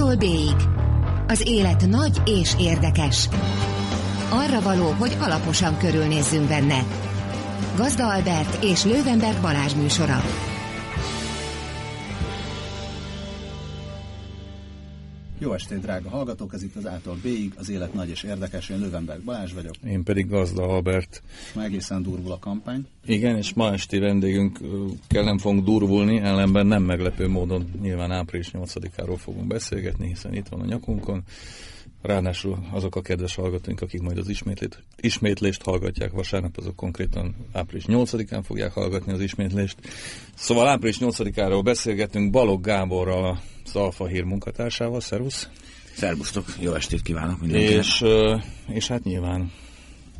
A-tól 0.00 0.16
B-ig. 0.16 0.56
Az 1.26 1.42
élet 1.48 1.86
nagy 1.86 2.22
és 2.24 2.54
érdekes. 2.58 3.28
Arra 4.30 4.60
való, 4.60 4.94
hogy 4.98 5.16
alaposan 5.20 5.78
körülnézzünk 5.78 6.48
benne. 6.48 6.84
Gazda 7.76 8.12
Albert 8.12 8.64
és 8.64 8.84
Lővenberg 8.84 9.40
Balázs 9.40 9.74
műsora. 9.74 10.22
Jó 15.42 15.52
estét, 15.52 15.80
drága 15.80 16.08
hallgatók! 16.08 16.54
Ez 16.54 16.62
itt 16.62 16.76
az 16.76 16.86
Ától 16.86 17.16
B-ig, 17.22 17.52
az 17.56 17.70
élet 17.70 17.94
nagy 17.94 18.08
és 18.08 18.22
érdekes. 18.22 18.68
Én 18.68 18.78
Lövenberg 18.78 19.22
Balázs 19.22 19.52
vagyok. 19.52 19.74
Én 19.86 20.02
pedig 20.02 20.28
Gazda 20.28 20.62
Albert. 20.62 21.22
Ma 21.54 21.62
egészen 21.62 22.02
durvul 22.02 22.32
a 22.32 22.38
kampány. 22.38 22.86
Igen, 23.06 23.36
és 23.36 23.54
ma 23.54 23.72
esti 23.72 23.98
vendégünk 23.98 24.58
kell 25.08 25.24
nem 25.24 25.38
fogunk 25.38 25.64
durvulni, 25.64 26.18
ellenben 26.18 26.66
nem 26.66 26.82
meglepő 26.82 27.28
módon 27.28 27.70
nyilván 27.80 28.10
április 28.10 28.50
8-áról 28.52 29.16
fogunk 29.18 29.46
beszélgetni, 29.46 30.06
hiszen 30.06 30.34
itt 30.34 30.48
van 30.48 30.60
a 30.60 30.64
nyakunkon. 30.64 31.22
Ráadásul 32.02 32.58
azok 32.70 32.96
a 32.96 33.00
kedves 33.00 33.34
hallgatóink, 33.34 33.80
akik 33.80 34.00
majd 34.00 34.18
az 34.18 34.28
ismétlést, 34.28 34.82
ismétlést 34.96 35.62
hallgatják 35.62 36.12
vasárnap, 36.12 36.56
azok 36.56 36.76
konkrétan 36.76 37.34
április 37.52 37.84
8-án 37.86 38.42
fogják 38.44 38.72
hallgatni 38.72 39.12
az 39.12 39.20
ismétlést. 39.20 39.76
Szóval 40.34 40.68
április 40.68 40.98
8-áról 41.00 41.60
beszélgetünk 41.64 42.30
Balog 42.30 42.64
Gáborral, 42.64 43.40
az 43.64 43.76
Alfa 43.76 44.06
Hír 44.06 44.24
munkatársával. 44.24 45.00
Szervusz! 45.00 45.48
Szervusztok, 45.94 46.44
jó 46.60 46.74
estét 46.74 47.02
kívánok 47.02 47.40
mindenkinek! 47.40 47.84
És, 47.84 48.04
és 48.68 48.88
hát 48.88 49.04
nyilván 49.04 49.50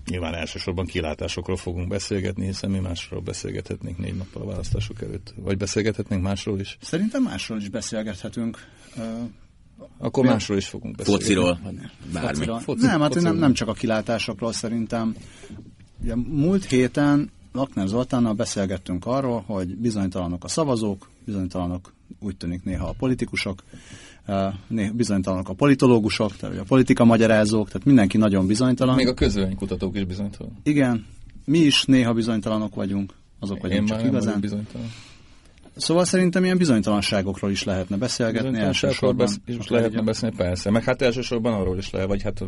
Nyilván 0.07 0.35
elsősorban 0.35 0.87
kilátásokról 0.87 1.57
fogunk 1.57 1.89
beszélgetni, 1.89 2.47
hiszen 2.47 2.71
mi 2.71 2.79
másról 2.79 3.21
beszélgethetnénk 3.21 3.99
négy 3.99 4.17
nappal 4.17 4.43
a 4.43 4.47
választások 4.47 5.03
előtt. 5.03 5.35
Vagy 5.37 5.57
beszélgethetnénk 5.57 6.23
másról 6.23 6.61
is? 6.61 6.77
Szerintem 6.81 7.23
másról 7.23 7.59
is 7.59 7.69
beszélgethetünk. 7.69 8.59
Akkor 9.99 10.25
másról 10.25 10.57
is 10.57 10.67
fogunk 10.67 10.97
beszélni. 10.97 11.21
Fociról, 11.21 11.61
bármi. 12.13 12.29
Fociról. 12.29 12.59
Foci, 12.59 12.87
nem, 12.87 13.01
hát 13.01 13.15
nem, 13.15 13.37
nem 13.37 13.53
csak 13.53 13.69
a 13.69 13.73
kilátásokról 13.73 14.53
szerintem. 14.53 15.15
Ugye, 16.03 16.15
múlt 16.17 16.65
héten 16.65 17.31
Lakner 17.53 17.87
Zoltánnal 17.87 18.33
beszélgettünk 18.33 19.07
arról, 19.07 19.43
hogy 19.47 19.77
bizonytalanok 19.77 20.45
a 20.45 20.49
szavazók, 20.49 21.11
bizonytalanok 21.25 21.93
úgy 22.21 22.37
tűnik 22.37 22.65
néha 22.65 22.89
a 22.89 22.95
politikusok, 22.99 23.63
bizonytalanok 24.93 25.49
a 25.49 25.53
politológusok, 25.53 26.37
tehát 26.37 26.59
a 26.59 26.65
politika 26.65 27.05
magyarázók, 27.05 27.67
tehát 27.67 27.87
mindenki 27.87 28.17
nagyon 28.17 28.47
bizonytalan. 28.47 28.95
Még 28.95 29.09
a 29.09 29.15
közvéleménykutatók 29.15 29.97
is 29.97 30.05
bizonytalan. 30.05 30.53
Igen, 30.63 31.07
mi 31.45 31.59
is 31.59 31.85
néha 31.85 32.13
bizonytalanok 32.13 32.75
vagyunk, 32.75 33.15
azok 33.39 33.61
vagyunk 33.61 33.81
Én 33.81 33.87
csak 33.87 33.97
már 33.97 34.07
igazán. 34.07 34.41
bizonytalan. 34.41 34.87
Szóval 35.81 36.05
szerintem 36.05 36.45
ilyen 36.45 36.59
bizonytalanságokról 36.59 37.51
is 37.51 37.65
lehetne 37.65 37.97
beszélgetni 37.97 38.49
Bizonytalanságról 38.49 39.11
elsősorban. 39.11 39.27
besz- 39.47 39.61
is 39.61 39.69
lehetne 39.69 40.03
beszélni, 40.03 40.37
persze. 40.37 40.71
Meg 40.71 40.85
hát 40.85 41.03
elsősorban 41.03 41.53
arról 41.53 41.79
is 41.79 41.91
lehet, 41.91 42.09
vagy 42.09 42.23
hát 42.23 42.45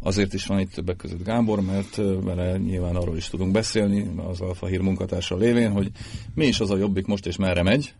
azért 0.00 0.34
is 0.34 0.46
van 0.46 0.58
itt 0.58 0.72
többek 0.72 0.96
között 0.96 1.24
Gábor, 1.24 1.60
mert 1.60 1.96
vele 2.22 2.56
nyilván 2.56 2.96
arról 2.96 3.16
is 3.16 3.28
tudunk 3.28 3.52
beszélni, 3.52 4.10
az 4.28 4.40
Alfa 4.40 4.66
Hír 4.66 4.80
munkatársa 4.80 5.36
lévén, 5.36 5.70
hogy 5.70 5.90
mi 6.34 6.46
is 6.46 6.60
az 6.60 6.70
a 6.70 6.76
jobbik 6.76 7.06
most 7.06 7.26
és 7.26 7.36
merre 7.36 7.62
megy. 7.62 7.94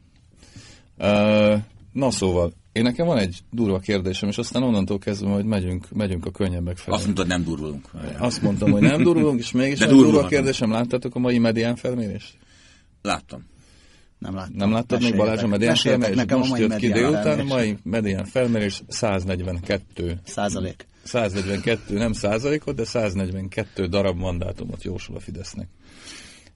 Na 1.93 2.11
szóval, 2.11 2.53
én 2.73 2.83
nekem 2.83 3.07
van 3.07 3.19
egy 3.19 3.39
durva 3.51 3.79
kérdésem, 3.79 4.29
és 4.29 4.39
aztán 4.39 4.63
onnantól 4.63 4.99
kezdve 4.99 5.29
majd 5.29 5.45
megyünk, 5.45 5.91
megyünk 5.93 6.27
a 6.27 6.31
könnyebbek 6.31 6.77
felé. 6.77 6.97
Azt 6.97 7.05
mondtad, 7.05 7.27
nem 7.27 7.45
durvulunk. 7.45 7.91
Azt 8.19 8.43
mondtam, 8.43 8.71
hogy 8.71 8.83
nem 8.83 9.03
durvulunk, 9.03 9.39
és 9.39 9.53
mégis 9.53 9.79
De 9.79 9.85
egy 9.85 9.91
durva 9.91 10.27
kérdésem. 10.27 10.71
Láttátok 10.71 11.15
a 11.15 11.19
mai 11.19 11.39
medián 11.39 11.77
felmérést? 11.77 12.35
Láttam. 13.03 13.53
Nem 14.25 14.35
láttam. 14.35 14.57
Nem 14.57 14.73
láttad 14.73 15.01
még 15.03 15.11
Meséljetek. 15.15 15.27
Balázs 15.27 15.43
a 15.43 15.47
medián 15.47 15.75
felmérést? 15.77 16.15
nekem 16.17 16.37
a 16.37 16.39
Most 16.39 16.51
mai 16.51 16.61
jött 16.61 16.77
ki 16.77 16.89
délután, 16.93 17.41
a 17.41 17.45
mai 17.45 17.77
medián 17.83 18.25
felmérés 18.25 18.83
142. 18.89 20.21
Százalék. 20.25 20.87
142 21.05 21.99
nem 21.99 22.13
százalékot, 22.13 22.75
de 22.75 22.85
142 22.85 23.87
darab 23.87 24.19
mandátumot 24.19 24.83
jósol 24.85 25.17
a 25.17 25.21
Fidesznek. 25.21 25.69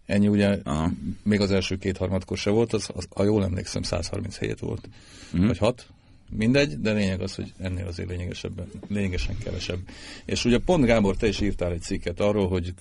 Ennyi 0.07 0.29
ugye 0.29 0.59
Aha. 0.65 0.91
még 1.23 1.41
az 1.41 1.51
első 1.51 1.77
kétharmadkor 1.77 2.37
se 2.37 2.51
volt, 2.51 2.73
az, 2.73 2.89
az, 2.95 3.07
ha 3.15 3.25
jól 3.25 3.45
emlékszem 3.45 3.83
137 3.83 4.59
volt, 4.61 4.89
Mhm. 5.33 5.47
vagy 5.47 5.59
6, 5.59 5.87
mindegy, 6.31 6.81
de 6.81 6.93
lényeg 6.93 7.21
az, 7.21 7.35
hogy 7.35 7.53
ennél 7.59 7.87
azért 7.87 8.09
lényegesebben, 8.09 8.67
lényegesen 8.89 9.39
kevesebb. 9.45 9.79
És 10.25 10.45
ugye 10.45 10.59
pont 10.59 10.85
Gábor, 10.85 11.17
te 11.17 11.27
is 11.27 11.41
írtál 11.41 11.73
egy 11.73 11.81
cikket 11.81 12.21
arról, 12.21 12.49
hogy 12.49 12.75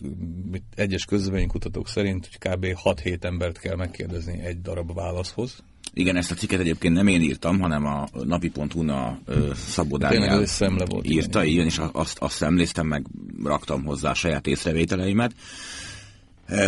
egyes 0.75 1.06
közvéleménykutatók 1.06 1.88
szerint 1.88 2.30
hogy 2.31 2.52
kb. 2.53 2.66
6-7 2.84 3.24
embert 3.24 3.59
kell 3.59 3.75
megkérdezni 3.75 4.40
egy 4.40 4.62
darab 4.62 4.94
válaszhoz. 4.94 5.63
Igen, 5.94 6.16
ezt 6.16 6.31
a 6.31 6.36
cikket 6.36 6.59
egyébként 6.59 6.94
nem 6.94 7.07
én 7.07 7.22
írtam, 7.22 7.59
hanem 7.59 7.86
a 7.86 8.07
napi.hu-n 8.24 8.90
a 8.90 9.19
Szabó 9.56 9.97
Dániel 9.97 10.46
volt. 10.86 11.06
igen. 11.06 11.18
írta, 11.18 11.44
igen, 11.44 11.66
és 11.66 11.81
azt, 11.91 12.18
azt 12.18 12.36
szemléztem, 12.36 12.88
meg 12.88 13.06
raktam 13.44 13.84
hozzá 13.84 14.09
a 14.09 14.13
saját 14.13 14.47
észrevételeimet. 14.47 15.34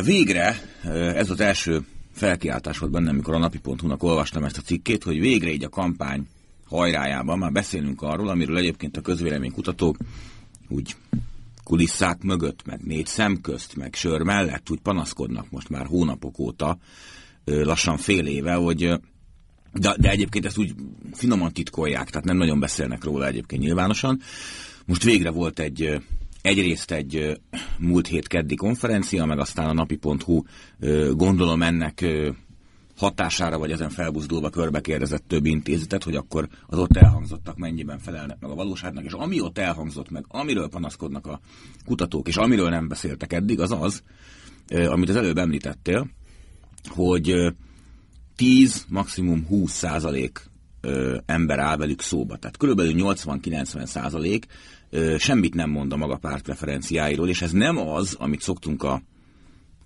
Végre, 0.03 0.61
ez 1.15 1.29
az 1.29 1.39
első 1.39 1.85
felkiáltás 2.11 2.77
volt 2.77 2.91
bennem, 2.91 3.13
amikor 3.13 3.33
a 3.33 3.37
napi.hu-nak 3.37 4.03
olvastam 4.03 4.43
ezt 4.43 4.57
a 4.57 4.61
cikkét, 4.61 5.03
hogy 5.03 5.19
végre 5.19 5.51
így 5.51 5.63
a 5.63 5.69
kampány 5.69 6.27
hajrájában 6.69 7.37
már 7.37 7.51
beszélünk 7.51 8.01
arról, 8.01 8.27
amiről 8.27 8.57
egyébként 8.57 8.97
a 8.97 9.01
közvéleménykutatók 9.01 9.97
úgy 10.67 10.95
kulisszák 11.63 12.21
mögött, 12.21 12.65
meg 12.65 12.81
négy 12.83 13.05
szem 13.05 13.41
közt, 13.41 13.75
meg 13.75 13.93
sör 13.93 14.21
mellett 14.21 14.69
úgy 14.69 14.79
panaszkodnak 14.79 15.49
most 15.49 15.69
már 15.69 15.85
hónapok 15.85 16.39
óta, 16.39 16.77
lassan 17.45 17.97
fél 17.97 18.25
éve, 18.25 18.53
hogy 18.53 18.99
de, 19.73 19.95
de 19.97 20.09
egyébként 20.09 20.45
ezt 20.45 20.57
úgy 20.57 20.73
finoman 21.13 21.53
titkolják, 21.53 22.09
tehát 22.09 22.25
nem 22.25 22.37
nagyon 22.37 22.59
beszélnek 22.59 23.03
róla 23.03 23.27
egyébként 23.27 23.61
nyilvánosan. 23.61 24.19
Most 24.85 25.03
végre 25.03 25.29
volt 25.29 25.59
egy, 25.59 26.01
egyrészt 26.41 26.91
egy 26.91 27.39
múlt 27.79 28.07
hét 28.07 28.27
keddi 28.27 28.55
konferencia, 28.55 29.25
meg 29.25 29.39
aztán 29.39 29.67
a 29.67 29.73
napi.hu 29.73 30.43
gondolom 31.11 31.61
ennek 31.61 32.05
hatására, 32.99 33.57
vagy 33.57 33.71
ezen 33.71 33.89
felbuzdulva 33.89 34.49
körbe 34.49 34.81
kérdezett 34.81 35.27
több 35.27 35.45
intézetet, 35.45 36.03
hogy 36.03 36.15
akkor 36.15 36.47
az 36.67 36.79
ott 36.79 36.97
elhangzottak 36.97 37.57
mennyiben 37.57 37.99
felelnek 37.99 38.39
meg 38.39 38.51
a 38.51 38.55
valóságnak, 38.55 39.03
és 39.03 39.11
ami 39.11 39.41
ott 39.41 39.57
elhangzott 39.57 40.09
meg, 40.09 40.25
amiről 40.27 40.69
panaszkodnak 40.69 41.27
a 41.27 41.39
kutatók, 41.85 42.27
és 42.27 42.35
amiről 42.35 42.69
nem 42.69 42.87
beszéltek 42.87 43.33
eddig, 43.33 43.59
az 43.59 43.71
az, 43.71 44.03
amit 44.69 45.09
az 45.09 45.15
előbb 45.15 45.37
említettél, 45.37 46.09
hogy 46.87 47.29
ö, 47.29 47.49
10, 48.35 48.85
maximum 48.89 49.45
20 49.45 49.71
százalék 49.71 50.49
ember 51.25 51.59
áll 51.59 51.77
velük 51.77 52.01
szóba. 52.01 52.37
Tehát 52.37 52.57
körülbelül 52.57 52.93
80-90 52.95 53.85
százalék 53.85 54.45
semmit 55.17 55.53
nem 55.53 55.69
mond 55.69 55.93
a 55.93 55.97
maga 55.97 56.17
párt 56.17 56.43
preferenciáiról, 56.43 57.29
és 57.29 57.41
ez 57.41 57.51
nem 57.51 57.77
az, 57.77 58.15
amit 58.19 58.41
szoktunk 58.41 58.83
a 58.83 59.01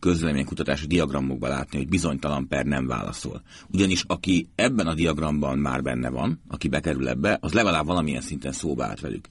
közleménykutatási 0.03 0.87
diagramokban 0.87 1.49
látni, 1.49 1.77
hogy 1.77 1.87
bizonytalan 1.87 2.47
per 2.47 2.65
nem 2.65 2.87
válaszol. 2.87 3.41
Ugyanis 3.71 4.03
aki 4.07 4.47
ebben 4.55 4.87
a 4.87 4.93
diagramban 4.93 5.57
már 5.57 5.81
benne 5.81 6.09
van, 6.09 6.41
aki 6.47 6.67
bekerül 6.67 7.07
ebbe, 7.07 7.37
az 7.41 7.53
legalább 7.53 7.85
valamilyen 7.85 8.21
szinten 8.21 8.51
szóba 8.51 8.85
állt 8.85 8.99
velük. 8.99 9.29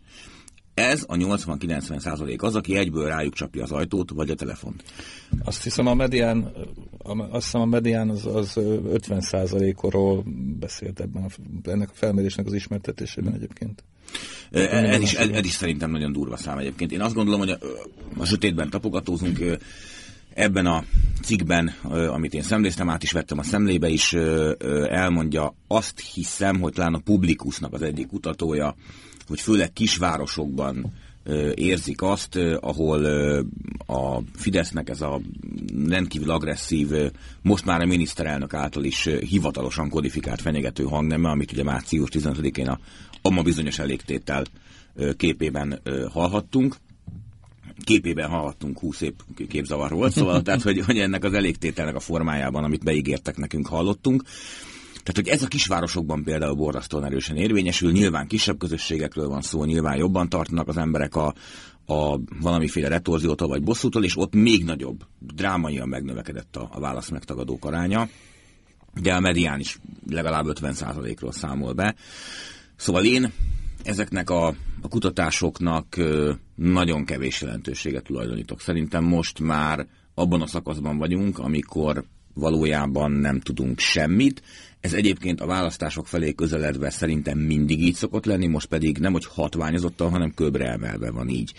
Ez 0.75 1.05
a 1.09 1.15
80-90 1.15 1.99
százalék 1.99 2.43
az, 2.43 2.55
aki 2.55 2.77
egyből 2.77 3.07
rájuk 3.07 3.35
csapja 3.35 3.63
az 3.63 3.71
ajtót, 3.71 4.11
vagy 4.11 4.31
a 4.31 4.35
telefont. 4.35 4.83
Azt 5.45 5.63
hiszem 5.63 5.87
a 5.87 5.95
medián, 5.95 6.53
azt 7.31 7.45
hiszem 7.45 7.61
a 7.61 7.67
medián 7.67 8.09
az, 8.09 8.27
az 8.27 8.57
50 8.57 9.21
százalékról 9.21 10.25
beszélt 10.59 11.01
ebben 11.01 11.23
a, 11.23 11.29
ennek 11.71 11.91
a 11.91 11.95
felmérésnek 11.95 12.47
az 12.47 12.53
ismertetésében 12.53 13.35
egyébként. 13.35 13.85
Ez 14.51 15.01
is, 15.01 15.15
ez, 15.15 15.29
ez 15.29 15.45
is 15.45 15.53
szerintem 15.53 15.91
nagyon 15.91 16.13
durva 16.13 16.37
szám 16.37 16.59
egyébként. 16.59 16.93
Én 16.93 17.01
azt 17.01 17.15
gondolom, 17.15 17.41
hogy 17.41 17.51
a, 17.51 17.59
a 18.17 18.25
sötétben 18.25 18.71
tapogatózunk, 18.71 19.39
ebben 20.35 20.67
a 20.67 20.85
cikkben, 21.23 21.69
amit 22.09 22.35
én 22.35 22.43
szemléztem, 22.43 22.89
át 22.91 23.03
is 23.03 23.13
vettem 23.13 23.39
a 23.39 23.43
szemlébe 23.43 23.89
is, 23.89 24.13
elmondja, 24.89 25.55
azt 25.67 26.01
hiszem, 26.01 26.61
hogy 26.61 26.73
talán 26.73 26.95
a 26.95 26.99
Publikusnak 26.99 27.73
az 27.73 27.83
egyik 27.83 28.07
kutatója, 28.07 28.75
hogy 29.27 29.41
főleg 29.41 29.73
kisvárosokban 29.73 30.93
érzik 31.55 32.03
azt, 32.03 32.37
ahol 32.61 33.05
a 33.87 34.23
Fidesznek 34.35 34.89
ez 34.89 35.01
a 35.01 35.21
rendkívül 35.89 36.31
agresszív, 36.31 36.89
most 37.43 37.65
már 37.65 37.81
a 37.81 37.87
miniszterelnök 37.87 38.55
által 38.55 38.85
is 38.85 39.05
hivatalosan 39.05 39.89
kodifikált 39.89 40.41
fenyegető 40.41 40.85
hangneme, 40.85 41.29
amit 41.29 41.53
ugye 41.53 41.63
március 41.63 42.09
15-én 42.13 42.69
a 42.69 42.79
Amma 43.23 43.43
bizonyos 43.43 43.79
elégtétel 43.79 44.45
képében 45.17 45.81
hallhattunk 46.13 46.77
képében 47.85 48.29
hallhattunk 48.29 48.79
20 48.79 49.01
év 49.01 49.13
képzavar 49.49 49.91
volt, 49.91 50.13
szóval 50.13 50.43
tehát, 50.43 50.63
hogy, 50.63 50.81
hogy 50.81 50.99
ennek 50.99 51.25
az 51.25 51.33
elégtételnek 51.33 51.95
a 51.95 52.01
formájában, 52.01 52.65
amit 52.65 52.85
beígértek 52.85 53.37
nekünk, 53.37 53.67
hallottunk. 53.67 54.23
Tehát, 55.03 55.17
hogy 55.17 55.29
ez 55.29 55.43
a 55.43 55.49
kisvárosokban 55.49 56.23
például 56.23 56.55
borzasztóan 56.55 57.05
erősen 57.05 57.37
érvényesül, 57.37 57.93
nyilván 57.93 58.27
kisebb 58.27 58.59
közösségekről 58.59 59.29
van 59.29 59.43
szó, 59.43 59.65
nyilván 59.65 59.97
jobban 59.97 60.29
tartanak 60.29 60.69
az 60.69 60.77
emberek 60.77 61.17
a, 61.17 61.35
a 61.87 62.21
valamiféle 62.41 62.89
retorziótól 62.89 63.49
vagy 63.49 63.63
bosszútól, 63.63 64.05
és 64.05 64.17
ott 64.17 64.35
még 64.35 64.65
nagyobb, 64.65 65.05
drámaian 65.19 65.89
megnövekedett 65.89 66.57
a, 66.57 66.69
a 66.73 66.81
válasz 66.81 67.09
megtagadók 67.09 67.65
aránya, 67.65 68.09
de 69.01 69.15
a 69.15 69.21
medián 69.21 69.61
is 69.61 69.79
legalább 70.11 70.47
50%-ról 70.49 71.33
számol 71.33 71.73
be. 71.73 71.95
Szóval 72.77 73.05
én 73.05 73.33
ezeknek 73.83 74.31
a, 74.31 74.47
a 74.81 74.89
kutatásoknak 74.89 75.97
nagyon 76.63 77.05
kevés 77.05 77.41
jelentőséget 77.41 78.05
tulajdonítok. 78.05 78.61
Szerintem 78.61 79.05
most 79.05 79.41
már 79.41 79.87
abban 80.15 80.43
a 80.43 80.47
szakaszban 80.47 80.99
vagyunk, 80.99 81.39
amikor 81.39 82.05
valójában 82.35 83.13
nem 83.13 83.41
tudunk 83.41 83.79
semmit. 83.79 84.43
Ez 84.81 84.93
egyébként 84.93 85.41
a 85.41 85.47
választások 85.47 86.07
felé 86.07 86.33
közeledve 86.33 86.91
szerintem 86.91 87.39
mindig 87.39 87.83
így 87.83 87.95
szokott 87.95 88.25
lenni, 88.25 88.47
most 88.47 88.67
pedig 88.67 88.99
nem 88.99 89.13
hogy 89.13 89.25
hatványozottan, 89.25 90.11
hanem 90.11 90.35
köbre 90.35 90.71
emelve 90.71 91.11
van 91.11 91.29
így 91.29 91.53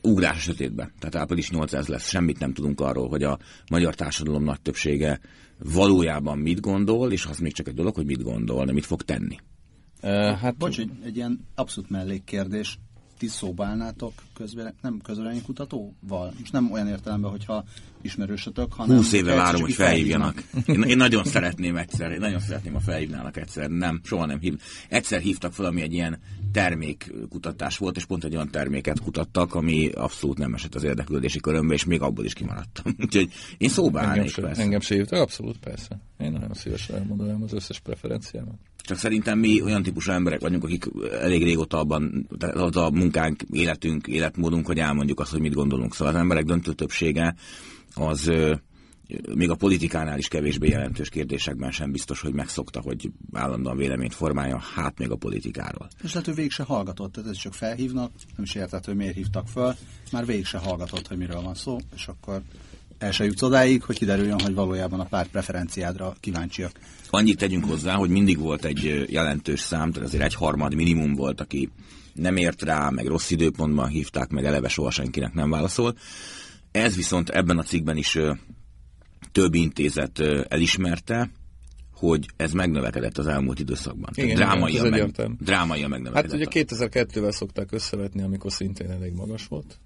ugrás 0.00 0.42
sötétbe. 0.42 0.90
Tehát 0.98 1.14
április 1.14 1.50
800 1.50 1.86
lesz, 1.86 2.08
semmit 2.08 2.38
nem 2.38 2.52
tudunk 2.52 2.80
arról, 2.80 3.08
hogy 3.08 3.22
a 3.22 3.38
magyar 3.70 3.94
társadalom 3.94 4.44
nagy 4.44 4.60
többsége 4.60 5.20
valójában 5.58 6.38
mit 6.38 6.60
gondol, 6.60 7.12
és 7.12 7.24
az 7.24 7.38
még 7.38 7.52
csak 7.52 7.68
egy 7.68 7.74
dolog, 7.74 7.94
hogy 7.94 8.06
mit 8.06 8.22
gondol, 8.22 8.64
de 8.64 8.72
mit 8.72 8.86
fog 8.86 9.02
tenni. 9.02 9.36
Uh, 10.02 10.38
hát, 10.38 10.56
Bocs, 10.56 10.78
egy, 10.78 10.90
egy 11.04 11.16
ilyen 11.16 11.46
abszolút 11.54 11.90
mellékkérdés 11.90 12.78
ti 13.22 13.28
szóba 13.28 13.64
állnátok 13.64 14.12
közvéle, 14.34 14.74
nem 14.80 15.00
közvéleménykutatóval? 15.02 16.32
Most 16.38 16.52
nem 16.52 16.72
olyan 16.72 16.88
értelemben, 16.88 17.30
hogyha 17.30 17.64
ismerősötök, 18.00 18.72
hanem... 18.72 18.96
Húsz 18.96 19.12
éve 19.12 19.34
várom, 19.34 19.60
hogy 19.60 19.72
felhívjanak. 19.72 20.42
Én, 20.66 20.82
én, 20.82 20.96
nagyon 20.96 21.24
szeretném 21.24 21.76
egyszer, 21.76 22.10
én 22.10 22.18
nagyon 22.18 22.40
szeretném, 22.40 22.72
ha 22.72 22.80
felhívnának 22.80 23.36
egyszer. 23.36 23.70
Nem, 23.70 24.00
soha 24.04 24.26
nem 24.26 24.38
hív. 24.38 24.60
Egyszer 24.88 25.20
hívtak 25.20 25.52
fel, 25.52 25.64
ami 25.64 25.82
egy 25.82 25.92
ilyen 25.92 26.18
termékkutatás 26.52 27.78
volt, 27.78 27.96
és 27.96 28.04
pont 28.04 28.24
egy 28.24 28.34
olyan 28.34 28.50
terméket 28.50 29.00
kutattak, 29.00 29.54
ami 29.54 29.88
abszolút 29.88 30.38
nem 30.38 30.54
esett 30.54 30.74
az 30.74 30.84
érdeklődési 30.84 31.40
körömbe, 31.40 31.74
és 31.74 31.84
még 31.84 32.00
abból 32.00 32.24
is 32.24 32.32
kimaradtam. 32.32 32.94
Úgyhogy 33.04 33.32
én 33.58 33.68
szóba 33.68 33.98
engem 33.98 34.14
állnék, 34.14 34.30
se, 34.30 34.48
Engem 34.48 34.80
se 34.80 34.94
hívtak, 34.94 35.20
abszolút 35.20 35.58
persze. 35.58 36.00
Én 36.18 36.32
nagyon 36.32 36.54
szívesen 36.54 36.96
elmondom 36.96 37.42
az 37.42 37.52
összes 37.52 37.80
preferenciámat. 37.80 38.58
Csak 38.82 38.98
szerintem 38.98 39.38
mi 39.38 39.62
olyan 39.62 39.82
típusú 39.82 40.10
emberek 40.10 40.40
vagyunk, 40.40 40.64
akik 40.64 40.84
elég 41.20 41.42
régóta 41.42 41.78
abban, 41.78 42.28
az 42.38 42.76
a 42.76 42.90
munkánk, 42.90 43.42
életünk, 43.50 44.06
életmódunk, 44.06 44.66
hogy 44.66 44.78
elmondjuk 44.78 45.20
azt, 45.20 45.30
hogy 45.30 45.40
mit 45.40 45.54
gondolunk. 45.54 45.94
Szóval 45.94 46.14
az 46.14 46.20
emberek 46.20 46.44
döntő 46.44 46.72
többsége 46.72 47.34
az 47.94 48.30
még 49.34 49.50
a 49.50 49.54
politikánál 49.54 50.18
is 50.18 50.28
kevésbé 50.28 50.68
jelentős 50.68 51.08
kérdésekben 51.08 51.70
sem 51.70 51.92
biztos, 51.92 52.20
hogy 52.20 52.32
megszokta, 52.32 52.80
hogy 52.80 53.10
állandóan 53.32 53.76
véleményt 53.76 54.14
formálja, 54.14 54.58
hát 54.74 54.98
még 54.98 55.10
a 55.10 55.16
politikáról. 55.16 55.88
És 56.02 56.10
lehet, 56.12 56.26
hogy 56.26 56.34
végig 56.36 56.50
se 56.50 56.62
hallgatott, 56.62 57.16
ez 57.16 57.36
csak 57.36 57.54
felhívnak, 57.54 58.12
nem 58.36 58.44
is 58.44 58.54
értett, 58.54 58.84
hogy 58.84 58.96
miért 58.96 59.14
hívtak 59.14 59.48
föl, 59.48 59.74
már 60.12 60.26
végig 60.26 60.44
se 60.44 60.58
hallgatott, 60.58 61.08
hogy 61.08 61.16
miről 61.16 61.40
van 61.40 61.54
szó, 61.54 61.78
és 61.94 62.06
akkor 62.06 62.42
el 63.02 63.10
se 63.12 63.24
jutsz 63.24 63.42
odáig, 63.42 63.82
hogy 63.82 63.98
kiderüljön, 63.98 64.40
hogy 64.40 64.54
valójában 64.54 65.00
a 65.00 65.04
párt 65.04 65.30
preferenciádra 65.30 66.14
kíváncsiak. 66.20 66.72
Annyit 67.10 67.38
tegyünk 67.38 67.64
hozzá, 67.64 67.94
hogy 67.94 68.10
mindig 68.10 68.38
volt 68.38 68.64
egy 68.64 69.04
jelentős 69.08 69.60
szám, 69.60 69.92
tehát 69.92 70.08
azért 70.08 70.24
egy 70.24 70.34
harmad 70.34 70.74
minimum 70.74 71.14
volt, 71.14 71.40
aki 71.40 71.70
nem 72.14 72.36
ért 72.36 72.62
rá, 72.62 72.90
meg 72.90 73.06
rossz 73.06 73.30
időpontban 73.30 73.88
hívták, 73.88 74.28
meg 74.28 74.44
eleve 74.44 74.68
soha 74.68 74.90
senkinek 74.90 75.32
nem 75.32 75.50
válaszol. 75.50 75.96
Ez 76.70 76.96
viszont 76.96 77.28
ebben 77.28 77.58
a 77.58 77.62
cikkben 77.62 77.96
is 77.96 78.18
több 79.32 79.54
intézet 79.54 80.18
elismerte, 80.48 81.30
hogy 81.94 82.28
ez 82.36 82.52
megnövekedett 82.52 83.18
az 83.18 83.26
elmúlt 83.26 83.58
időszakban. 83.58 84.10
Igen, 84.14 84.36
drámaian, 84.36 84.88
meg, 84.88 85.10
drámaian 85.40 85.90
megnövekedett. 85.90 86.30
Hát 86.30 86.48
ugye 86.48 86.64
2002-vel 86.64 87.30
szokták 87.30 87.72
összevetni, 87.72 88.22
amikor 88.22 88.52
szintén 88.52 88.90
elég 88.90 89.12
magas 89.12 89.46
volt. 89.46 89.78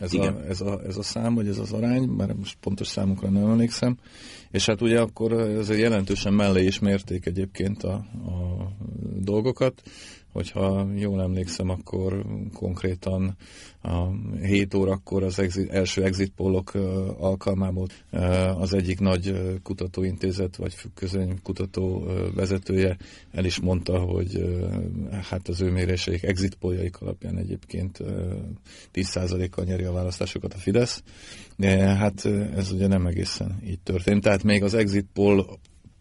Ez, 0.00 0.12
Igen. 0.12 0.34
a, 0.34 0.46
ez, 0.48 0.60
a, 0.60 0.80
ez 0.86 0.96
a 0.96 1.02
szám, 1.02 1.34
vagy 1.34 1.48
ez 1.48 1.58
az 1.58 1.72
arány, 1.72 2.02
már 2.02 2.32
most 2.32 2.56
pontos 2.60 2.86
számukra 2.86 3.28
nem 3.28 3.46
emlékszem. 3.46 3.96
És 4.50 4.66
hát 4.66 4.80
ugye 4.80 5.00
akkor 5.00 5.32
ez 5.32 5.78
jelentősen 5.78 6.32
mellé 6.32 6.64
is 6.64 6.78
mérték 6.78 7.26
egyébként 7.26 7.82
a, 7.82 7.92
a 8.26 8.68
dolgokat 9.18 9.82
hogyha 10.36 10.86
jól 10.94 11.22
emlékszem, 11.22 11.68
akkor 11.68 12.24
konkrétan 12.54 13.36
a 13.82 14.10
7 14.42 14.74
órakor 14.74 15.22
az 15.22 15.38
exit, 15.38 15.70
első 15.70 16.04
exit 16.04 16.32
pollok 16.36 16.74
alkalmából 17.18 17.86
az 18.56 18.74
egyik 18.74 19.00
nagy 19.00 19.34
kutatóintézet, 19.62 20.56
vagy 20.56 20.74
közöny 20.94 21.42
kutató 21.42 22.06
vezetője 22.34 22.96
el 23.32 23.44
is 23.44 23.60
mondta, 23.60 23.98
hogy 23.98 24.60
hát 25.30 25.48
az 25.48 25.60
ő 25.60 25.70
méréseik 25.70 26.22
exit 26.22 26.54
polljaik 26.54 27.00
alapján 27.00 27.38
egyébként 27.38 27.98
10%-kal 28.94 29.64
nyeri 29.64 29.84
a 29.84 29.92
választásokat 29.92 30.54
a 30.54 30.58
Fidesz. 30.58 31.02
De 31.56 31.76
hát 31.76 32.24
ez 32.56 32.72
ugye 32.72 32.86
nem 32.86 33.06
egészen 33.06 33.60
így 33.66 33.80
történt. 33.80 34.22
Tehát 34.22 34.42
még 34.42 34.62
az 34.62 34.74
exit 34.74 35.06
poll 35.12 35.46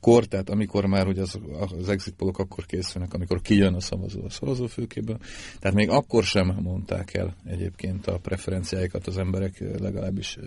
akkor, 0.06 0.26
tehát 0.26 0.50
amikor 0.50 0.86
már 0.86 1.08
ugye 1.08 1.22
az, 1.22 1.40
az 1.80 1.90
exit 1.90 2.14
pollok 2.14 2.40
akkor 2.40 2.66
készülnek, 2.66 3.14
amikor 3.14 3.42
kijön 3.42 3.74
a 3.74 3.80
szavazó 3.80 4.24
a 4.24 4.30
szavazófőkéből, 4.30 5.18
tehát 5.60 5.76
még 5.76 5.90
akkor 5.90 6.24
sem 6.24 6.58
mondták 6.62 7.14
el 7.14 7.36
egyébként 7.46 8.08
a 8.08 8.18
preferenciáikat 8.18 9.08
az 9.08 9.18
emberek, 9.18 9.64
legalábbis 9.80 10.38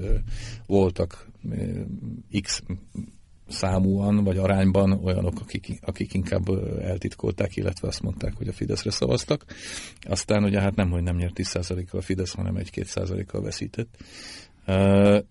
voltak 0.66 1.28
x 2.42 2.62
számúan 3.48 4.24
vagy 4.24 4.38
arányban 4.38 4.92
olyanok, 4.92 5.40
akik, 5.40 5.78
akik 5.80 6.14
inkább 6.14 6.48
eltitkolták, 6.80 7.56
illetve 7.56 7.88
azt 7.88 8.02
mondták, 8.02 8.34
hogy 8.36 8.48
a 8.48 8.52
Fideszre 8.52 8.90
szavaztak. 8.90 9.44
Aztán 10.00 10.44
ugye 10.44 10.60
hát 10.60 10.74
nem, 10.74 10.90
hogy 10.90 11.02
nem 11.02 11.16
nyert 11.16 11.38
10%-kal 11.42 12.00
a 12.00 12.02
Fidesz, 12.02 12.34
hanem 12.34 12.56
egy 12.56 12.70
2%-kal 12.74 13.42
veszített. 13.42 13.96
Uh, 14.68 14.74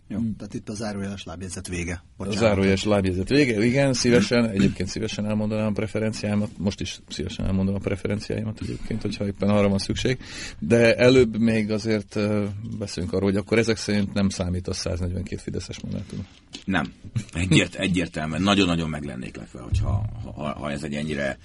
Jó, 0.08 0.20
tehát 0.38 0.54
itt 0.54 0.70
a 0.70 0.74
zárójeles 0.74 1.24
lábjegyzet 1.24 1.68
vége. 1.68 2.04
Bocsánat. 2.18 2.40
A 2.40 2.46
zárójeles 2.46 2.84
lábjegyzet 2.84 3.30
vége, 3.30 3.66
igen, 3.66 3.94
szívesen, 3.94 4.50
egyébként 4.50 4.90
szívesen 4.90 5.26
elmondanám 5.26 5.68
a 5.68 5.72
preferenciáimat, 5.72 6.50
most 6.58 6.82
is 6.82 7.00
szívesen 7.08 7.46
elmondom 7.46 7.76
a 7.76 7.80
preferenciáimat 7.80 8.60
egyébként, 8.62 9.02
hogyha 9.02 9.26
éppen 9.26 9.50
arra 9.50 9.70
van 9.70 9.78
szükség, 9.78 10.18
de 10.60 10.96
előbb 10.96 11.38
még 11.40 11.72
azért 11.72 12.20
beszélünk 12.78 13.14
arról, 13.14 13.30
hogy 13.30 13.40
akkor 13.40 13.58
ezek 13.58 13.78
szerint 13.78 14.14
nem 14.14 14.30
számít 14.30 14.68
a 14.68 14.74
142 14.74 15.42
Fideszes 15.42 15.80
mandátum. 15.80 16.28
Nem, 16.66 16.94
Egyért, 17.34 17.76
egyértelműen, 17.76 18.42
nagyon-nagyon 18.42 18.90
meg 18.90 19.04
lennék 19.04 19.36
lepve, 19.38 19.60
hogyha 19.60 20.06
ha, 20.36 20.60
ha 20.60 20.72
ez 20.72 20.84
egy 20.84 20.94
ennyire 20.94 21.38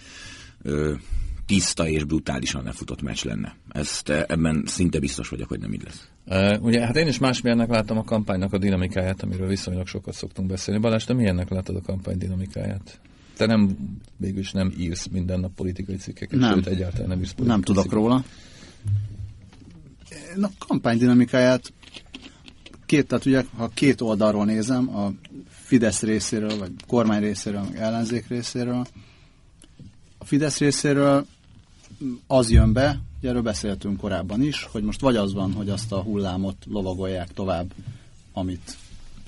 tiszta 1.46 1.88
és 1.88 2.04
brutálisan 2.04 2.64
lefutott 2.64 3.02
meccs 3.02 3.24
lenne. 3.24 3.56
Ezt 3.68 4.08
ebben 4.08 4.62
szinte 4.66 4.98
biztos 4.98 5.28
vagyok, 5.28 5.48
hogy 5.48 5.60
nem 5.60 5.72
így 5.72 5.82
lesz. 5.84 6.08
Uh, 6.26 6.64
ugye, 6.64 6.86
hát 6.86 6.96
én 6.96 7.06
is 7.06 7.18
másmilyennek 7.18 7.68
láttam 7.68 7.98
a 7.98 8.04
kampánynak 8.04 8.52
a 8.52 8.58
dinamikáját, 8.58 9.22
amiről 9.22 9.48
viszonylag 9.48 9.86
sokat 9.86 10.14
szoktunk 10.14 10.48
beszélni. 10.48 10.80
Balázs, 10.80 11.04
te 11.04 11.12
milyennek 11.12 11.48
látod 11.48 11.76
a 11.76 11.80
kampány 11.80 12.18
dinamikáját? 12.18 13.00
Te 13.36 13.46
nem, 13.46 13.76
végülis 14.16 14.52
nem 14.52 14.72
írsz 14.78 15.06
minden 15.06 15.40
nap 15.40 15.54
politikai 15.54 15.96
cikkeket, 15.96 16.38
nem. 16.38 16.54
sőt 16.54 16.66
egyáltalán 16.66 17.08
nem 17.08 17.18
írsz 17.18 17.32
politikai 17.32 17.56
Nem 17.56 17.62
tudok 17.62 17.82
cikkeket. 17.82 18.04
róla. 18.04 18.24
Én 20.36 20.44
a 20.44 20.50
kampány 20.66 20.98
dinamikáját 20.98 21.72
két, 22.86 23.06
tehát 23.06 23.26
ugye, 23.26 23.44
ha 23.56 23.68
két 23.74 24.00
oldalról 24.00 24.44
nézem, 24.44 24.96
a 24.96 25.12
Fidesz 25.48 26.02
részéről, 26.02 26.58
vagy 26.58 26.72
kormány 26.86 27.20
részéről, 27.20 27.64
vagy 27.64 27.76
ellenzék 27.76 28.28
részéről, 28.28 28.86
a 30.22 30.24
Fidesz 30.24 30.58
részéről 30.58 31.26
az 32.26 32.50
jön 32.50 32.72
be, 32.72 33.00
ugye 33.18 33.28
erről 33.28 33.42
beszéltünk 33.42 33.96
korábban 33.96 34.42
is, 34.42 34.62
hogy 34.62 34.82
most 34.82 35.00
vagy 35.00 35.16
az 35.16 35.32
van, 35.32 35.52
hogy 35.52 35.68
azt 35.68 35.92
a 35.92 36.02
hullámot 36.02 36.56
lovagolják 36.68 37.32
tovább, 37.32 37.72
amit, 38.32 38.76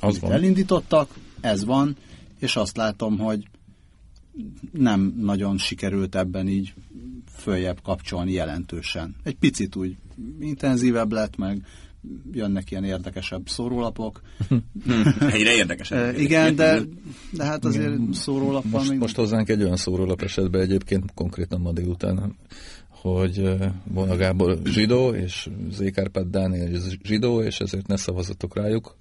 az 0.00 0.18
amit 0.20 0.34
elindítottak, 0.34 1.14
ez 1.40 1.64
van, 1.64 1.96
és 2.38 2.56
azt 2.56 2.76
látom, 2.76 3.18
hogy 3.18 3.48
nem 4.72 5.14
nagyon 5.20 5.58
sikerült 5.58 6.14
ebben 6.14 6.48
így 6.48 6.74
följebb 7.36 7.82
kapcsolni 7.82 8.32
jelentősen. 8.32 9.16
Egy 9.22 9.36
picit 9.36 9.76
úgy 9.76 9.96
intenzívebb 10.40 11.12
lett, 11.12 11.36
meg 11.36 11.66
jönnek 12.32 12.70
ilyen 12.70 12.84
érdekesebb 12.84 13.48
szórólapok. 13.48 14.20
Egyre 15.32 15.54
érdekesebb. 15.54 16.18
Igen, 16.18 16.54
de, 16.54 16.80
de 17.30 17.44
hát 17.44 17.64
azért 17.64 18.12
szórólap 18.12 18.64
most, 18.64 18.90
még... 18.90 18.98
most 18.98 19.16
hozzánk 19.16 19.48
egy 19.48 19.62
olyan 19.62 19.76
szórólap 19.76 20.22
esetben 20.22 20.60
egyébként 20.60 21.14
konkrétan 21.14 21.60
ma 21.60 21.72
délután, 21.72 22.36
hogy 22.88 23.56
Bona 23.84 24.16
Gábor 24.16 24.58
zsidó, 24.64 25.14
és 25.14 25.48
Zékárpád 25.70 26.26
Dániel 26.26 26.80
zsidó, 27.02 27.42
és 27.42 27.58
ezért 27.58 27.86
ne 27.86 27.96
szavazatok 27.96 28.56
rájuk. 28.56 28.96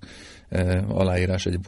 Aláírás 0.88 1.46
egy 1.46 1.60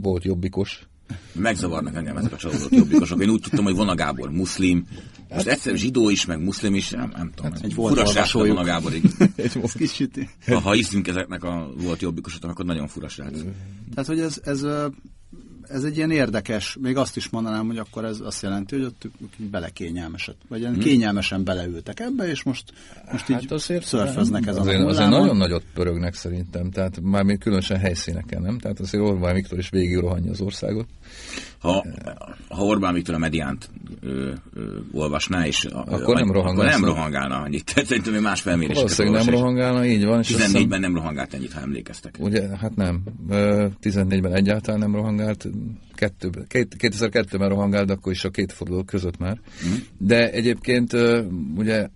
volt 0.00 0.24
jobbikos 0.24 0.88
Megzavarnak 1.32 1.94
engem 1.94 2.16
ezek 2.16 2.32
a 2.32 2.36
csalódott 2.36 2.70
jobbikosok. 2.70 3.22
Én 3.22 3.28
úgy 3.28 3.40
tudtam, 3.40 3.64
hogy 3.64 3.74
Vona 3.74 3.94
Gábor 3.94 4.30
muszlim, 4.30 4.86
most 5.28 5.46
hát- 5.46 5.54
egyszer 5.54 5.76
zsidó 5.76 6.10
is, 6.10 6.26
meg 6.26 6.42
muszlim 6.42 6.74
is, 6.74 6.90
nem, 6.90 7.12
nem 7.16 7.30
tudom. 7.34 7.52
Hát, 7.52 7.64
egy 7.64 7.72
furasság 7.72 8.26
Vona 8.32 8.64
Gáborig. 8.64 9.04
egy 9.36 9.60
kis 9.78 10.02
ha, 10.46 10.58
ha 10.58 10.72
hiszünk 10.72 11.08
ezeknek 11.08 11.44
a 11.44 11.70
volt 11.76 12.00
jobbikosoknak, 12.00 12.50
akkor 12.50 12.64
nagyon 12.64 12.86
furasság. 12.86 13.32
Tehát, 13.94 14.06
hogy 14.06 14.20
ez, 14.20 14.40
ez 14.44 14.66
ez 15.68 15.84
egy 15.84 15.96
ilyen 15.96 16.10
érdekes, 16.10 16.76
még 16.80 16.96
azt 16.96 17.16
is 17.16 17.28
mondanám, 17.28 17.66
hogy 17.66 17.78
akkor 17.78 18.04
ez 18.04 18.20
azt 18.20 18.42
jelenti, 18.42 18.76
hogy 18.76 18.84
ott 18.84 19.08
belekényelmesedett, 19.50 20.40
vagy 20.48 20.60
ilyen 20.60 20.72
hmm. 20.72 20.82
kényelmesen 20.82 21.44
beleültek 21.44 22.00
ebbe, 22.00 22.28
és 22.28 22.42
most, 22.42 22.72
most 23.12 23.26
hát 23.26 23.42
így 23.42 23.52
azért 23.52 23.84
szörföznek 23.84 24.46
ezen 24.46 24.60
azért, 24.60 24.80
a 24.80 24.86
Azért 24.86 25.08
nagyon 25.08 25.36
nagyot 25.36 25.64
pörögnek 25.74 26.14
szerintem, 26.14 26.70
tehát 26.70 27.00
már 27.00 27.22
még 27.22 27.38
különösen 27.38 27.78
helyszíneken, 27.78 28.42
nem? 28.42 28.58
Tehát 28.58 28.80
azért 28.80 29.04
Orbán 29.04 29.34
Viktor 29.34 29.58
is 29.58 29.68
végig 29.68 29.96
rohanja 29.96 30.30
az 30.30 30.40
országot. 30.40 30.86
Ha, 31.64 31.84
ha 32.48 32.64
Orbán 32.64 32.94
Viktor 32.94 33.14
a 33.14 33.18
mediánt 33.18 33.70
ö, 34.00 34.32
ö, 34.54 34.78
olvasná, 34.92 35.46
és 35.46 35.64
akkor 35.64 36.14
nem, 36.14 36.32
rohangálna. 36.32 36.70
Akkor 36.70 36.80
nem 36.80 36.94
rohangálna 36.94 37.40
annyit. 37.40 37.64
Tehát 37.74 37.88
szerintem 37.88 38.22
más 38.22 38.40
felméréseket 38.40 38.96
Valószínűleg 38.96 39.24
nem 39.24 39.34
rohangálna, 39.34 39.86
így 39.86 40.04
van. 40.04 40.20
14-ben 40.22 40.80
nem 40.80 40.94
rohangált 40.94 41.34
ennyit, 41.34 41.52
ha 41.52 41.60
emlékeztek. 41.60 42.16
Ugye, 42.18 42.56
hát 42.56 42.76
nem. 42.76 43.02
14-ben 43.82 44.32
egyáltalán 44.32 44.80
nem 44.80 44.94
rohangált. 44.94 45.48
2002-ben 45.96 47.48
rohangált, 47.48 47.90
akkor 47.90 48.12
is 48.12 48.24
a 48.24 48.30
két 48.30 48.52
forduló 48.52 48.82
között 48.82 49.18
már. 49.18 49.40
Mm. 49.66 49.72
De 49.98 50.30
egyébként 50.30 50.92
ugye 51.56 51.88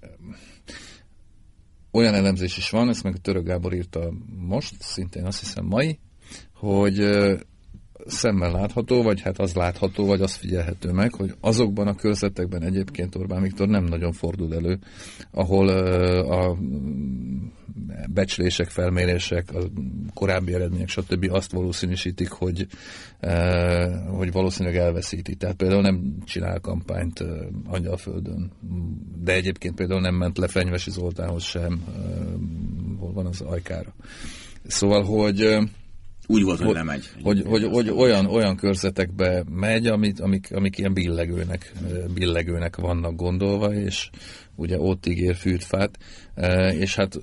olyan 1.91 2.15
elemzés 2.15 2.57
is 2.57 2.71
van, 2.71 2.89
ezt 2.89 3.03
meg 3.03 3.15
a 3.15 3.19
Török 3.19 3.45
Gábor 3.45 3.75
írta 3.75 4.13
most, 4.47 4.75
szintén 4.79 5.25
azt 5.25 5.41
hiszem 5.41 5.65
mai, 5.65 5.99
hogy 6.55 6.99
szemmel 8.09 8.51
látható, 8.51 9.03
vagy 9.03 9.21
hát 9.21 9.39
az 9.39 9.55
látható, 9.55 10.07
vagy 10.07 10.21
az 10.21 10.35
figyelhető 10.35 10.93
meg, 10.93 11.15
hogy 11.15 11.35
azokban 11.41 11.87
a 11.87 11.95
körzetekben 11.95 12.63
egyébként 12.63 13.15
Orbán 13.15 13.43
Viktor 13.43 13.69
nem 13.69 13.85
nagyon 13.85 14.13
fordul 14.13 14.55
elő, 14.55 14.79
ahol 15.31 15.69
a 16.19 16.57
becslések, 18.13 18.69
felmérések, 18.69 19.55
a 19.55 19.59
korábbi 20.15 20.55
eredmények, 20.55 20.89
stb. 20.89 21.27
azt 21.31 21.53
valószínűsítik, 21.53 22.31
hogy, 22.31 22.67
hogy 24.17 24.33
valószínűleg 24.33 24.79
elveszíti. 24.79 25.35
Tehát 25.35 25.57
például 25.57 25.83
nem 25.83 26.17
csinál 26.25 26.61
kampányt 26.61 27.25
Angyalföldön, 27.67 28.53
de 29.23 29.33
egyébként 29.33 29.75
például 29.75 30.01
nem 30.01 30.15
ment 30.15 30.39
le 30.39 30.49
Fenyvesi 30.49 30.91
Zoltánhoz 30.91 31.43
sem, 31.43 31.85
hol 32.99 33.13
van 33.13 33.27
az 33.27 33.41
ajkára. 33.41 33.95
Szóval, 34.67 35.03
hogy 35.03 35.59
úgy 36.31 36.43
volt, 36.43 36.59
hogy, 36.59 36.67
hogy 36.67 36.75
nem 36.75 36.87
megy. 36.87 37.11
Hogy, 37.23 37.43
hogy, 37.47 37.65
hogy 37.65 37.91
olyan, 37.91 38.27
olyan 38.27 38.57
körzetekbe 38.57 39.45
megy, 39.51 39.87
amit, 39.87 40.21
amik, 40.21 40.49
amik 40.53 40.79
ilyen 40.79 40.93
billegőnek, 40.93 41.73
billegőnek 42.15 42.77
vannak 42.77 43.17
gondolva, 43.17 43.75
és 43.75 44.11
ugye 44.55 44.79
ott 44.79 45.07
ígér 45.07 45.35
fűtfát, 45.35 45.99
és 46.79 46.95
hát 46.95 47.19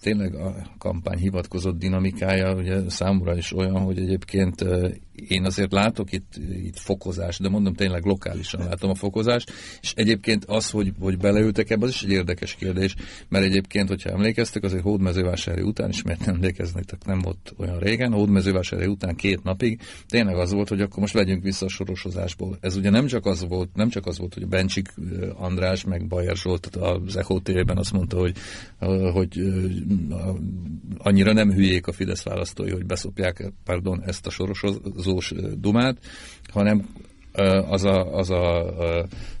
tényleg 0.00 0.34
a 0.34 0.54
kampány 0.78 1.18
hivatkozott 1.18 1.78
dinamikája 1.78 2.54
ugye 2.54 2.90
számomra 2.90 3.36
is 3.36 3.52
olyan, 3.52 3.78
hogy 3.78 3.98
egyébként 3.98 4.64
én 5.28 5.44
azért 5.44 5.72
látok 5.72 6.12
itt, 6.12 6.32
itt 6.64 6.78
fokozást, 6.78 7.42
de 7.42 7.48
mondom 7.48 7.74
tényleg 7.74 8.04
lokálisan 8.04 8.64
látom 8.64 8.90
a 8.90 8.94
fokozást, 8.94 9.52
és 9.80 9.92
egyébként 9.96 10.44
az, 10.44 10.70
hogy, 10.70 10.92
hogy 11.00 11.18
beleültek 11.18 11.70
ebbe, 11.70 11.84
az 11.84 11.90
is 11.90 12.02
egy 12.02 12.10
érdekes 12.10 12.54
kérdés, 12.54 12.94
mert 13.28 13.44
egyébként, 13.44 13.88
hogyha 13.88 14.10
emlékeztek, 14.10 14.62
azért 14.62 14.82
hódmezővásári 14.82 15.62
után, 15.62 15.88
is 15.88 16.02
mert 16.02 16.24
nem 16.24 16.34
emlékeznek, 16.34 16.84
tehát 16.84 17.06
nem 17.06 17.18
volt 17.18 17.54
olyan 17.56 17.78
régen, 17.78 18.12
hódmezővásári 18.12 18.86
után 18.86 19.16
két 19.16 19.42
napig, 19.42 19.80
tényleg 20.08 20.36
az 20.36 20.52
volt, 20.52 20.68
hogy 20.68 20.80
akkor 20.80 20.98
most 20.98 21.14
vegyünk 21.14 21.42
vissza 21.42 21.66
a 21.66 21.68
sorosozásból. 21.68 22.58
Ez 22.60 22.76
ugye 22.76 22.90
nem 22.90 23.06
csak 23.06 23.26
az 23.26 23.46
volt, 23.48 23.68
nem 23.74 23.88
csak 23.88 24.06
az 24.06 24.18
volt, 24.18 24.34
hogy 24.34 24.46
Bencsik 24.46 24.94
András 25.34 25.84
meg 25.84 26.06
Bajer 26.06 26.36
Zsolt 26.36 26.66
az 26.66 27.16
Echo 27.16 27.40
TV-ben 27.40 27.76
azt 27.76 27.92
mondta, 27.92 28.18
hogy, 28.18 28.36
hogy 29.12 29.40
annyira 30.98 31.32
nem 31.32 31.52
hülyék 31.52 31.86
a 31.86 31.92
Fidesz 31.92 32.22
választói, 32.22 32.70
hogy 32.70 32.86
beszopják 32.86 33.52
pardon, 33.64 34.02
ezt 34.02 34.26
a 34.26 34.30
sorosozós 34.30 35.32
dumát, 35.54 35.98
hanem 36.52 36.88
az 37.68 37.84
a, 37.84 38.14
az 38.14 38.30
a, 38.30 38.74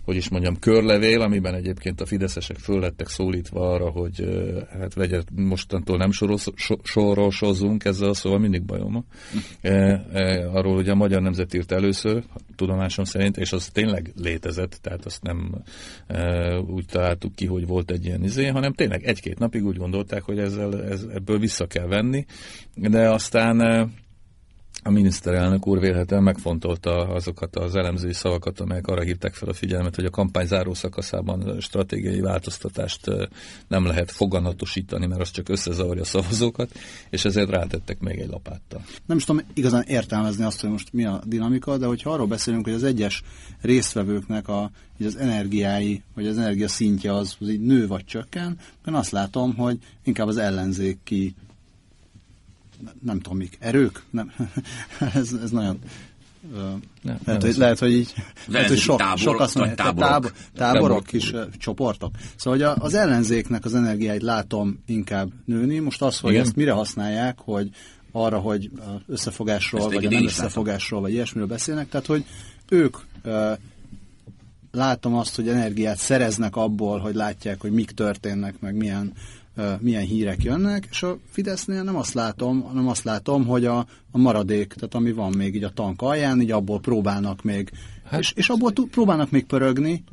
hogy 0.04 0.16
is 0.16 0.28
mondjam, 0.28 0.58
körlevél, 0.58 1.20
amiben 1.20 1.54
egyébként 1.54 2.00
a 2.00 2.06
fideszesek 2.06 2.56
föl 2.56 2.80
lettek 2.80 3.08
szólítva 3.08 3.72
arra, 3.72 3.90
hogy 3.90 4.24
hát 4.78 4.94
vegyet, 4.94 5.26
mostantól 5.34 5.96
nem 5.96 6.10
soros, 6.10 6.46
so, 6.54 6.74
sorosozunk 6.82 7.84
ezzel, 7.84 8.14
szóval 8.14 8.38
mindig 8.38 8.62
bajom. 8.62 9.04
E, 9.60 9.70
e, 10.12 10.48
arról 10.52 10.76
ugye 10.76 10.90
a 10.90 10.94
Magyar 10.94 11.22
Nemzet 11.22 11.54
írt 11.54 11.72
először, 11.72 12.24
tudomásom 12.56 13.04
szerint, 13.04 13.36
és 13.36 13.52
az 13.52 13.68
tényleg 13.68 14.12
létezett, 14.16 14.78
tehát 14.82 15.04
azt 15.04 15.22
nem 15.22 15.62
e, 16.06 16.58
úgy 16.58 16.84
találtuk 16.86 17.34
ki, 17.34 17.46
hogy 17.46 17.66
volt 17.66 17.90
egy 17.90 18.04
ilyen 18.04 18.24
izé, 18.24 18.46
hanem 18.46 18.72
tényleg 18.72 19.04
egy-két 19.04 19.38
napig 19.38 19.64
úgy 19.64 19.76
gondolták, 19.76 20.22
hogy 20.22 20.38
ezzel, 20.38 20.84
ez, 20.84 21.06
ebből 21.14 21.38
vissza 21.38 21.66
kell 21.66 21.86
venni, 21.86 22.24
de 22.74 23.10
aztán 23.10 23.90
a 24.82 24.90
miniszterelnök 24.90 25.66
úr 25.66 25.80
vélhetően 25.80 26.22
megfontolta 26.22 27.08
azokat 27.08 27.56
az 27.56 27.74
elemzői 27.74 28.12
szavakat, 28.12 28.60
amelyek 28.60 28.86
arra 28.86 29.02
hívták 29.02 29.34
fel 29.34 29.48
a 29.48 29.52
figyelmet, 29.52 29.94
hogy 29.94 30.04
a 30.04 30.10
kampány 30.10 30.46
záró 30.46 30.74
szakaszában 30.74 31.60
stratégiai 31.60 32.20
változtatást 32.20 33.10
nem 33.68 33.86
lehet 33.86 34.10
foganatosítani, 34.10 35.06
mert 35.06 35.20
az 35.20 35.30
csak 35.30 35.48
összezavarja 35.48 36.02
a 36.02 36.04
szavazókat, 36.04 36.72
és 37.10 37.24
ezért 37.24 37.50
rátettek 37.50 38.00
még 38.00 38.18
egy 38.18 38.28
lapáttal. 38.28 38.82
Nem 39.06 39.16
is 39.16 39.24
tudom 39.24 39.42
igazán 39.54 39.84
értelmezni 39.86 40.44
azt, 40.44 40.60
hogy 40.60 40.70
most 40.70 40.92
mi 40.92 41.04
a 41.04 41.20
dinamika, 41.26 41.76
de 41.76 41.86
hogyha 41.86 42.10
arról 42.10 42.26
beszélünk, 42.26 42.64
hogy 42.64 42.74
az 42.74 42.84
egyes 42.84 43.22
résztvevőknek 43.60 44.48
a, 44.48 44.70
az 45.04 45.16
energiái, 45.16 46.02
vagy 46.14 46.26
az 46.26 46.38
energia 46.38 46.68
szintje 46.68 47.14
az, 47.14 47.36
az 47.40 47.48
így 47.48 47.60
nő 47.60 47.86
vagy 47.86 48.04
csökken, 48.04 48.58
én 48.88 48.94
azt 48.94 49.10
látom, 49.10 49.54
hogy 49.54 49.78
inkább 50.04 50.28
az 50.28 50.36
ellenzéki 50.36 51.34
nem 53.02 53.20
tudom 53.20 53.38
mik, 53.38 53.56
erők? 53.60 54.02
Nem. 54.10 54.32
ez, 55.14 55.32
ez 55.42 55.50
nagyon... 55.50 55.78
Nem, 57.02 57.18
lehet, 57.24 57.42
hogy, 57.42 57.56
lehet, 57.56 57.78
hogy 57.78 57.92
így 57.92 58.14
lehet, 58.46 58.68
hogy 58.68 58.78
sok, 58.78 58.98
tábor, 58.98 59.18
sok 59.18 59.40
azt 59.40 59.54
mondja, 59.54 59.74
táborok, 59.74 60.08
tábor, 60.10 60.32
táborok 60.54 61.04
kis 61.04 61.32
uh, 61.32 61.48
csoportok. 61.58 62.14
Szóval 62.36 62.58
hogy 62.58 62.82
az 62.84 62.94
ellenzéknek 62.94 63.64
az 63.64 63.74
energiáit 63.74 64.22
látom 64.22 64.82
inkább 64.86 65.30
nőni. 65.44 65.78
Most 65.78 66.02
az, 66.02 66.18
hogy 66.18 66.30
Igen. 66.30 66.42
ezt 66.42 66.56
mire 66.56 66.72
használják, 66.72 67.38
hogy 67.38 67.70
arra, 68.12 68.38
hogy 68.38 68.70
összefogásról, 69.06 69.80
ezt 69.80 69.92
vagy 69.92 70.04
a 70.04 70.10
nem 70.10 70.24
összefogásról, 70.24 71.00
vagy 71.00 71.12
ilyesmiről 71.12 71.48
beszélnek, 71.48 71.88
tehát 71.88 72.06
hogy 72.06 72.24
ők 72.68 72.96
uh, 73.24 73.52
látom 74.72 75.14
azt, 75.14 75.36
hogy 75.36 75.48
energiát 75.48 75.98
szereznek 75.98 76.56
abból, 76.56 76.98
hogy 76.98 77.14
látják, 77.14 77.60
hogy 77.60 77.72
mik 77.72 77.90
történnek, 77.90 78.60
meg 78.60 78.74
milyen 78.74 79.12
milyen 79.80 80.02
hírek 80.02 80.42
jönnek, 80.42 80.86
és 80.90 81.02
a 81.02 81.18
Fidesznél 81.30 81.82
nem 81.82 81.96
azt 81.96 82.14
látom, 82.14 82.62
hanem 82.62 82.88
azt 82.88 83.04
látom, 83.04 83.46
hogy 83.46 83.64
a, 83.64 83.78
a 84.10 84.18
maradék, 84.18 84.72
tehát 84.72 84.94
ami 84.94 85.12
van 85.12 85.32
még 85.36 85.54
így 85.54 85.64
a 85.64 85.70
tank 85.70 86.02
alján, 86.02 86.40
így 86.40 86.50
abból 86.50 86.80
próbálnak 86.80 87.42
még, 87.42 87.70
hát, 88.04 88.20
és, 88.20 88.32
és 88.32 88.48
abból 88.48 88.72
próbálnak 88.90 89.30
még 89.30 89.46
pörögni, 89.46 90.04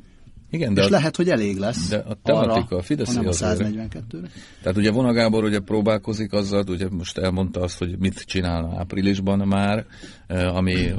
igen, 0.50 0.74
de 0.74 0.82
és 0.82 0.88
a, 0.88 0.89
lehet, 0.89 1.16
hogy 1.16 1.30
elég 1.30 1.58
lesz. 1.58 1.89
De 1.89 1.98
a 1.98 2.18
tematika 2.24 2.66
arra, 2.66 2.77
a 2.77 2.82
Fidesz 2.82 3.16
a 3.16 3.22
142-re. 3.22 4.30
Tehát 4.62 4.77
ugye 4.77 4.92
Vona 4.92 5.13
Gábor 5.13 5.44
ugye 5.44 5.60
próbálkozik 5.60 6.34
azzal, 6.34 6.63
ugye 6.68 6.88
most 6.89 7.18
elmondta 7.18 7.62
azt, 7.62 7.77
hogy 7.77 7.98
mit 8.00 8.20
csinálna 8.20 8.80
áprilisban 8.80 9.48
már, 9.48 9.86
eh, 10.27 10.56
ami 10.56 10.94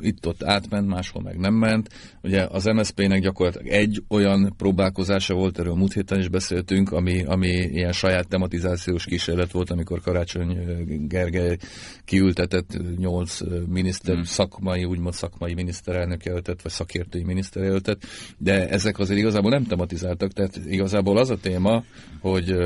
itt-ott 0.00 0.44
átment, 0.44 0.88
máshol 0.88 1.22
meg 1.22 1.38
nem 1.38 1.54
ment. 1.54 1.88
Ugye 2.22 2.46
az 2.50 2.64
MSZP-nek 2.64 3.20
gyakorlatilag 3.20 3.66
egy 3.66 4.02
olyan 4.08 4.54
próbálkozása 4.56 5.34
volt, 5.34 5.58
erről 5.58 5.74
múlt 5.74 5.92
héten 5.92 6.18
is 6.18 6.28
beszéltünk, 6.28 6.92
ami, 6.92 7.24
ami 7.24 7.48
ilyen 7.48 7.92
saját 7.92 8.28
tematizációs 8.28 9.04
kísérlet 9.04 9.52
volt, 9.52 9.70
amikor 9.70 10.00
Karácsony 10.00 10.56
eh, 10.56 10.76
Gergely 10.86 11.56
kiültetett 12.04 12.96
nyolc 12.96 13.40
eh, 13.40 13.48
miniszter, 13.68 14.14
hmm. 14.14 14.24
szakmai, 14.24 14.84
úgymond 14.84 15.14
szakmai 15.14 15.54
miniszterelnök 15.54 16.24
jelöltet, 16.24 16.62
vagy 16.62 16.72
szakértői 16.72 17.24
miniszterelnöket, 17.24 18.04
de 18.38 18.68
ez 18.68 18.86
ezek 18.88 19.00
azért 19.00 19.18
igazából 19.18 19.50
nem 19.50 19.64
tematizáltak, 19.64 20.32
tehát 20.32 20.60
igazából 20.66 21.16
az 21.16 21.30
a 21.30 21.36
téma, 21.36 21.84
hogy 22.20 22.56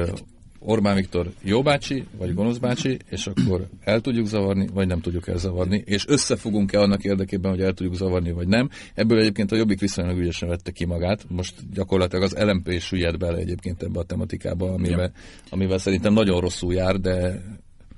Orbán 0.58 0.94
Viktor 0.94 1.32
jó 1.42 1.62
bácsi, 1.62 2.04
vagy 2.16 2.34
gonosz 2.34 2.56
bácsi, 2.56 2.98
és 3.10 3.26
akkor 3.26 3.68
el 3.80 4.00
tudjuk 4.00 4.26
zavarni, 4.26 4.68
vagy 4.72 4.86
nem 4.86 5.00
tudjuk 5.00 5.28
elzavarni, 5.28 5.82
és 5.84 6.06
összefogunk-e 6.08 6.80
annak 6.80 7.04
érdekében, 7.04 7.50
hogy 7.50 7.60
el 7.60 7.72
tudjuk 7.72 7.94
zavarni, 7.94 8.32
vagy 8.32 8.48
nem. 8.48 8.68
Ebből 8.94 9.18
egyébként 9.18 9.52
a 9.52 9.56
Jobbik 9.56 9.80
viszonylag 9.80 10.18
ügyesen 10.18 10.48
vette 10.48 10.70
ki 10.70 10.84
magát. 10.84 11.24
Most 11.28 11.54
gyakorlatilag 11.72 12.24
az 12.24 12.36
LMP 12.38 12.68
is 12.68 12.84
süllyed 12.84 13.16
bele 13.16 13.38
egyébként 13.38 13.82
ebbe 13.82 13.98
a 13.98 14.04
tematikába, 14.04 14.72
amivel, 14.72 15.12
amivel 15.50 15.78
szerintem 15.78 16.12
nagyon 16.12 16.40
rosszul 16.40 16.74
jár, 16.74 17.00
de... 17.00 17.42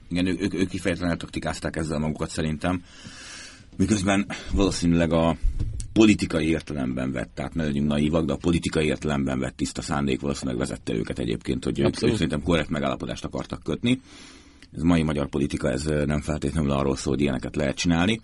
Igen, 0.08 0.26
ők, 0.26 0.54
ők 0.54 0.68
kifejezetten 0.68 1.10
eltaktikázták 1.10 1.76
ezzel 1.76 1.98
magukat 1.98 2.30
szerintem. 2.30 2.82
Miközben 3.76 4.26
valószínűleg 4.52 5.12
a, 5.12 5.36
politikai 5.94 6.48
értelemben 6.48 7.12
vett, 7.12 7.30
tehát 7.34 7.54
ne 7.54 7.64
legyünk 7.64 7.88
naívak, 7.88 8.24
de 8.24 8.32
a 8.32 8.36
politikai 8.36 8.86
értelemben 8.86 9.38
vett 9.38 9.56
tiszta 9.56 9.82
szándék 9.82 10.20
valószínűleg 10.20 10.58
vezette 10.58 10.94
őket 10.94 11.18
egyébként, 11.18 11.64
hogy 11.64 11.78
ők, 11.80 12.02
ők 12.02 12.12
szerintem 12.12 12.42
korrekt 12.42 12.68
megállapodást 12.68 13.24
akartak 13.24 13.62
kötni. 13.62 14.00
Ez 14.76 14.82
mai 14.82 15.02
magyar 15.02 15.28
politika, 15.28 15.70
ez 15.70 15.84
nem 15.84 16.20
feltétlenül 16.20 16.70
arról 16.70 16.96
szól, 16.96 17.12
hogy 17.12 17.22
ilyeneket 17.22 17.56
lehet 17.56 17.76
csinálni. 17.76 18.20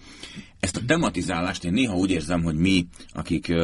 Ezt 0.61 0.77
a 0.77 0.85
tematizálást 0.87 1.65
én 1.65 1.73
néha 1.73 1.97
úgy 1.97 2.11
érzem, 2.11 2.43
hogy 2.43 2.57
mi, 2.57 2.87
akik 3.13 3.55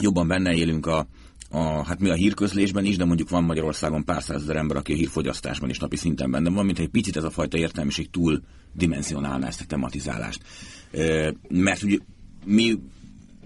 jobban 0.00 0.28
benne 0.28 0.54
élünk 0.54 0.86
a, 0.86 1.06
a, 1.50 1.84
hát 1.84 2.00
mi 2.00 2.08
a 2.08 2.14
hírközlésben 2.14 2.84
is, 2.84 2.96
de 2.96 3.04
mondjuk 3.04 3.28
van 3.28 3.44
Magyarországon 3.44 4.04
pár 4.04 4.22
százezer 4.22 4.56
ember, 4.56 4.76
aki 4.76 4.92
a 4.92 4.96
hírfogyasztásban 4.96 5.70
is 5.70 5.78
napi 5.78 5.96
szinten 5.96 6.30
benne 6.30 6.50
van, 6.50 6.64
mint 6.64 6.78
egy 6.78 6.88
picit 6.88 7.16
ez 7.16 7.24
a 7.24 7.30
fajta 7.30 7.58
értelmiség 7.58 8.10
túl 8.10 8.42
dimensionálná 8.72 9.46
ezt 9.46 9.60
a 9.60 9.66
tematizálást. 9.66 10.42
Mert 11.48 11.82
ugye 11.82 11.98
mi 12.44 12.78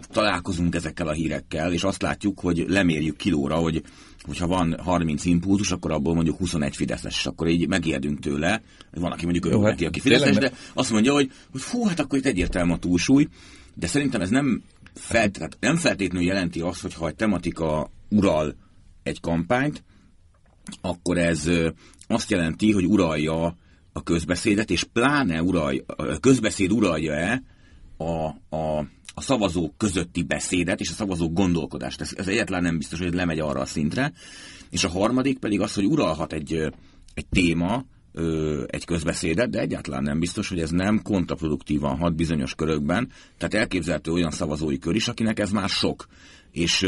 találkozunk 0.07 0.75
ezekkel 0.75 1.09
a 1.09 1.13
hírekkel, 1.13 1.73
és 1.73 1.83
azt 1.83 2.03
látjuk, 2.03 2.41
hogy 2.41 2.65
lemérjük 2.69 3.17
kilóra, 3.17 3.57
hogy 3.57 3.83
hogyha 4.23 4.47
van 4.47 4.77
30 4.79 5.25
impulzus, 5.25 5.71
akkor 5.71 5.91
abból 5.91 6.15
mondjuk 6.15 6.39
21 6.39 6.77
fideszes, 6.77 7.17
és 7.17 7.27
akkor 7.27 7.49
így 7.49 7.69
megijedünk 7.69 8.19
tőle. 8.19 8.63
Van, 8.91 9.13
aki 9.13 9.25
mondjuk 9.25 9.45
örül 9.47 9.61
hát 9.61 9.71
neki, 9.71 9.85
aki 9.85 10.01
fideszes, 10.01 10.37
de 10.37 10.53
azt 10.75 10.91
mondja, 10.91 11.13
hogy, 11.13 11.31
hogy 11.51 11.61
fú, 11.61 11.85
hát 11.85 12.01
akkor 12.01 12.19
itt 12.19 12.27
egyértelmű 12.27 12.73
a 12.73 12.79
túlsúly. 12.79 13.29
de 13.75 13.87
szerintem 13.87 14.21
ez 14.21 14.31
nem, 14.31 14.63
felt, 14.95 15.33
tehát 15.33 15.57
nem 15.61 15.77
feltétlenül 15.77 16.29
jelenti 16.29 16.61
azt, 16.61 16.83
hogy 16.83 16.95
ha 16.95 17.09
egy 17.09 17.15
tematika 17.15 17.91
ural 18.09 18.57
egy 19.03 19.21
kampányt, 19.21 19.85
akkor 20.81 21.19
ez 21.19 21.51
azt 22.07 22.31
jelenti, 22.31 22.73
hogy 22.73 22.85
uralja 22.85 23.57
a 23.93 24.03
közbeszédet, 24.03 24.71
és 24.71 24.85
pláne 24.85 25.43
uralja, 25.43 25.83
a 25.87 26.19
közbeszéd 26.19 26.73
uralja-e 26.73 27.43
a, 27.97 28.27
a, 28.57 28.87
a 29.15 29.21
szavazók 29.21 29.77
közötti 29.77 30.23
beszédet 30.23 30.81
és 30.81 30.91
a 30.91 30.93
szavazók 30.93 31.33
gondolkodást. 31.33 32.01
Ez, 32.01 32.13
ez 32.17 32.29
egyáltalán 32.29 32.63
nem 32.63 32.79
biztos, 32.79 32.99
hogy 32.99 33.15
lemegy 33.15 33.39
arra 33.39 33.61
a 33.61 33.67
szintre. 33.67 34.13
És 34.71 34.85
a 34.85 34.89
harmadik 34.89 35.39
pedig 35.39 35.61
az, 35.61 35.75
hogy 35.75 35.85
uralhat 35.85 36.33
egy, 36.33 36.53
egy 37.15 37.27
téma, 37.27 37.85
egy 38.67 38.85
közbeszédet, 38.85 39.51
de 39.51 39.61
egyáltalán 39.61 40.03
nem 40.03 40.19
biztos, 40.19 40.49
hogy 40.49 40.61
ez 40.61 40.71
nem 40.71 41.03
kontraproduktívan 41.03 41.97
hat 41.97 42.15
bizonyos 42.15 42.55
körökben. 42.55 43.11
Tehát 43.39 43.55
elképzelhető 43.55 44.13
olyan 44.13 44.31
szavazói 44.31 44.79
kör 44.79 44.95
is, 44.95 45.09
akinek 45.09 45.39
ez 45.39 45.51
már 45.51 45.69
sok. 45.69 46.07
És 46.51 46.87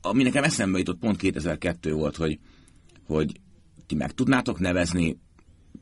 ami 0.00 0.22
nekem 0.22 0.44
eszembe 0.44 0.78
jutott 0.78 0.98
pont 0.98 1.16
2002 1.16 1.92
volt, 1.92 2.16
hogy, 2.16 2.38
hogy 3.06 3.40
ti 3.86 3.94
meg 3.94 4.12
tudnátok 4.12 4.58
nevezni, 4.58 5.18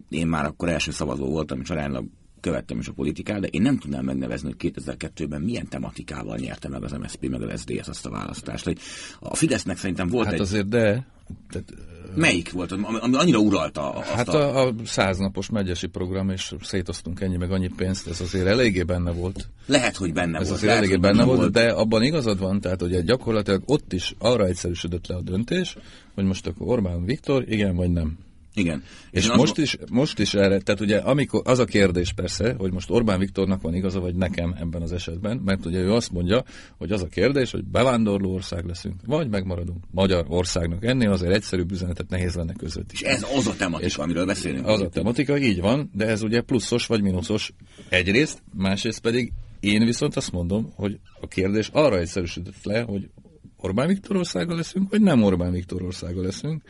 én 0.09 0.27
már 0.27 0.45
akkor 0.45 0.69
első 0.69 0.91
szavazó 0.91 1.27
voltam, 1.27 1.61
és 1.61 1.71
aránylag 1.71 2.07
követtem 2.41 2.79
is 2.79 2.89
a 2.89 2.93
politikát, 2.93 3.41
de 3.41 3.47
én 3.47 3.63
nem 3.63 3.79
tudnám 3.79 4.05
megnevezni, 4.05 4.55
hogy 4.59 4.73
2002-ben 4.75 5.41
milyen 5.41 5.69
tematikával 5.69 6.37
nyerte 6.37 6.69
meg 6.69 6.83
az 6.85 6.93
MSZP 6.93 7.29
meg 7.29 7.43
az 7.43 7.61
SZDSZ 7.61 7.89
azt 7.89 8.07
a 8.07 8.11
választást. 8.11 8.65
Hogy 8.65 8.79
a 9.21 9.37
Fidesznek 9.37 9.79
szerintem 9.79 10.09
volt 10.09 10.25
hát 10.25 10.35
egy... 10.35 10.41
azért 10.41 10.69
de... 10.69 11.07
Tehát, 11.51 11.75
Melyik 12.15 12.53
volt, 12.53 12.73
ami, 12.73 13.17
annyira 13.17 13.39
uralta 13.39 13.91
azt 13.91 14.09
Hát 14.09 14.29
a, 14.29 14.67
a 14.67 14.75
száznapos 14.85 15.51
megyesi 15.51 15.87
program, 15.87 16.31
és 16.31 16.55
szétoztunk 16.61 17.21
ennyi 17.21 17.37
meg 17.37 17.51
annyi 17.51 17.71
pénzt, 17.77 18.09
ez 18.09 18.21
azért 18.21 18.47
eléggé 18.47 18.83
benne 18.83 19.13
volt. 19.13 19.49
Lehet, 19.67 19.97
hogy 19.97 20.13
benne 20.13 20.39
ez 20.39 20.49
volt. 20.49 20.59
Ez 20.59 20.63
azért 20.63 20.77
eléggé 20.77 20.97
benne, 20.97 21.25
benne 21.25 21.37
volt, 21.37 21.53
de 21.53 21.71
abban 21.71 22.03
igazad 22.03 22.39
van, 22.39 22.61
tehát 22.61 22.83
ugye 22.83 23.01
gyakorlatilag 23.01 23.63
ott 23.67 23.93
is 23.93 24.15
arra 24.19 24.47
egyszerűsödött 24.47 25.07
le 25.07 25.15
a 25.15 25.21
döntés, 25.21 25.77
hogy 26.15 26.25
most 26.25 26.47
akkor 26.47 26.69
Orbán 26.69 27.05
Viktor, 27.05 27.45
igen 27.49 27.77
vagy 27.77 27.91
nem. 27.91 28.19
Igen. 28.59 28.83
És, 29.11 29.25
és 29.25 29.33
most, 29.33 29.59
is, 29.59 29.77
most 29.91 30.19
is 30.19 30.35
erre, 30.35 30.59
tehát 30.59 30.81
ugye 30.81 30.97
amikor, 30.97 31.43
az 31.45 31.59
a 31.59 31.65
kérdés 31.65 32.13
persze, 32.13 32.55
hogy 32.59 32.73
most 32.73 32.91
Orbán 32.91 33.19
Viktornak 33.19 33.63
van 33.63 33.75
igaza, 33.75 34.01
vagy 34.01 34.15
nekem 34.15 34.55
ebben 34.61 34.83
az 34.83 34.93
esetben, 34.93 35.41
mert 35.45 35.67
ugye 35.67 35.79
ő 35.79 35.93
azt 35.93 36.13
mondja, 36.13 36.45
hogy 36.77 36.93
az 36.93 37.03
a 37.03 37.07
kérdés, 37.07 37.51
hogy 37.51 37.65
bevándorló 37.65 38.35
ország 38.35 38.65
leszünk, 38.65 39.01
vagy 39.07 39.29
megmaradunk 39.29 39.85
magyar 39.91 40.25
országnak. 40.29 40.85
Ennél 40.85 41.11
azért 41.11 41.33
egyszerűbb 41.33 41.73
üzenetet 41.73 42.09
nehéz 42.09 42.35
lenne 42.35 42.53
között. 42.53 42.93
És 42.93 43.03
ez 43.03 43.27
az 43.37 43.47
a 43.47 43.57
tematika, 43.57 43.87
és 43.87 43.97
amiről 43.97 44.27
beszélünk. 44.27 44.67
Az 44.67 44.81
a 44.81 44.89
tematika, 44.89 45.39
így 45.39 45.61
van, 45.61 45.91
de 45.95 46.07
ez 46.07 46.23
ugye 46.23 46.41
pluszos 46.41 46.87
vagy 46.87 47.03
mínuszos 47.03 47.53
egyrészt, 47.89 48.43
másrészt 48.55 49.01
pedig 49.01 49.33
én 49.61 49.85
viszont 49.85 50.17
azt 50.17 50.33
mondom, 50.33 50.73
hogy 50.75 50.99
a 51.21 51.27
kérdés 51.27 51.71
arra 51.73 51.99
egyszerűsödött 51.99 52.65
le, 52.65 52.81
hogy 52.81 53.11
Orbán 53.57 53.87
Viktor 53.87 54.17
országa 54.17 54.55
leszünk, 54.55 54.91
vagy 54.91 55.01
nem 55.01 55.23
Orbán 55.23 55.53
Viktor 55.53 55.83
országa 55.83 56.23
leszünk. 56.23 56.63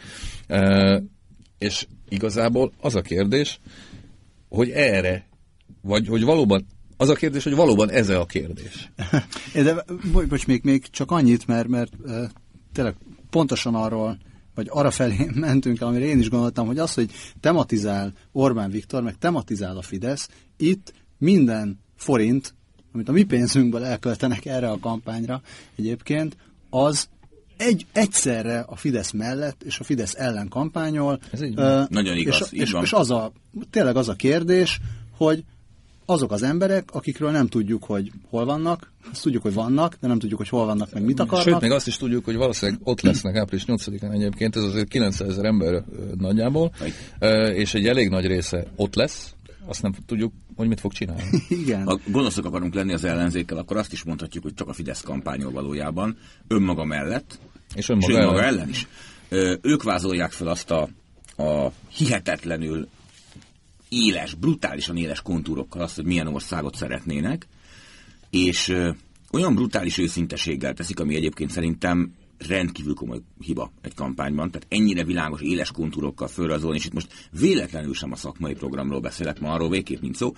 És 1.58 1.86
igazából 2.08 2.72
az 2.80 2.94
a 2.94 3.02
kérdés, 3.02 3.60
hogy 4.48 4.70
erre, 4.70 5.26
vagy 5.80 6.06
hogy 6.08 6.24
valóban, 6.24 6.66
az 6.96 7.08
a 7.08 7.14
kérdés, 7.14 7.44
hogy 7.44 7.54
valóban 7.54 7.90
ez 7.90 8.08
a 8.08 8.24
kérdés. 8.24 8.90
De 9.54 9.84
bocs, 10.28 10.46
még, 10.46 10.60
még 10.64 10.90
csak 10.90 11.10
annyit, 11.10 11.46
mert, 11.46 11.68
mert 11.68 11.92
tényleg 12.72 12.94
pontosan 13.30 13.74
arról, 13.74 14.18
vagy 14.54 14.66
arra 14.70 14.90
felé 14.90 15.30
mentünk, 15.34 15.80
amire 15.80 16.04
én 16.04 16.18
is 16.18 16.30
gondoltam, 16.30 16.66
hogy 16.66 16.78
az, 16.78 16.94
hogy 16.94 17.10
tematizál 17.40 18.12
Orbán 18.32 18.70
Viktor, 18.70 19.02
meg 19.02 19.18
tematizál 19.18 19.76
a 19.76 19.82
Fidesz, 19.82 20.28
itt 20.56 20.92
minden 21.18 21.80
forint, 21.96 22.54
amit 22.92 23.08
a 23.08 23.12
mi 23.12 23.22
pénzünkből 23.22 23.84
elköltenek 23.84 24.44
erre 24.44 24.70
a 24.70 24.78
kampányra 24.78 25.42
egyébként, 25.76 26.36
az 26.70 27.08
egy, 27.58 27.86
egyszerre 27.92 28.64
a 28.66 28.76
Fidesz 28.76 29.10
mellett 29.10 29.62
és 29.62 29.78
a 29.78 29.84
Fidesz 29.84 30.14
ellen 30.14 30.48
kampányol. 30.48 31.18
Ez 31.32 31.42
így 31.42 31.58
uh, 31.58 31.88
Nagyon 31.88 32.16
igaz. 32.16 32.48
És, 32.52 32.60
és, 32.60 32.76
és 32.82 32.92
az 32.92 33.10
a, 33.10 33.32
tényleg 33.70 33.96
az 33.96 34.08
a 34.08 34.14
kérdés, 34.14 34.80
hogy 35.16 35.44
azok 36.10 36.32
az 36.32 36.42
emberek, 36.42 36.88
akikről 36.92 37.30
nem 37.30 37.46
tudjuk, 37.46 37.84
hogy 37.84 38.12
hol 38.30 38.44
vannak, 38.44 38.92
azt 39.10 39.22
tudjuk, 39.22 39.42
hogy 39.42 39.54
vannak, 39.54 39.96
de 40.00 40.06
nem 40.06 40.18
tudjuk, 40.18 40.38
hogy 40.38 40.48
hol 40.48 40.66
vannak, 40.66 40.92
meg 40.92 41.02
mit 41.02 41.20
akarnak. 41.20 41.48
Sőt, 41.48 41.60
még 41.60 41.70
azt 41.70 41.86
is 41.86 41.96
tudjuk, 41.96 42.24
hogy 42.24 42.36
valószínűleg 42.36 42.80
ott 42.84 43.00
lesznek 43.00 43.36
április 43.36 43.64
8-án 43.66 44.12
egyébként, 44.12 44.56
ez 44.56 44.62
azért 44.62 44.88
900 44.88 45.28
ezer 45.28 45.44
ember 45.44 45.84
nagyjából, 46.18 46.72
és 47.54 47.74
egy 47.74 47.86
elég 47.86 48.08
nagy 48.08 48.26
része 48.26 48.66
ott 48.76 48.94
lesz, 48.94 49.34
azt 49.66 49.82
nem 49.82 49.92
tudjuk, 50.06 50.32
hogy 50.56 50.68
mit 50.68 50.80
fog 50.80 50.92
csinálni. 50.92 51.22
Igen. 51.62 51.84
Ha 51.84 51.98
gonoszok 52.06 52.44
akarunk 52.44 52.74
lenni 52.74 52.92
az 52.92 53.04
ellenzékkel, 53.04 53.58
akkor 53.58 53.76
azt 53.76 53.92
is 53.92 54.02
mondhatjuk, 54.02 54.42
hogy 54.42 54.54
csak 54.54 54.68
a 54.68 54.72
Fidesz 54.72 55.00
kampányol 55.00 55.52
valójában, 55.52 56.16
önmaga 56.46 56.84
mellett, 56.84 57.38
és 57.74 57.88
önmaga, 57.88 58.12
és 58.12 58.18
önmaga 58.18 58.42
ellen. 58.42 58.54
ellen 58.54 58.68
is. 58.68 58.86
Ö, 59.28 59.54
ők 59.62 59.82
vázolják 59.82 60.32
fel 60.32 60.48
azt 60.48 60.70
a, 60.70 60.88
a 61.36 61.72
hihetetlenül 61.90 62.88
éles, 63.88 64.34
brutálisan 64.34 64.96
éles 64.96 65.22
kontúrokkal 65.22 65.82
azt, 65.82 65.94
hogy 65.94 66.04
milyen 66.04 66.26
országot 66.26 66.74
szeretnének, 66.74 67.46
és 68.30 68.68
ö, 68.68 68.90
olyan 69.32 69.54
brutális 69.54 69.98
őszinteséggel 69.98 70.74
teszik, 70.74 71.00
ami 71.00 71.14
egyébként 71.14 71.50
szerintem 71.50 72.12
rendkívül 72.46 72.94
komoly 72.94 73.20
hiba 73.40 73.72
egy 73.82 73.94
kampányban, 73.94 74.50
tehát 74.50 74.66
ennyire 74.70 75.04
világos, 75.04 75.40
éles 75.40 75.70
kontúrokkal 75.70 76.28
fölrajzolni, 76.28 76.76
és 76.76 76.84
itt 76.84 76.92
most 76.92 77.28
véletlenül 77.30 77.94
sem 77.94 78.12
a 78.12 78.16
szakmai 78.16 78.54
programról 78.54 79.00
beszélek, 79.00 79.40
ma 79.40 79.52
arról 79.52 79.70
végképp 79.70 80.00
nincs 80.00 80.16
szó, 80.16 80.34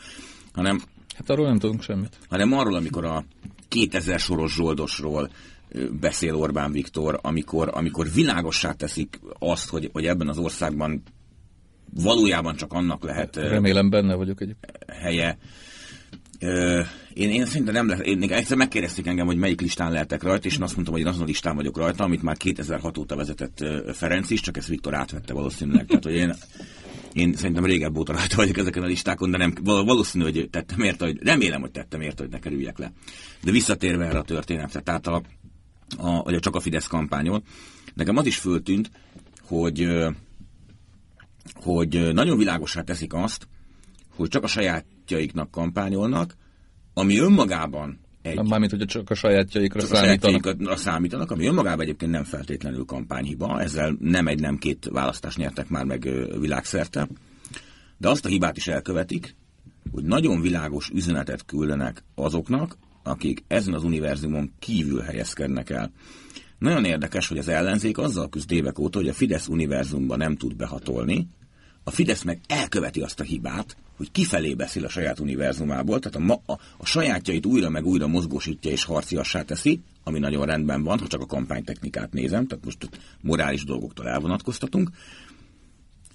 hanem... 0.53 0.83
Hát 1.17 1.31
arról 1.31 1.47
nem 1.47 1.59
tudunk 1.59 1.83
semmit. 1.83 2.19
Hanem 2.29 2.53
arról, 2.53 2.75
amikor 2.75 3.05
a 3.05 3.25
2000 3.69 4.19
soros 4.19 4.55
zsoldosról 4.55 5.31
beszél 6.01 6.35
Orbán 6.35 6.73
Viktor, 6.73 7.19
amikor, 7.23 7.71
amikor 7.73 8.11
világossá 8.15 8.73
teszik 8.73 9.21
azt, 9.39 9.69
hogy, 9.69 9.91
hogy 9.93 10.07
ebben 10.07 10.29
az 10.29 10.39
országban 10.39 11.03
valójában 11.95 12.57
csak 12.57 12.73
annak 12.73 13.05
lehet... 13.05 13.37
Remélem 13.37 13.91
benne 13.91 14.15
vagyok 14.15 14.41
egy 14.41 14.57
Helye. 14.87 15.39
Én, 17.13 17.31
én 17.31 17.47
szerintem 17.47 17.75
nem 17.75 17.89
lehet, 17.89 18.07
én 18.07 18.23
egyszer 18.23 18.57
megkérdezték 18.57 19.07
engem, 19.07 19.27
hogy 19.27 19.37
melyik 19.37 19.61
listán 19.61 19.93
lehetek 19.93 20.23
rajta, 20.23 20.47
és 20.47 20.55
én 20.55 20.63
azt 20.63 20.75
mondtam, 20.75 20.95
hogy 20.95 21.05
én 21.05 21.11
azon 21.11 21.23
a 21.23 21.27
listán 21.27 21.57
vagyok 21.57 21.77
rajta, 21.77 22.05
amit 22.05 22.23
már 22.23 22.37
2006 22.37 22.99
óta 22.99 23.17
vezetett 23.17 23.65
Ferenc 23.93 24.31
is, 24.31 24.41
csak 24.41 24.57
ezt 24.57 24.69
Viktor 24.69 24.95
átvette 24.95 25.33
valószínűleg. 25.33 25.87
Tehát, 25.87 26.05
hogy 26.05 26.15
én, 26.15 26.35
én 27.13 27.35
szerintem 27.35 27.65
régebb 27.65 27.97
óta 27.97 28.13
rajta 28.13 28.37
vagyok 28.37 28.57
ezeken 28.57 28.83
a 28.83 28.87
listákon, 28.87 29.31
de 29.31 29.37
nem, 29.37 29.55
valószínű, 29.63 30.25
hogy 30.25 30.49
tettem 30.51 30.81
érte, 30.81 31.05
hogy 31.05 31.19
remélem, 31.23 31.61
hogy 31.61 31.71
tettem 31.71 32.01
érte, 32.01 32.23
hogy 32.23 32.33
ne 32.33 32.39
kerüljek 32.39 32.79
le. 32.79 32.93
De 33.43 33.51
visszatérve 33.51 34.05
erre 34.05 34.19
a 34.19 34.23
történetre, 34.23 34.81
tehát 34.81 35.07
a, 35.07 35.23
a, 35.97 36.23
vagy 36.23 36.35
a 36.35 36.41
csak 36.41 36.57
a 36.57 36.61
Fidesz 36.61 36.87
kampányon, 36.87 37.43
nekem 37.95 38.17
az 38.17 38.27
is 38.27 38.39
föltűnt, 38.39 38.91
hogy, 39.43 39.89
hogy 41.55 42.13
nagyon 42.13 42.39
világosá 42.39 42.83
teszik 42.83 43.15
azt, 43.15 43.49
hogy 44.15 44.29
csak 44.29 44.45
a 44.45 44.47
sajátjaiknak 44.47 45.51
kampányolnak, 45.51 46.37
ami 46.95 47.19
önmagában 47.19 47.99
egy... 48.23 48.49
Mármint, 48.49 48.71
hogy 48.71 48.85
csak 48.85 49.11
a 49.11 49.15
sajátjaikra 49.15 49.81
csak 49.81 49.89
számítanak. 49.89 50.21
A 50.21 50.43
sajátjaikra 50.43 50.77
számítanak, 50.77 51.31
ami 51.31 51.47
önmagában 51.47 51.81
egyébként 51.81 52.11
nem 52.11 52.25
feltétlenül 52.25 52.85
kampányhiba, 52.85 53.61
ezzel 53.61 53.97
nem 54.01 54.27
egy, 54.27 54.41
nem 54.41 54.57
két 54.57 54.89
választást 54.93 55.37
nyertek 55.37 55.69
már 55.69 55.85
meg 55.85 56.09
világszerte, 56.41 57.09
de 57.99 58.09
azt 58.09 58.25
a 58.25 58.29
hibát 58.29 58.57
is 58.57 58.67
elkövetik, 58.69 59.37
hogy 59.93 60.05
nagyon 60.05 60.41
világos 60.41 60.89
üzenetet 60.89 61.45
küldenek 61.45 62.05
azoknak, 62.15 62.77
akik 63.03 63.45
ezen 63.49 63.75
az 63.75 63.85
univerzumon 63.85 64.53
kívül 64.59 65.01
helyezkednek 65.01 65.71
el. 65.71 65.93
Nagyon 66.59 66.85
érdekes, 66.85 67.29
hogy 67.29 67.39
az 67.39 67.49
ellenzék 67.49 67.99
azzal 67.99 68.29
küzd 68.29 68.53
évek 68.53 68.79
óta, 68.79 68.99
hogy 68.99 69.09
a 69.09 69.13
Fidesz 69.13 69.49
univerzumban 69.49 70.19
nem 70.19 70.37
tud 70.37 70.57
behatolni, 70.57 71.29
a 71.85 71.91
Fidesz 71.91 72.23
meg 72.23 72.41
elköveti 72.47 73.01
azt 73.01 73.21
a 73.21 73.25
hibát, 73.25 73.77
hogy 73.97 74.11
kifelé 74.11 74.55
beszél 74.55 74.85
a 74.85 74.89
saját 74.89 75.21
univerzumából, 75.21 75.99
tehát 75.99 76.17
a, 76.17 76.21
ma, 76.21 76.43
a, 76.47 76.61
a 76.77 76.87
sajátjait 76.87 77.47
újra 77.47 77.71
meg 77.71 77.87
újra 77.87 78.07
mozgósítja 78.07 78.71
és 78.71 78.85
harciassá 78.85 79.43
teszi, 79.43 79.81
ami 80.05 80.19
nagyon 80.19 80.47
rendben 80.47 80.83
van, 80.83 80.99
ha 80.99 81.07
csak 81.07 81.21
a 81.21 81.27
kampánytechnikát 81.27 82.13
nézem, 82.13 82.47
tehát 82.47 82.65
most 82.65 82.89
morális 83.21 83.65
dolgoktól 83.65 84.09
elvonatkoztatunk. 84.09 84.91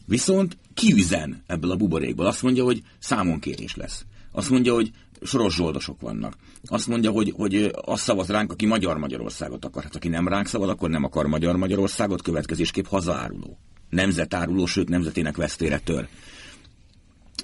Viszont 0.05 0.57
kiüzen 0.73 1.43
ebből 1.47 1.71
a 1.71 1.75
buborékból. 1.75 2.25
Azt 2.25 2.41
mondja, 2.41 2.63
hogy 2.63 2.83
számonkérés 2.99 3.75
lesz. 3.75 4.05
Azt 4.31 4.49
mondja, 4.49 4.73
hogy 4.73 4.91
soros 5.25 5.55
zsoldosok 5.55 6.01
vannak. 6.01 6.33
Azt 6.63 6.87
mondja, 6.87 7.11
hogy, 7.11 7.33
hogy 7.35 7.71
azt 7.85 8.03
szavaz 8.03 8.29
ránk, 8.29 8.51
aki 8.51 8.65
Magyar 8.65 8.97
Magyarországot 8.97 9.65
akar. 9.65 9.83
Hát 9.83 9.95
aki 9.95 10.07
nem 10.07 10.27
ránk 10.27 10.47
szavaz, 10.47 10.69
akkor 10.69 10.89
nem 10.89 11.03
akar 11.03 11.25
Magyar 11.25 11.55
Magyarországot, 11.55 12.21
következésképp 12.21 12.85
hazaáruló. 12.85 13.57
Nemzetáruló, 13.89 14.65
sőt 14.65 14.89
nemzetének 14.89 15.35
vesztére 15.35 15.79
tör. 15.79 16.07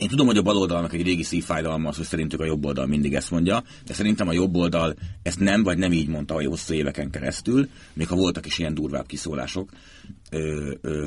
Én 0.02 0.08
tudom, 0.08 0.26
hogy 0.26 0.38
a 0.38 0.42
baloldalnak 0.42 0.94
egy 0.94 1.02
régi 1.02 1.24
szívfájdalma 1.24 1.90
az, 1.90 1.96
hogy 1.96 2.06
szerintük 2.06 2.40
a 2.40 2.46
jobb 2.46 2.66
oldal 2.66 2.88
mindig 2.88 3.14
ezt 3.14 3.32
mondja, 3.32 3.64
de 3.86 3.94
szerintem 3.94 4.28
a 4.28 4.34
jobb 4.34 4.56
oldal 4.56 4.96
ezt 5.24 5.40
nem, 5.40 5.64
vagy 5.64 5.78
nem 5.78 5.92
így 5.92 6.08
mondta 6.08 6.36
a 6.36 6.48
hosszú 6.48 6.74
éveken 6.74 7.10
keresztül, 7.10 7.70
még 7.94 8.08
ha 8.08 8.16
voltak 8.16 8.46
is 8.46 8.60
ilyen 8.60 8.74
durvább 8.74 9.06
kiszólások, 9.06 9.70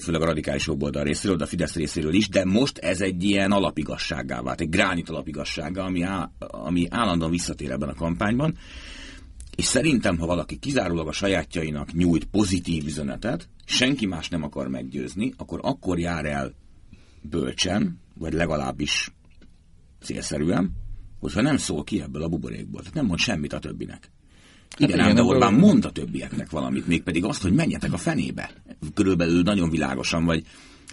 főleg 0.01 0.21
a 0.21 0.25
radikális 0.25 0.67
jobb 0.67 0.83
oldal 0.83 1.05
részéről, 1.05 1.37
de 1.37 1.45
a 1.45 1.47
Fidesz 1.47 1.75
részéről 1.75 2.15
is, 2.15 2.29
de 2.29 2.45
most 2.45 2.79
ez 2.79 3.01
egy 3.01 3.25
ilyen 3.25 3.53
alapigassággá 3.53 4.43
vált, 4.43 4.61
egy 4.61 4.69
gránit 4.69 5.09
alapigassága, 5.09 5.85
ami, 5.85 6.03
á, 6.03 6.31
ami 6.39 6.87
állandóan 6.91 7.31
visszatér 7.31 7.71
ebben 7.71 7.89
a 7.89 7.95
kampányban. 7.95 8.57
És 9.57 9.65
szerintem, 9.65 10.19
ha 10.19 10.27
valaki 10.27 10.59
kizárólag 10.59 11.09
a 11.09 11.13
sajátjainak 11.13 11.93
nyújt 11.93 12.25
pozitív 12.25 12.87
üzenetet, 12.87 13.49
senki 13.65 14.07
más 14.07 14.29
nem 14.29 14.43
akar 14.43 14.69
meggyőzni, 14.69 15.33
akkor 15.37 15.59
akkor 15.63 15.99
jár 15.99 16.25
el 16.25 16.55
bölcsen, 17.31 18.01
vagy 18.19 18.33
legalábbis 18.33 19.15
célszerűen, 20.01 20.73
hogyha 21.21 21.41
nem 21.41 21.57
szól 21.57 21.85
ki 21.85 22.01
ebből 22.01 22.23
a 22.23 22.29
buborékból. 22.29 22.81
Tehát 22.81 22.95
nem 22.95 23.07
mond 23.07 23.19
semmit 23.19 23.53
a 23.53 23.59
többinek. 23.59 24.11
Hát 24.79 24.89
igen, 24.89 25.15
de 25.15 25.23
Orbán 25.23 25.55
mond 25.55 25.85
a 25.85 25.91
többieknek 25.91 26.51
valamit, 26.51 26.87
mégpedig 26.87 27.25
azt, 27.25 27.43
hogy 27.43 27.53
menjetek 27.53 27.93
a 27.93 27.97
fenébe. 27.97 28.51
Körülbelül 28.95 29.43
nagyon 29.43 29.71
világosan, 29.71 30.25
vagy 30.25 30.45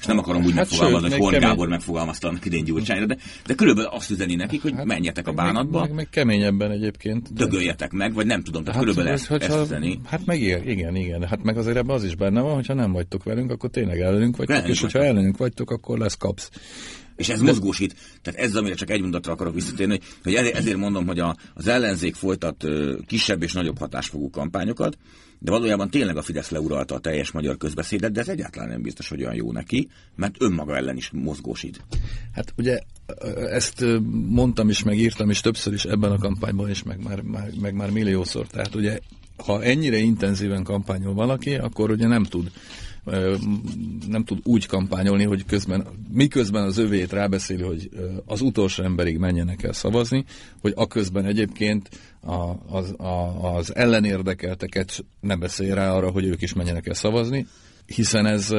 és 0.01 0.07
nem 0.07 0.17
akarom 0.17 0.43
úgy 0.43 0.53
hát 0.53 0.69
megfogalmazni, 0.69 1.09
hogy 1.09 1.19
Horn 1.19 1.39
Gábor 1.39 1.67
megfogalmazta 1.67 2.27
annak 2.27 2.45
idén 2.45 2.63
Gyurcsányra, 2.63 3.05
de, 3.05 3.17
de 3.45 3.53
körülbelül 3.53 3.89
azt 3.89 4.09
üzeni 4.09 4.35
nekik, 4.35 4.61
hogy 4.61 4.73
hát, 4.75 4.85
menjetek 4.85 5.27
a 5.27 5.33
bánatba. 5.33 5.79
Meg, 5.79 5.87
meg, 5.87 5.95
meg 5.95 6.09
keményebben 6.09 6.71
egyébként. 6.71 7.33
De... 7.33 7.45
Dögöljetek 7.45 7.91
meg, 7.91 8.13
vagy 8.13 8.25
nem 8.25 8.43
tudom, 8.43 8.63
tehát 8.63 8.75
hát 8.75 8.83
körülbelül 8.83 9.11
ez, 9.11 9.27
ezt, 9.29 9.43
ezt 9.43 9.61
üzeni. 9.63 9.99
Hát 10.05 10.25
meg 10.25 10.41
igen, 10.41 10.67
igen, 10.67 10.95
igen. 10.95 11.27
Hát 11.27 11.43
meg 11.43 11.57
azért 11.57 11.77
ebben 11.77 11.95
az 11.95 12.03
is 12.03 12.15
benne 12.15 12.41
van, 12.41 12.53
hogyha 12.53 12.73
nem 12.73 12.91
vagytok 12.91 13.23
velünk, 13.23 13.51
akkor 13.51 13.69
tényleg 13.69 13.99
ellenünk 13.99 14.37
vagytok, 14.37 14.55
Ellenünk 14.55 14.75
és 14.75 14.81
hogyha 14.81 15.03
ellenünk 15.03 15.37
vagytok, 15.37 15.71
akkor 15.71 15.97
lesz 15.97 16.17
kapsz. 16.17 16.49
És 17.15 17.29
ez 17.29 17.41
mozgósít. 17.41 17.95
Tehát 18.21 18.39
ez, 18.39 18.55
amire 18.55 18.75
csak 18.75 18.89
egy 18.89 19.01
mondatra 19.01 19.33
akarok 19.33 19.53
visszatérni, 19.53 19.99
hogy 20.23 20.33
ezért 20.33 20.77
mondom, 20.77 21.07
hogy 21.07 21.19
a, 21.19 21.35
az 21.53 21.67
ellenzék 21.67 22.15
folytat 22.15 22.65
kisebb 23.07 23.43
és 23.43 23.53
nagyobb 23.53 23.77
hatásfogú 23.77 24.29
kampányokat, 24.29 24.97
de 25.43 25.51
valójában 25.51 25.89
tényleg 25.89 26.17
a 26.17 26.21
Fidesz 26.21 26.49
leuralta 26.49 26.95
a 26.95 26.99
teljes 26.99 27.31
magyar 27.31 27.57
közbeszédet, 27.57 28.11
de 28.11 28.19
ez 28.19 28.27
egyáltalán 28.27 28.69
nem 28.69 28.81
biztos, 28.81 29.09
hogy 29.09 29.21
olyan 29.21 29.35
jó 29.35 29.51
neki, 29.51 29.89
mert 30.15 30.35
önmaga 30.39 30.75
ellen 30.75 30.97
is 30.97 31.09
mozgósít. 31.13 31.81
Hát 32.31 32.53
ugye 32.57 32.79
ezt 33.49 33.85
mondtam 34.27 34.69
is, 34.69 34.83
meg 34.83 34.97
írtam 34.97 35.29
is 35.29 35.41
többször 35.41 35.73
is 35.73 35.85
ebben 35.85 36.11
a 36.11 36.17
kampányban 36.17 36.69
is, 36.69 36.83
meg 36.83 37.03
már, 37.03 37.21
már, 37.21 37.49
meg 37.61 37.73
már 37.73 37.89
milliószor. 37.89 38.47
Tehát 38.47 38.75
ugye, 38.75 38.99
ha 39.37 39.63
ennyire 39.63 39.97
intenzíven 39.97 40.63
kampányol 40.63 41.13
valaki, 41.13 41.55
akkor 41.55 41.91
ugye 41.91 42.07
nem 42.07 42.23
tud 42.23 42.51
nem 44.07 44.23
tud 44.25 44.39
úgy 44.43 44.65
kampányolni, 44.65 45.23
hogy 45.23 45.45
közben, 45.45 45.87
miközben 46.11 46.63
az 46.63 46.77
övét 46.77 47.11
rábeszéli, 47.11 47.63
hogy 47.63 47.89
az 48.25 48.41
utolsó 48.41 48.83
emberig 48.83 49.17
menjenek 49.17 49.63
el 49.63 49.73
szavazni, 49.73 50.25
hogy 50.61 50.73
aközben 50.75 51.25
egyébként 51.25 51.89
a, 52.21 52.55
az, 52.67 52.93
a, 52.97 53.53
az 53.55 53.75
ellenérdekelteket 53.75 55.05
ne 55.19 55.35
beszélj 55.35 55.71
rá 55.71 55.93
arra, 55.93 56.11
hogy 56.11 56.25
ők 56.25 56.41
is 56.41 56.53
menjenek 56.53 56.87
el 56.87 56.93
szavazni, 56.93 57.47
hiszen 57.85 58.25
ez 58.25 58.49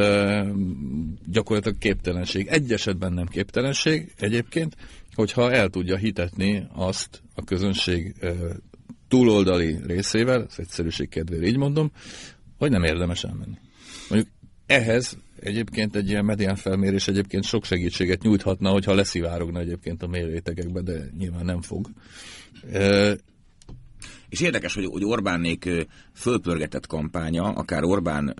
gyakorlatilag 1.27 1.79
képtelenség. 1.79 2.47
Egy 2.47 2.73
esetben 2.73 3.13
nem 3.13 3.27
képtelenség 3.27 4.13
egyébként, 4.19 4.77
hogyha 5.15 5.53
el 5.53 5.69
tudja 5.69 5.97
hitetni 5.97 6.67
azt 6.75 7.23
a 7.35 7.45
közönség 7.45 8.15
túloldali 9.09 9.79
részével, 9.87 10.47
az 10.49 10.59
egyszerűség 10.59 11.09
kedvére 11.09 11.47
így 11.47 11.57
mondom, 11.57 11.91
hogy 12.59 12.71
nem 12.71 12.83
érdemes 12.83 13.25
elmenni. 13.25 13.57
Mondjuk 14.09 14.33
ehhez 14.67 15.17
egyébként 15.41 15.97
egy 15.97 16.09
ilyen 16.09 16.25
medián 16.25 16.57
felmérés 16.57 17.09
egyébként 17.09 17.45
sok 17.45 17.65
segítséget 17.65 18.23
nyújthatna, 18.23 18.71
hogyha 18.71 18.95
leszivárogna 18.95 19.59
egyébként 19.59 20.03
a 20.03 20.07
mély 20.07 20.25
rétegekbe, 20.25 20.81
de 20.81 21.11
nyilván 21.19 21.45
nem 21.45 21.63
fog. 21.63 21.89
E, 22.73 23.17
és 24.29 24.41
érdekes, 24.41 24.75
hogy, 24.75 24.85
hogy 24.85 25.05
Orbánnék 25.05 25.69
fölpörgetett 26.15 26.87
kampánya, 26.87 27.45
akár 27.45 27.85
Orbán 27.85 28.35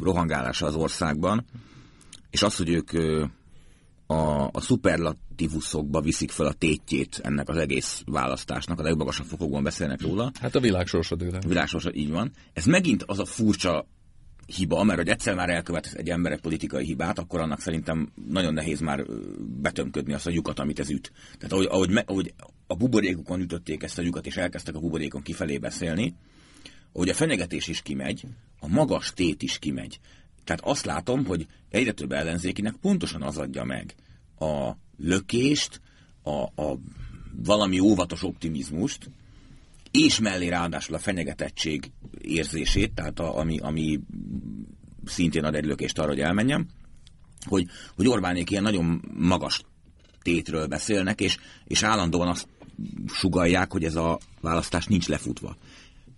rohangálása 0.00 0.66
az 0.66 0.74
országban, 0.74 1.44
és 2.30 2.42
az, 2.42 2.56
hogy 2.56 2.68
ők 2.68 2.90
a, 4.06 4.48
a 4.52 4.60
szuperlatívuszokba 4.60 6.00
viszik 6.00 6.30
fel 6.30 6.46
a 6.46 6.52
tétjét 6.52 7.20
ennek 7.22 7.48
az 7.48 7.56
egész 7.56 8.02
választásnak, 8.06 8.80
a 8.80 8.82
legmagasabb 8.82 9.26
fokokban 9.26 9.62
beszélnek 9.62 10.02
róla. 10.02 10.32
Hát 10.40 10.54
a 10.54 10.60
világsorsod 10.60 11.22
A 11.22 11.48
világsorsod, 11.48 11.96
így 11.96 12.10
van. 12.10 12.32
Ez 12.52 12.64
megint 12.64 13.02
az 13.02 13.18
a 13.18 13.24
furcsa 13.24 13.86
hiba, 14.46 14.84
mert 14.84 14.98
hogy 14.98 15.08
egyszer 15.08 15.34
már 15.34 15.48
elkövet 15.48 15.92
egy 15.94 16.08
ember 16.08 16.32
egy 16.32 16.40
politikai 16.40 16.84
hibát, 16.84 17.18
akkor 17.18 17.40
annak 17.40 17.60
szerintem 17.60 18.12
nagyon 18.28 18.54
nehéz 18.54 18.80
már 18.80 19.06
betömködni 19.38 20.12
azt 20.12 20.26
a 20.26 20.30
lyukat, 20.30 20.58
amit 20.58 20.78
ez 20.78 20.90
üt. 20.90 21.12
Tehát 21.38 21.52
ahogy, 21.52 21.66
ahogy, 21.66 22.02
ahogy 22.06 22.34
a 22.66 22.74
buborékukon 22.74 23.40
ütötték 23.40 23.82
ezt 23.82 23.98
a 23.98 24.02
lyukat, 24.02 24.26
és 24.26 24.36
elkezdtek 24.36 24.74
a 24.74 24.80
buborékon 24.80 25.22
kifelé 25.22 25.58
beszélni, 25.58 26.14
ahogy 26.92 27.08
a 27.08 27.14
fenyegetés 27.14 27.68
is 27.68 27.82
kimegy, 27.82 28.24
a 28.60 28.68
magas 28.68 29.12
tét 29.12 29.42
is 29.42 29.58
kimegy. 29.58 30.00
Tehát 30.46 30.64
azt 30.64 30.84
látom, 30.84 31.24
hogy 31.24 31.46
egyre 31.68 31.92
több 31.92 32.12
ellenzékinek 32.12 32.74
pontosan 32.74 33.22
az 33.22 33.36
adja 33.36 33.64
meg 33.64 33.94
a 34.38 34.70
lökést, 34.96 35.80
a, 36.22 36.62
a 36.62 36.78
valami 37.44 37.78
óvatos 37.78 38.22
optimizmust, 38.22 39.10
és 39.90 40.20
mellé 40.20 40.48
ráadásul 40.48 40.94
a 40.94 40.98
fenyegetettség 40.98 41.90
érzését, 42.20 42.94
tehát 42.94 43.20
a, 43.20 43.38
ami, 43.38 43.58
ami 43.58 44.00
szintén 45.04 45.44
ad 45.44 45.54
egy 45.54 45.64
lökést 45.64 45.98
arra, 45.98 46.08
hogy 46.08 46.20
elmenjem, 46.20 46.66
hogy, 47.44 47.66
hogy 47.96 48.08
Orbánék 48.08 48.50
ilyen 48.50 48.62
nagyon 48.62 49.02
magas 49.14 49.60
tétről 50.22 50.66
beszélnek, 50.66 51.20
és, 51.20 51.36
és 51.64 51.82
állandóan 51.82 52.28
azt 52.28 52.48
sugalják, 53.06 53.72
hogy 53.72 53.84
ez 53.84 53.94
a 53.94 54.18
választás 54.40 54.86
nincs 54.86 55.08
lefutva. 55.08 55.56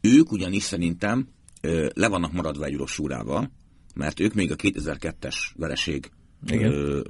Ők 0.01 0.33
ugyanis 0.33 0.63
szerintem 0.63 1.29
le 1.95 2.09
vannak 2.09 2.33
maradva 2.33 2.65
egy 2.65 2.77
rossúrával, 2.77 3.51
mert 3.99 4.21
ők 4.21 4.35
még 4.35 4.53
a 4.53 4.57
2002-es 4.57 5.37
vereség 5.57 6.11
igen. 6.47 7.05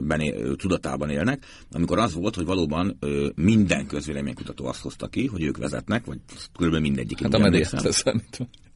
Tudatában 0.57 1.11
élnek, 1.11 1.44
amikor 1.70 1.98
az 1.98 2.14
volt, 2.14 2.35
hogy 2.35 2.44
valóban 2.44 2.96
ö, 3.01 3.29
minden 3.35 3.87
közvéleménykutató 3.87 4.66
azt 4.66 4.81
hozta 4.81 5.09
ki, 5.09 5.27
hogy 5.27 5.42
ők 5.42 5.57
vezetnek, 5.57 6.05
vagy 6.05 6.18
körülbelül 6.57 6.87
mindegyik. 6.87 7.22
Hát 7.22 7.35
a 7.35 7.38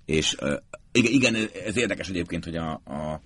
És 0.05 0.37
ö, 0.38 0.57
igen, 0.92 1.12
igen, 1.12 1.48
ez 1.66 1.77
érdekes 1.77 2.09
egyébként, 2.09 2.44
hogy 2.44 2.57
a, 2.57 2.81
a, 2.85 3.20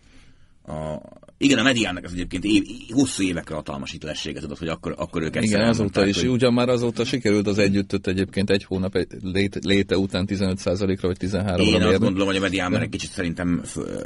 a 0.73 1.03
igen, 1.39 1.59
a 1.59 1.63
mediának 1.63 2.05
az 2.05 2.13
egyébként 2.13 2.45
év, 2.45 2.65
hosszú 2.89 3.23
évekre 3.23 3.55
hatalmas 3.55 3.91
hitelességet 3.91 4.45
adott, 4.45 4.59
hogy 4.59 4.69
akkor, 4.69 4.95
akkor 4.97 5.23
ők 5.23 5.37
Igen, 5.43 5.69
azóta 5.69 6.07
is, 6.07 6.21
hogy... 6.21 6.29
ugyan 6.29 6.53
már 6.53 6.69
azóta 6.69 7.05
sikerült 7.05 7.47
az 7.47 7.59
együttöt 7.59 8.07
egyébként 8.07 8.51
egy 8.51 8.65
hónap 8.65 8.95
egy 8.97 9.07
léte, 9.23 9.59
léte 9.63 9.99
után 9.99 10.27
15%-ra 10.29 11.09
vagy 11.09 11.17
13-ra 11.21 11.61
Én 11.61 11.83
azt 11.83 11.99
gondolom, 11.99 12.27
hogy 12.27 12.37
a 12.37 12.41
medián 12.41 12.71
már 12.71 12.83
egy 12.83 12.89
kicsit 12.89 13.11
szerintem 13.11 13.63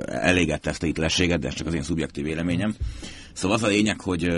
elégette 0.07 0.71
ezt 0.71 0.83
a 0.83 0.87
hitelességet, 0.87 1.41
de 1.41 1.49
ez 1.49 1.55
csak 1.55 1.67
az 1.67 1.75
én 1.75 1.83
szubjektív 1.83 2.25
véleményem. 2.25 2.75
Szóval 3.33 3.57
az 3.57 3.63
a 3.63 3.69
lényeg, 3.69 4.01
hogy 4.01 4.29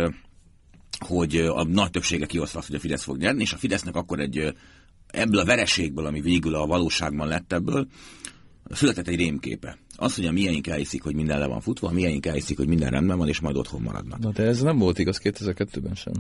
hogy 0.99 1.37
a 1.37 1.65
nagy 1.65 1.91
többsége 1.91 2.27
kihozta 2.27 2.59
azt, 2.59 2.67
hogy 2.67 2.77
a 2.77 2.81
Fidesz 2.81 3.03
fog 3.03 3.17
nyerni, 3.17 3.43
és 3.43 3.53
a 3.53 3.57
Fidesznek 3.57 3.97
akkor 3.97 4.21
egy 4.21 4.55
ebből 5.07 5.41
a 5.41 5.45
vereségből, 5.45 6.07
ami 6.07 6.21
végül 6.21 6.55
a 6.55 6.67
valóságban 6.67 7.29
lett 7.29 7.53
ebből, 7.53 7.87
született 8.71 9.09
egy 9.09 9.17
rémképe. 9.17 9.79
Az, 9.97 10.15
hogy 10.15 10.27
a 10.27 10.33
miénk 10.33 10.67
elhiszik, 10.67 11.03
hogy 11.03 11.15
minden 11.15 11.39
le 11.39 11.47
van 11.47 11.61
futva, 11.61 11.89
a 11.89 11.93
miénk 11.93 12.27
elhiszik, 12.27 12.57
hogy 12.57 12.67
minden 12.67 12.91
rendben 12.91 13.19
van, 13.19 13.29
és 13.29 13.41
majd 13.41 13.57
otthon 13.57 13.83
maradnak. 13.83 14.19
Na 14.19 14.31
de 14.31 14.43
ez 14.43 14.63
nem 14.63 14.79
volt 14.79 14.99
igaz 14.99 15.21
2002-ben 15.25 15.95
sem. 15.95 16.13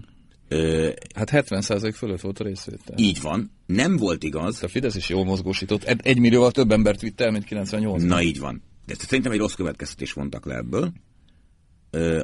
Ö, 0.49 0.91
hát 1.15 1.31
70% 1.33 1.93
fölött 1.97 2.21
volt 2.21 2.41
a 2.41 2.45
részvétel. 2.45 2.99
Így 2.99 3.21
van. 3.21 3.51
Nem 3.67 3.97
volt 3.97 4.23
igaz. 4.23 4.63
A 4.63 4.69
Fidesz 4.69 4.95
is 4.95 5.09
jól 5.09 5.25
mozgósított. 5.25 5.85
Egy, 5.85 6.19
millióval 6.19 6.51
több 6.51 6.71
embert 6.71 7.01
vitt 7.01 7.21
el, 7.21 7.31
mint 7.31 7.45
98 7.45 8.03
Na 8.03 8.23
így 8.23 8.39
van. 8.39 8.63
De 8.87 8.95
szerintem 8.95 9.33
egy 9.33 9.39
rossz 9.39 9.55
következtetés 9.55 10.13
vontak 10.13 10.47
le 10.47 10.55
ebből 10.55 10.93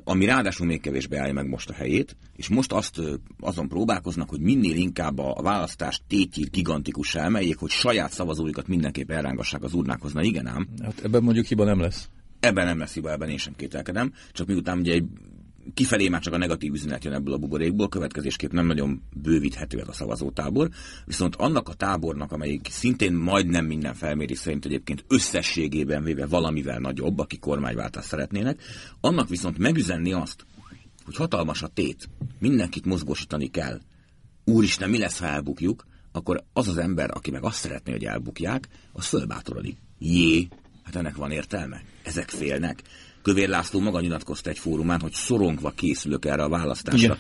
ami 0.05 0.25
ráadásul 0.25 0.67
még 0.67 0.81
kevésbé 0.81 1.17
állja 1.17 1.33
meg 1.33 1.49
most 1.49 1.71
a 1.71 1.73
helyét, 1.73 2.17
és 2.37 2.49
most 2.49 2.73
azt 2.73 3.01
azon 3.41 3.69
próbálkoznak, 3.69 4.29
hogy 4.29 4.41
minél 4.41 4.77
inkább 4.77 5.19
a 5.19 5.43
választást 5.43 6.03
tétjét 6.09 6.51
gigantikussá 6.51 7.25
emeljék, 7.25 7.59
hogy 7.59 7.71
saját 7.71 8.13
szavazóikat 8.13 8.69
mindenképp 8.69 9.11
elrángassák 9.11 9.63
az 9.63 9.75
urnákhoz. 9.75 10.13
Na 10.13 10.23
igen 10.23 10.47
ám. 10.47 10.69
Hát 10.83 11.01
ebben 11.05 11.23
mondjuk 11.23 11.47
hiba 11.47 11.65
nem 11.65 11.81
lesz. 11.81 12.09
Ebben 12.41 12.67
nem 12.67 12.79
lesz 12.79 12.95
hiba, 12.95 13.11
ebben 13.11 13.29
én 13.29 13.37
sem 13.37 13.55
kételkedem, 13.57 14.13
csak 14.33 14.47
miután 14.47 14.79
ugye 14.79 14.93
egy 14.93 15.05
kifelé 15.75 16.09
már 16.09 16.21
csak 16.21 16.33
a 16.33 16.39
negatív 16.39 16.73
üzenet 16.73 17.05
jön 17.05 17.13
ebből 17.13 17.35
a 17.35 17.39
buborékból, 17.39 17.89
következésképp 17.89 18.53
nem 18.53 18.67
nagyon 18.67 19.03
bővíthető 19.23 19.81
ez 19.81 19.89
a 19.89 19.93
szavazótábor, 19.93 20.69
viszont 21.05 21.37
annak 21.37 21.69
a 21.69 21.75
tábornak, 21.75 22.33
amelyik 22.33 22.69
szintén 22.71 23.13
majdnem 23.13 23.65
minden 23.65 23.95
felmérés 23.95 24.39
szerint 24.39 24.65
egyébként 24.65 25.05
összességében 25.09 26.03
véve 26.03 26.27
valamivel 26.27 26.79
nagyobb, 26.79 27.19
aki 27.19 27.39
kormányváltást 27.39 28.09
szeretnének, 28.09 28.63
annak 29.01 29.29
viszont 29.29 29.59
megüzenni 29.59 30.13
azt, 30.13 30.47
hogy 31.05 31.17
hatalmas 31.17 31.63
a 31.63 31.69
tét, 31.69 32.09
mindenkit 32.39 32.85
mozgósítani 32.85 33.51
kell, 33.51 33.81
úristen, 34.45 34.91
mi 34.91 34.99
lesz, 34.99 35.19
ha 35.19 35.27
elbukjuk, 35.27 35.87
akkor 36.13 36.45
az 36.53 36.69
az 36.69 36.77
ember, 36.77 37.11
aki 37.15 37.31
meg 37.31 37.45
azt 37.45 37.59
szeretné, 37.59 37.93
hogy 37.93 38.05
elbukják, 38.05 38.69
az 38.93 39.07
fölbátorodik. 39.07 39.77
Jé, 39.99 40.49
hát 40.83 40.97
ennek 40.97 41.17
van 41.17 41.31
értelme. 41.31 41.83
Ezek 42.03 42.29
félnek 42.29 42.83
Kövér 43.29 43.49
László 43.49 43.81
maga 43.81 44.01
nyilatkozta 44.01 44.51
egy 44.51 44.59
fórumán, 44.59 45.01
hogy 45.01 45.13
szorongva 45.13 45.71
készülök 45.71 46.25
erre 46.25 46.43
a 46.43 46.49
választásra. 46.49 46.99
Igen. 46.99 47.19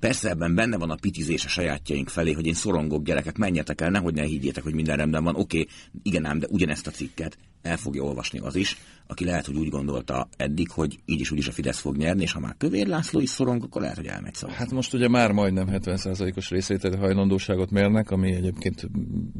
Persze 0.00 0.28
ebben 0.28 0.54
benne 0.54 0.76
van 0.76 0.90
a 0.90 0.94
pitizés 0.94 1.44
a 1.44 1.48
sajátjaink 1.48 2.08
felé, 2.08 2.32
hogy 2.32 2.46
én 2.46 2.54
szorongok 2.54 3.04
gyerekek, 3.04 3.36
menjetek 3.36 3.80
el, 3.80 3.90
nehogy 3.90 4.14
ne 4.14 4.22
higgyétek, 4.22 4.62
hogy 4.62 4.74
minden 4.74 4.96
rendben 4.96 5.24
van. 5.24 5.34
Oké, 5.34 5.60
okay, 5.60 5.72
igen 6.02 6.24
ám, 6.24 6.38
de 6.38 6.46
ugyanezt 6.50 6.86
a 6.86 6.90
cikket 6.90 7.38
el 7.62 7.76
fogja 7.76 8.02
olvasni 8.02 8.38
az 8.38 8.56
is, 8.56 8.76
aki 9.06 9.24
lehet, 9.24 9.46
hogy 9.46 9.56
úgy 9.56 9.68
gondolta 9.68 10.28
eddig, 10.36 10.70
hogy 10.70 10.98
így 11.04 11.20
is 11.20 11.30
úgy 11.30 11.38
is 11.38 11.48
a 11.48 11.52
Fidesz 11.52 11.78
fog 11.78 11.96
nyerni, 11.96 12.22
és 12.22 12.32
ha 12.32 12.40
már 12.40 12.54
Kövér 12.58 12.86
László 12.86 13.20
is 13.20 13.30
szorong, 13.30 13.62
akkor 13.62 13.80
lehet, 13.80 13.96
hogy 13.96 14.06
elmegy 14.06 14.34
szavazni. 14.34 14.60
Hát 14.60 14.70
most 14.70 14.94
ugye 14.94 15.08
már 15.08 15.32
majdnem 15.32 15.68
70%-os 15.70 16.50
részvételi 16.50 16.96
hajlandóságot 16.96 17.70
mérnek, 17.70 18.10
ami 18.10 18.34
egyébként 18.34 18.90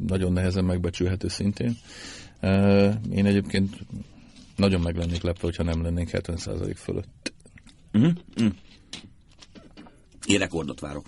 nagyon 0.07 0.33
nehezen 0.33 0.65
megbecsülhető 0.65 1.29
szintén. 1.29 1.77
Én 3.11 3.27
egyébként 3.27 3.79
nagyon 4.57 4.81
meg 4.81 4.97
lennék 4.97 5.23
lepve, 5.23 5.47
hogyha 5.47 5.63
nem 5.63 5.83
lennénk 5.83 6.09
70% 6.13 6.75
fölött. 6.77 7.33
Uh-huh. 7.93 8.13
Uh-huh. 8.37 8.53
Én 10.27 10.39
rekordot 10.39 10.81
várok. 10.81 11.07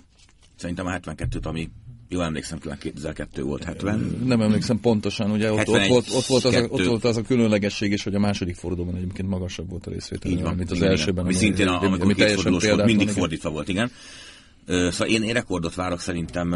Szerintem 0.55 0.85
a 0.85 0.91
72-t, 0.91 1.45
ami 1.45 1.69
Jól 2.09 2.23
emlékszem, 2.23 2.59
2002 2.79 3.41
volt 3.41 3.63
70. 3.63 4.21
Nem 4.25 4.41
emlékszem 4.41 4.79
pontosan, 4.79 5.31
ugye 5.31 5.51
ott, 5.51 5.57
71, 5.57 5.81
ott, 5.81 5.89
volt, 5.89 6.07
ott, 6.13 6.25
volt 6.25 6.43
az 6.43 6.53
a, 6.53 6.63
ott 6.69 6.85
volt 6.85 7.03
az 7.03 7.17
a 7.17 7.21
különlegesség 7.21 7.91
is, 7.91 8.03
hogy 8.03 8.15
a 8.15 8.19
második 8.19 8.55
fordulóban 8.55 8.95
egyébként 8.95 9.29
magasabb 9.29 9.69
volt 9.69 9.85
a 9.87 9.89
részvétel, 9.91 10.31
Így 10.31 10.41
van, 10.41 10.55
mint 10.55 10.71
az 10.71 10.77
igen, 10.77 10.89
elsőben. 10.89 11.23
Ami 11.23 11.33
szintén, 11.33 11.67
a, 11.67 11.81
amikor 11.81 12.15
teljesen 12.15 12.51
volt, 12.51 12.85
mindig 12.85 13.09
fordítva 13.09 13.49
volt, 13.49 13.67
igen. 13.67 13.91
Szóval 14.67 15.07
én, 15.07 15.23
én 15.23 15.33
rekordot 15.33 15.75
várok, 15.75 15.99
szerintem 15.99 16.49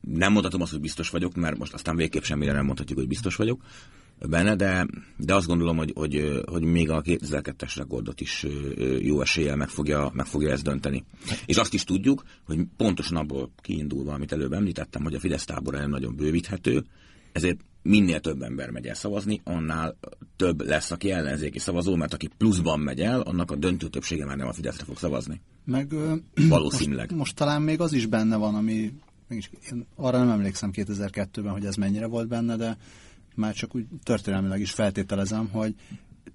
nem 0.00 0.32
mondhatom 0.32 0.60
azt, 0.60 0.70
hogy 0.70 0.80
biztos 0.80 1.10
vagyok, 1.10 1.34
mert 1.34 1.58
most 1.58 1.72
aztán 1.72 1.96
végképp 1.96 2.22
semmire 2.22 2.52
nem 2.52 2.64
mondhatjuk, 2.64 2.98
hogy 2.98 3.08
biztos 3.08 3.36
vagyok 3.36 3.60
benne, 4.18 4.56
de, 4.56 4.86
de 5.16 5.34
azt 5.34 5.46
gondolom, 5.46 5.76
hogy, 5.76 5.92
hogy, 5.94 6.42
hogy 6.46 6.62
még 6.62 6.90
a 6.90 7.02
2002-es 7.02 7.72
rekordot 7.76 8.20
is 8.20 8.46
jó 9.00 9.20
eséllyel 9.20 9.56
meg 9.56 9.68
fogja, 9.68 10.10
meg 10.14 10.26
fogja 10.26 10.50
ezt 10.50 10.62
dönteni. 10.62 11.04
És 11.46 11.56
azt 11.56 11.74
is 11.74 11.84
tudjuk, 11.84 12.22
hogy 12.44 12.58
pontosan 12.76 13.16
abból 13.16 13.50
kiindulva, 13.62 14.12
amit 14.12 14.32
előbb 14.32 14.52
említettem, 14.52 15.02
hogy 15.02 15.14
a 15.14 15.20
Fidesz 15.20 15.44
tábora 15.44 15.78
nem 15.78 15.90
nagyon 15.90 16.16
bővíthető, 16.16 16.84
ezért 17.32 17.60
minél 17.82 18.20
több 18.20 18.42
ember 18.42 18.70
megy 18.70 18.86
el 18.86 18.94
szavazni, 18.94 19.40
annál 19.44 19.96
több 20.36 20.60
lesz, 20.60 20.90
aki 20.90 21.10
ellenzéki 21.10 21.58
szavazó, 21.58 21.94
mert 21.94 22.14
aki 22.14 22.30
pluszban 22.36 22.80
megy 22.80 23.00
el, 23.00 23.20
annak 23.20 23.50
a 23.50 23.56
döntő 23.56 23.88
többsége 23.88 24.24
már 24.24 24.36
nem 24.36 24.46
a 24.46 24.52
Fideszre 24.52 24.84
fog 24.84 24.98
szavazni. 24.98 25.40
Meg 25.64 25.94
valószínűleg. 26.48 27.06
Most, 27.06 27.18
most 27.18 27.34
talán 27.34 27.62
még 27.62 27.80
az 27.80 27.92
is 27.92 28.06
benne 28.06 28.36
van, 28.36 28.54
ami 28.54 28.92
én 29.72 29.86
arra 29.96 30.18
nem 30.18 30.30
emlékszem 30.30 30.70
2002-ben, 30.72 31.52
hogy 31.52 31.64
ez 31.64 31.74
mennyire 31.74 32.06
volt 32.06 32.28
benne, 32.28 32.56
de 32.56 32.76
már 33.36 33.54
csak 33.54 33.74
úgy 33.74 33.86
történelmileg 34.02 34.60
is 34.60 34.70
feltételezem, 34.70 35.48
hogy 35.48 35.74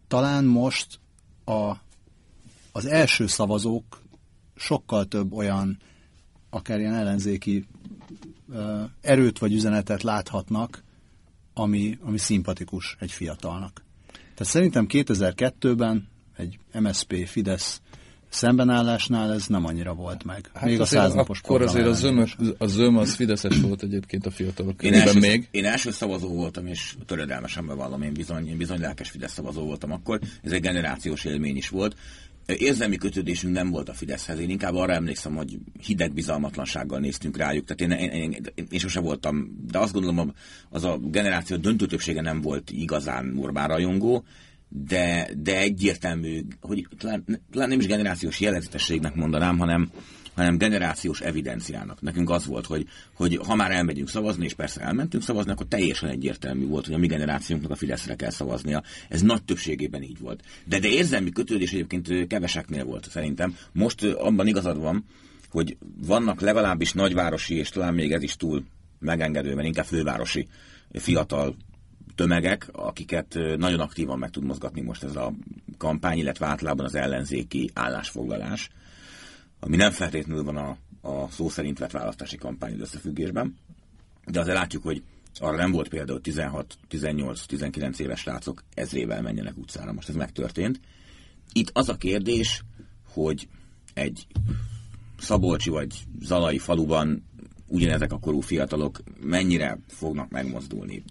talán 0.07 0.45
most 0.45 0.99
a, 1.45 1.75
az 2.71 2.85
első 2.85 3.27
szavazók 3.27 4.01
sokkal 4.55 5.05
több 5.05 5.33
olyan, 5.33 5.77
akár 6.49 6.79
ilyen 6.79 6.93
ellenzéki 6.93 7.67
erőt 9.01 9.39
vagy 9.39 9.53
üzenetet 9.53 10.03
láthatnak, 10.03 10.83
ami, 11.53 11.97
ami 12.01 12.17
szimpatikus 12.17 12.95
egy 12.99 13.11
fiatalnak. 13.11 13.83
Tehát 14.11 14.53
szerintem 14.53 14.85
2002-ben 14.89 16.07
egy 16.35 16.59
MSP 16.73 17.27
Fidesz 17.27 17.81
szembenállásnál 18.29 19.33
ez 19.33 19.47
nem 19.47 19.65
annyira 19.65 19.93
volt 19.93 20.23
meg. 20.23 20.49
Hát 20.53 20.63
még 20.63 20.79
a 20.79 20.85
száznapos 20.85 21.41
Akkor 21.43 21.61
azért 21.61 21.85
a 21.85 21.93
zöm, 21.93 22.25
a 22.57 22.67
zöm 22.67 22.97
az 22.97 23.13
Fideszes 23.13 23.59
volt 23.59 23.83
egyébként 23.83 24.25
a 24.25 24.31
fiatalok 24.31 24.77
körében 24.77 25.01
első, 25.01 25.19
még. 25.19 25.47
Én 25.51 25.65
első 25.65 25.91
szavazó 25.91 26.27
voltam, 26.27 26.67
és 26.67 26.95
töredelmesen 27.05 27.67
bevallom, 27.67 28.01
én 28.01 28.13
bizony, 28.13 28.47
én 28.47 28.57
bizony 28.57 28.79
lelkes 28.79 29.09
Fidesz 29.09 29.33
szavazó 29.33 29.65
voltam 29.65 29.91
akkor. 29.91 30.19
Ez 30.43 30.51
egy 30.51 30.61
generációs 30.61 31.25
élmény 31.25 31.57
is 31.57 31.69
volt. 31.69 31.95
Érzelmi 32.57 32.97
kötődésünk 32.97 33.53
nem 33.53 33.69
volt 33.69 33.89
a 33.89 33.93
Fideszhez. 33.93 34.39
Én 34.39 34.49
inkább 34.49 34.75
arra 34.75 34.93
emlékszem, 34.93 35.35
hogy 35.35 35.57
hideg 35.81 36.13
bizalmatlansággal 36.13 36.99
néztünk 36.99 37.37
rájuk. 37.37 37.65
Tehát 37.65 37.99
én, 37.99 38.11
én, 38.11 38.31
én, 38.31 38.65
én 38.69 38.79
sose 38.79 38.99
voltam, 38.99 39.65
de 39.71 39.79
azt 39.79 39.93
gondolom, 39.93 40.33
az 40.69 40.83
a 40.83 40.97
generáció 40.97 41.57
döntő 41.57 41.85
többsége 41.85 42.21
nem 42.21 42.41
volt 42.41 42.71
igazán 42.71 43.37
Orbán 43.37 43.67
rajongó 43.67 44.23
de, 44.69 45.29
de 45.37 45.57
egyértelmű, 45.57 46.41
hogy 46.61 46.87
talán, 46.97 47.23
talán 47.51 47.69
nem 47.69 47.79
is 47.79 47.85
generációs 47.85 48.39
jellegzetességnek 48.39 49.15
mondanám, 49.15 49.57
hanem, 49.57 49.91
hanem 50.33 50.57
generációs 50.57 51.21
evidenciának. 51.21 52.01
Nekünk 52.01 52.29
az 52.29 52.45
volt, 52.45 52.65
hogy, 52.65 52.87
hogy 53.13 53.39
ha 53.45 53.55
már 53.55 53.71
elmegyünk 53.71 54.09
szavazni, 54.09 54.45
és 54.45 54.53
persze 54.53 54.81
elmentünk 54.81 55.23
szavazni, 55.23 55.51
akkor 55.51 55.67
teljesen 55.67 56.09
egyértelmű 56.09 56.67
volt, 56.67 56.85
hogy 56.85 56.95
a 56.95 56.97
mi 56.97 57.07
generációnknak 57.07 57.71
a 57.71 57.75
Fideszre 57.75 58.15
kell 58.15 58.29
szavaznia. 58.29 58.83
Ez 59.09 59.21
nagy 59.21 59.43
többségében 59.43 60.03
így 60.03 60.19
volt. 60.19 60.43
De, 60.65 60.79
de 60.79 60.87
érzelmi 60.87 61.31
kötődés 61.31 61.71
egyébként 61.71 62.27
keveseknél 62.27 62.85
volt 62.85 63.09
szerintem. 63.09 63.55
Most 63.71 64.03
abban 64.03 64.47
igazad 64.47 64.77
van, 64.77 65.05
hogy 65.49 65.77
vannak 66.05 66.41
legalábbis 66.41 66.93
nagyvárosi, 66.93 67.55
és 67.55 67.69
talán 67.69 67.93
még 67.93 68.11
ez 68.11 68.23
is 68.23 68.35
túl 68.35 68.63
megengedő, 68.99 69.55
mert 69.55 69.67
inkább 69.67 69.85
fővárosi 69.85 70.47
fiatal 70.91 71.55
tömegek, 72.19 72.69
akiket 72.71 73.33
nagyon 73.57 73.79
aktívan 73.79 74.19
meg 74.19 74.29
tud 74.29 74.43
mozgatni 74.43 74.81
most 74.81 75.03
ez 75.03 75.15
a 75.15 75.33
kampány, 75.77 76.17
illetve 76.17 76.45
általában 76.45 76.85
az 76.85 76.95
ellenzéki 76.95 77.69
állásfoglalás, 77.73 78.69
ami 79.59 79.75
nem 79.75 79.91
feltétlenül 79.91 80.43
van 80.43 80.57
a, 80.57 80.77
a 81.01 81.29
szó 81.29 81.49
szerint 81.49 81.79
vett 81.79 81.91
választási 81.91 82.37
kampány 82.37 82.79
összefüggésben, 82.79 83.57
de 84.25 84.39
azért 84.39 84.55
látjuk, 84.55 84.83
hogy 84.83 85.03
arra 85.39 85.57
nem 85.57 85.71
volt 85.71 85.87
például 85.87 86.21
16, 86.21 86.77
18, 86.87 87.45
19 87.45 87.99
éves 87.99 88.19
srácok 88.19 88.63
ezrével 88.73 89.21
menjenek 89.21 89.57
utcára. 89.57 89.93
Most 89.93 90.09
ez 90.09 90.15
megtörtént. 90.15 90.79
Itt 91.53 91.69
az 91.73 91.89
a 91.89 91.97
kérdés, 91.97 92.63
hogy 93.13 93.47
egy 93.93 94.27
Szabolcsi 95.17 95.69
vagy 95.69 96.03
Zalai 96.21 96.57
faluban 96.57 97.23
ugyanezek 97.67 98.11
a 98.11 98.19
korú 98.19 98.39
fiatalok 98.39 98.99
mennyire 99.21 99.79
fognak 99.87 100.29
megmozdulni 100.29 101.03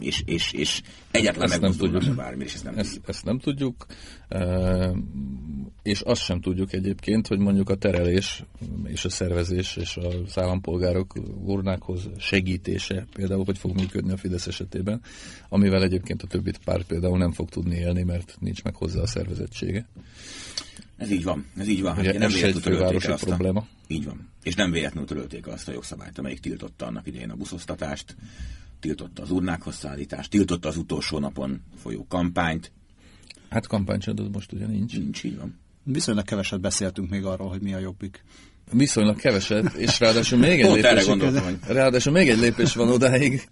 és, 0.00 0.22
és, 0.26 0.52
és 0.52 0.82
egyáltalán 1.10 1.50
ezt 1.50 1.60
nem 1.60 1.72
tudjuk. 1.72 2.14
bármi, 2.14 2.44
és 2.44 2.54
ezt 2.54 2.64
nem 2.64 2.78
ezt, 2.78 2.88
tudjuk. 2.88 3.08
Ezt 3.08 3.24
nem 3.24 3.38
tudjuk, 3.38 3.86
és 5.82 6.00
azt 6.00 6.22
sem 6.22 6.40
tudjuk 6.40 6.72
egyébként, 6.72 7.26
hogy 7.26 7.38
mondjuk 7.38 7.68
a 7.68 7.74
terelés 7.74 8.44
és 8.84 9.04
a 9.04 9.10
szervezés 9.10 9.76
és 9.76 9.96
az 9.96 10.38
állampolgárok 10.38 11.14
urnákhoz 11.44 12.08
segítése 12.18 13.06
például, 13.12 13.44
hogy 13.44 13.58
fog 13.58 13.74
működni 13.74 14.12
a 14.12 14.16
Fidesz 14.16 14.46
esetében, 14.46 15.00
amivel 15.48 15.82
egyébként 15.82 16.22
a 16.22 16.26
többit 16.26 16.58
párt 16.64 16.86
például 16.86 17.18
nem 17.18 17.32
fog 17.32 17.48
tudni 17.48 17.76
élni, 17.76 18.02
mert 18.02 18.36
nincs 18.40 18.62
meg 18.62 18.74
hozzá 18.74 19.00
a 19.00 19.06
szervezettsége. 19.06 19.88
Ez 21.00 21.10
így 21.10 21.24
van, 21.24 21.46
ez 21.56 21.68
így 21.68 21.82
van. 21.82 21.98
Ugye, 21.98 22.12
hát 22.12 22.22
ez 22.22 22.32
nem 22.32 22.44
egy 22.44 22.58
fővárosi 22.60 23.12
probléma. 23.20 23.66
Így 23.86 24.04
van. 24.04 24.28
És 24.42 24.54
nem 24.54 24.70
véletlenül 24.70 25.08
törölték 25.08 25.46
azt 25.46 25.68
a 25.68 25.72
jogszabályt, 25.72 26.18
amelyik 26.18 26.40
tiltotta 26.40 26.86
annak 26.86 27.06
idején 27.06 27.30
a 27.30 27.36
buszosztatást, 27.36 28.16
tiltotta 28.80 29.22
az 29.22 29.30
urnákhoz 29.30 29.74
szállítást, 29.74 30.30
tiltotta 30.30 30.68
az 30.68 30.76
utolsó 30.76 31.18
napon 31.18 31.62
folyó 31.82 32.06
kampányt. 32.08 32.72
Hát 33.48 33.66
kampánycsodod 33.66 34.32
most 34.32 34.52
ugye 34.52 34.66
nincs. 34.66 34.98
Nincs, 34.98 35.24
így 35.24 35.38
van. 35.38 35.58
Viszonylag 35.82 36.24
keveset 36.24 36.60
beszéltünk 36.60 37.10
még 37.10 37.24
arról, 37.24 37.48
hogy 37.48 37.60
mi 37.60 37.74
a 37.74 37.78
jobbik. 37.78 38.24
Viszonylag 38.72 39.16
keveset, 39.16 39.72
és 39.72 40.00
ráadásul 40.00 40.38
még 40.38 40.60
egy, 40.60 40.74
lépés, 40.74 41.06
ráadásul 41.66 42.12
még 42.12 42.28
egy 42.28 42.38
lépés 42.38 42.74
van 42.74 42.88
odáig. 42.88 43.48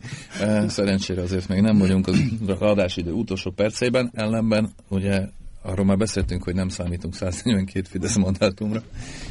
Szerencsére 0.66 1.22
azért 1.22 1.48
még 1.48 1.60
nem 1.60 1.78
vagyunk 1.78 2.06
az 2.06 2.20
adásidő 2.58 3.12
utolsó 3.12 3.50
percében, 3.50 4.10
ellenben 4.14 4.72
ugye 4.88 5.28
arról 5.62 5.84
már 5.84 5.96
beszéltünk, 5.96 6.42
hogy 6.42 6.54
nem 6.54 6.68
számítunk 6.68 7.14
142 7.14 7.86
Fidesz 7.88 8.16
mandátumra, 8.16 8.82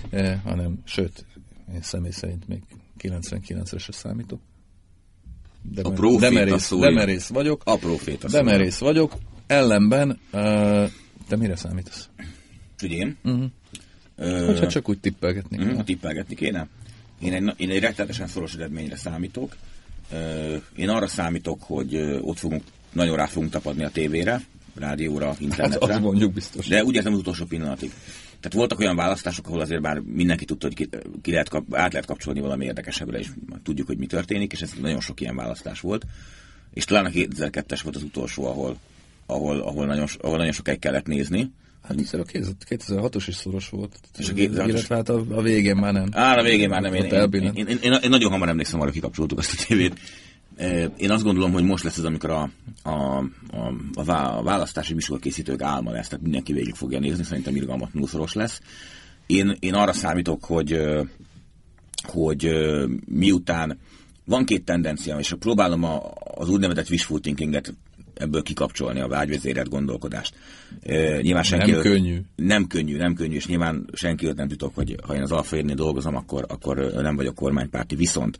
eh, 0.09 0.39
hanem 0.43 0.81
sőt, 0.85 1.25
én 1.73 1.81
személy 1.81 2.11
szerint 2.11 2.47
még 2.47 2.61
99-re 2.97 3.91
számítok. 3.93 4.39
De, 5.61 5.81
a 5.81 5.91
proféta 5.91 6.29
demerész, 6.29 6.69
demerész 6.69 7.27
vagyok. 7.27 7.61
A 7.65 7.77
proféta 7.77 8.27
Demerész 8.27 8.77
vagyok. 8.77 9.13
Ellenben, 9.47 10.09
uh, 10.09 10.89
te 11.27 11.35
mire 11.35 11.55
számítasz? 11.55 12.09
Hogy 12.77 12.91
én? 12.91 13.17
Uh-huh. 13.23 13.45
Uh, 14.17 14.45
Hogyha 14.45 14.67
csak 14.67 14.89
úgy 14.89 14.99
tippelgetni 14.99 15.57
uh-huh, 15.57 15.83
Tippelgetni 15.83 16.35
kéne? 16.35 16.67
Én 17.19 17.33
egy, 17.33 17.53
én 17.57 17.69
egy 17.69 17.79
rettenetesen 17.79 18.27
szoros 18.27 18.53
eredményre 18.53 18.95
számítok. 18.95 19.55
Én 20.75 20.89
arra 20.89 21.07
számítok, 21.07 21.63
hogy 21.63 21.95
ott 22.21 22.37
fogunk, 22.37 22.63
nagyon 22.91 23.15
rá 23.15 23.25
fogunk 23.25 23.51
tapadni 23.51 23.83
a 23.83 23.89
tévére, 23.89 24.41
rádióra, 24.79 25.35
internetre. 25.39 25.93
Hát 25.93 26.01
mondjuk 26.01 26.33
biztos. 26.33 26.67
De 26.67 26.83
úgy 26.83 26.95
értem 26.95 27.13
az 27.13 27.19
utolsó 27.19 27.45
pillanatig. 27.45 27.91
Tehát 28.39 28.53
voltak 28.53 28.79
olyan 28.79 28.95
választások, 28.95 29.47
ahol 29.47 29.59
azért 29.59 29.81
már 29.81 29.99
mindenki 29.99 30.45
tudta, 30.45 30.67
hogy 30.67 30.75
ki, 30.75 30.89
ki 31.21 31.31
lehet 31.31 31.49
kap, 31.49 31.75
át 31.75 31.91
lehet 31.91 32.07
kapcsolni 32.07 32.39
valami 32.39 32.65
érdekesebbre, 32.65 33.19
és 33.19 33.27
tudjuk, 33.63 33.87
hogy 33.87 33.97
mi 33.97 34.05
történik, 34.05 34.51
és 34.51 34.61
ez 34.61 34.71
nagyon 34.81 34.99
sok 34.99 35.21
ilyen 35.21 35.35
választás 35.35 35.79
volt. 35.79 36.05
És 36.73 36.85
talán 36.85 37.05
a 37.05 37.09
2002-es 37.09 37.79
volt 37.83 37.95
az 37.95 38.03
utolsó, 38.03 38.45
ahol, 38.45 38.77
ahol, 39.25 39.59
ahol, 39.59 39.85
nagyon, 39.85 40.07
ahol 40.21 40.37
nagyon 40.37 40.51
sokáig 40.51 40.79
kellett 40.79 41.05
nézni. 41.05 41.51
Hát 41.83 41.97
hiszen 41.97 42.19
a 42.19 42.23
2006-os 42.23 43.23
is 43.27 43.35
szoros 43.35 43.69
volt. 43.69 43.99
És 44.17 44.29
a 44.29 44.33
2006 44.33 44.69
Illetve 44.69 44.95
hát 44.95 45.09
a, 45.09 45.25
a 45.29 45.41
végén 45.41 45.75
már 45.75 45.93
nem. 45.93 46.07
Á, 46.11 46.37
a 46.37 46.43
végén 46.43 46.69
már 46.69 46.81
nem. 46.81 46.93
Én, 46.93 47.03
én, 47.03 47.29
én, 47.31 47.53
én, 47.55 47.77
én, 47.81 47.91
én, 48.03 48.09
nagyon 48.09 48.31
hamar 48.31 48.49
emlékszem 48.49 48.81
arra, 48.81 48.91
kikapcsoltuk 48.91 49.37
azt 49.37 49.53
a 49.53 49.63
tévét. 49.67 49.99
Én 50.97 51.11
azt 51.11 51.23
gondolom, 51.23 51.51
hogy 51.51 51.63
most 51.63 51.83
lesz 51.83 51.97
az, 51.97 52.05
amikor 52.05 52.29
a, 52.29 52.49
a, 52.83 53.17
a, 53.51 54.03
a 54.03 54.43
választási 54.43 54.93
műsorkészítők 54.93 55.61
álma 55.61 55.91
lesz, 55.91 56.07
tehát 56.07 56.23
mindenki 56.23 56.53
végig 56.53 56.73
fogja 56.73 56.99
nézni, 56.99 57.23
szerintem 57.23 57.55
irgalmatlanul 57.55 58.27
lesz. 58.33 58.61
Én, 59.25 59.57
én 59.59 59.73
arra 59.73 59.93
számítok, 59.93 60.45
hogy, 60.45 60.79
hogy 62.03 62.49
miután 63.05 63.77
van 64.25 64.45
két 64.45 64.65
tendencia, 64.65 65.19
és 65.19 65.35
próbálom 65.39 65.83
a, 65.83 66.11
az 66.35 66.49
úgynevezett 66.49 66.89
wishful 66.89 67.19
thinkinget 67.19 67.73
ebből 68.13 68.41
kikapcsolni 68.41 68.99
a 68.99 69.07
vágyvezérelt 69.07 69.69
gondolkodást. 69.69 70.35
E, 70.83 71.21
nyilván 71.21 71.43
senki 71.43 71.71
nem 71.71 71.81
könnyű. 71.81 72.21
Nem 72.35 72.67
könnyű, 72.67 72.97
nem 72.97 73.13
könnyű, 73.13 73.35
és 73.35 73.47
nyilván 73.47 73.89
senki 73.93 74.31
nem 74.35 74.47
tudok, 74.47 74.75
hogy 74.75 74.95
ha 75.07 75.15
én 75.15 75.21
az 75.21 75.31
alfa 75.31 75.61
dolgozom, 75.61 76.15
akkor, 76.15 76.45
akkor 76.47 76.77
nem 76.77 77.15
vagyok 77.15 77.35
kormánypárti. 77.35 77.95
Viszont 77.95 78.39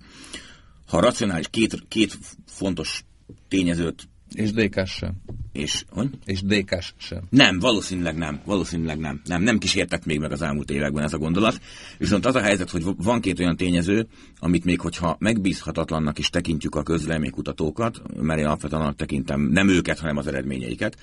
ha 0.88 1.00
racionális, 1.00 1.48
két, 1.50 1.84
két 1.88 2.18
fontos 2.46 3.04
tényezőt 3.48 4.08
és 4.34 4.52
dk 4.52 4.86
sem. 4.86 5.14
És, 5.52 5.84
hogy? 5.90 6.10
És 6.26 6.42
dk 6.42 6.84
sem. 6.98 7.22
Nem, 7.30 7.60
valószínűleg 7.60 8.18
nem. 8.18 8.42
Valószínűleg 8.46 9.00
nem. 9.00 9.22
Nem, 9.26 9.42
nem 9.44 9.58
kísértett 9.58 10.06
még 10.06 10.20
meg 10.20 10.32
az 10.32 10.42
elmúlt 10.42 10.72
években 10.72 11.04
ez 11.04 11.14
a 11.14 11.18
gondolat. 11.18 11.62
Viszont 11.98 12.26
az 12.26 12.36
a 12.36 12.42
helyzet, 12.42 12.70
hogy 12.70 12.84
van 12.98 13.22
két 13.22 13.40
olyan 13.40 13.56
tényező, 13.56 14.08
amit 14.40 14.66
még 14.66 14.80
hogyha 14.80 15.16
megbízhatatlannak 15.20 16.20
is 16.20 16.30
tekintjük 16.30 16.76
a 16.76 16.84
közleménykutatókat, 16.84 18.02
mert 18.22 18.40
én 18.40 18.46
alapvetően 18.46 18.96
tekintem 18.96 19.42
nem 19.42 19.70
őket, 19.70 20.00
hanem 20.00 20.18
az 20.18 20.28
eredményeiket, 20.28 20.98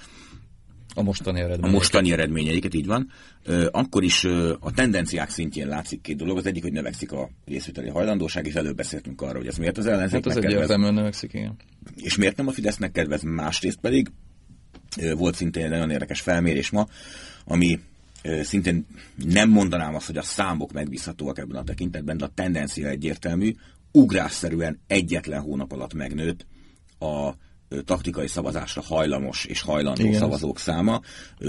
a 0.94 1.02
mostani 1.02 1.38
eredményeiket. 1.38 1.70
A 1.70 1.76
mostani 1.76 2.12
eredményeiket, 2.12 2.74
így 2.74 2.86
van. 2.86 3.10
Akkor 3.70 4.02
is 4.02 4.24
a 4.60 4.70
tendenciák 4.74 5.30
szintjén 5.30 5.68
látszik 5.68 6.00
két 6.00 6.16
dolog. 6.16 6.36
Az 6.36 6.46
egyik, 6.46 6.62
hogy 6.62 6.72
növekszik 6.72 7.12
a 7.12 7.30
részvételi 7.44 7.88
hajlandóság, 7.88 8.46
és 8.46 8.54
előbb 8.54 8.76
beszéltünk 8.76 9.20
arról, 9.20 9.36
hogy 9.36 9.46
ez 9.46 9.56
miért 9.56 9.78
az 9.78 9.86
ellenzéknek 9.86 10.34
Hát 10.34 10.44
az 10.44 10.50
egyértelműen 10.50 10.94
növekszik, 10.94 11.32
igen. 11.32 11.56
És 11.96 12.16
miért 12.16 12.36
nem 12.36 12.46
a 12.46 12.52
Fidesznek 12.52 12.92
kedvez? 12.92 13.22
Másrészt 13.22 13.78
pedig 13.78 14.10
volt 15.16 15.34
szintén 15.34 15.64
egy 15.64 15.70
nagyon 15.70 15.90
érdekes 15.90 16.20
felmérés 16.20 16.70
ma, 16.70 16.86
ami 17.44 17.80
szintén 18.42 18.86
nem 19.24 19.50
mondanám 19.50 19.94
azt, 19.94 20.06
hogy 20.06 20.16
a 20.16 20.22
számok 20.22 20.72
megbízhatóak 20.72 21.38
ebben 21.38 21.56
a 21.56 21.64
tekintetben, 21.64 22.16
de 22.16 22.24
a 22.24 22.30
tendencia 22.34 22.88
egyértelmű, 22.88 23.54
ugrásszerűen 23.92 24.80
egyetlen 24.86 25.40
hónap 25.40 25.72
alatt 25.72 25.94
megnőtt 25.94 26.46
a 26.98 27.30
taktikai 27.84 28.28
szavazásra 28.28 28.82
hajlamos 28.82 29.44
és 29.44 29.60
hajlandó 29.60 30.04
Igen. 30.04 30.18
szavazók 30.18 30.58
száma, 30.58 31.00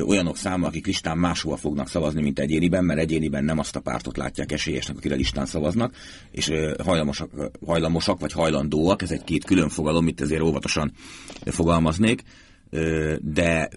olyanok 0.06 0.38
száma, 0.38 0.68
akik 0.68 0.86
listán 0.86 1.18
máshol 1.18 1.58
fognak 1.58 1.90
szavazni, 1.90 2.22
mint 2.22 2.40
egyéniben, 2.40 2.86
mert 2.86 3.00
egyéniben 3.00 3.44
nem 3.44 3.60
azt 3.60 3.76
a 3.76 3.80
pártot 3.80 4.18
látják 4.18 4.52
esélyesnek, 4.52 4.98
akire 4.98 5.16
listán 5.16 5.46
szavaznak, 5.46 5.96
és 6.32 6.52
hajlamosak, 6.84 7.32
hajlamosak 7.66 8.20
vagy 8.20 8.32
hajlandóak, 8.32 9.02
ez 9.02 9.12
egy 9.12 9.24
két 9.24 9.46
külön 9.46 9.70
fogalom, 9.70 10.08
itt 10.08 10.22
ezért 10.22 10.42
óvatosan 10.42 10.92
fogalmaznék, 11.46 12.24
de 13.20 13.70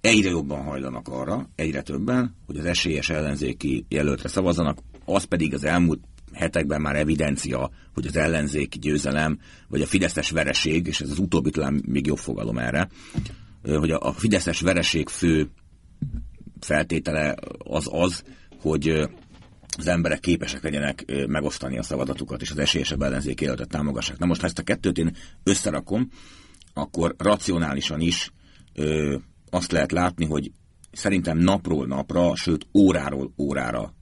egyre 0.00 0.28
jobban 0.28 0.62
hajlanak 0.62 1.08
arra, 1.08 1.50
egyre 1.54 1.82
többen, 1.82 2.36
hogy 2.46 2.56
az 2.56 2.64
esélyes 2.64 3.10
ellenzéki 3.10 3.86
jelöltre 3.88 4.28
szavazzanak, 4.28 4.78
az 5.04 5.24
pedig 5.24 5.54
az 5.54 5.64
elmúlt 5.64 6.00
hetekben 6.34 6.80
már 6.80 6.96
evidencia, 6.96 7.70
hogy 7.94 8.06
az 8.06 8.16
ellenzéki 8.16 8.78
győzelem, 8.78 9.38
vagy 9.68 9.80
a 9.80 9.86
fideszes 9.86 10.30
vereség, 10.30 10.86
és 10.86 11.00
ez 11.00 11.10
az 11.10 11.18
utóbbi 11.18 11.50
talán 11.50 11.82
még 11.86 12.06
jobb 12.06 12.18
fogalom 12.18 12.58
erre, 12.58 12.88
hogy 13.62 13.90
a, 13.90 14.12
fideszes 14.12 14.60
vereség 14.60 15.08
fő 15.08 15.50
feltétele 16.60 17.34
az 17.58 17.88
az, 17.90 18.24
hogy 18.60 18.88
az 19.78 19.86
emberek 19.86 20.20
képesek 20.20 20.62
legyenek 20.62 21.04
megosztani 21.26 21.78
a 21.78 21.82
szavazatukat, 21.82 22.42
és 22.42 22.50
az 22.50 22.58
esélyesebb 22.58 23.02
ellenzék 23.02 23.40
életet 23.40 23.68
támogassák. 23.68 24.18
Na 24.18 24.26
most, 24.26 24.40
ha 24.40 24.46
ezt 24.46 24.58
a 24.58 24.62
kettőt 24.62 24.98
én 24.98 25.16
összerakom, 25.42 26.10
akkor 26.74 27.14
racionálisan 27.18 28.00
is 28.00 28.32
ö, 28.74 29.16
azt 29.50 29.72
lehet 29.72 29.92
látni, 29.92 30.24
hogy 30.24 30.52
szerintem 30.92 31.38
napról 31.38 31.86
napra, 31.86 32.36
sőt 32.36 32.66
óráról 32.74 33.32
órára 33.38 33.94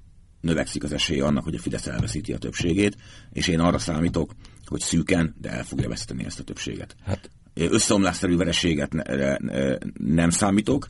növekszik 0.43 0.85
az 0.85 0.93
esélye 0.93 1.25
annak, 1.25 1.45
hogy 1.45 1.55
a 1.55 1.59
Fidesz 1.59 1.87
elveszíti 1.87 2.33
a 2.33 2.39
többségét, 2.39 2.97
és 3.33 3.49
én 3.49 3.61
arra 3.61 3.79
számítok, 3.79 4.35
hogy 4.67 4.81
szűken, 4.81 5.35
de 5.41 5.51
el 5.51 5.65
fogja 5.65 5.89
veszíteni 5.89 6.25
ezt 6.25 6.41
a 6.41 6.43
többséget. 6.43 6.97
Hát. 7.05 7.31
Összeomlásszerű 7.55 8.37
vereséget 8.37 8.93
ne, 8.93 9.37
ne, 9.39 9.77
nem 9.95 10.31
számítok. 10.31 10.89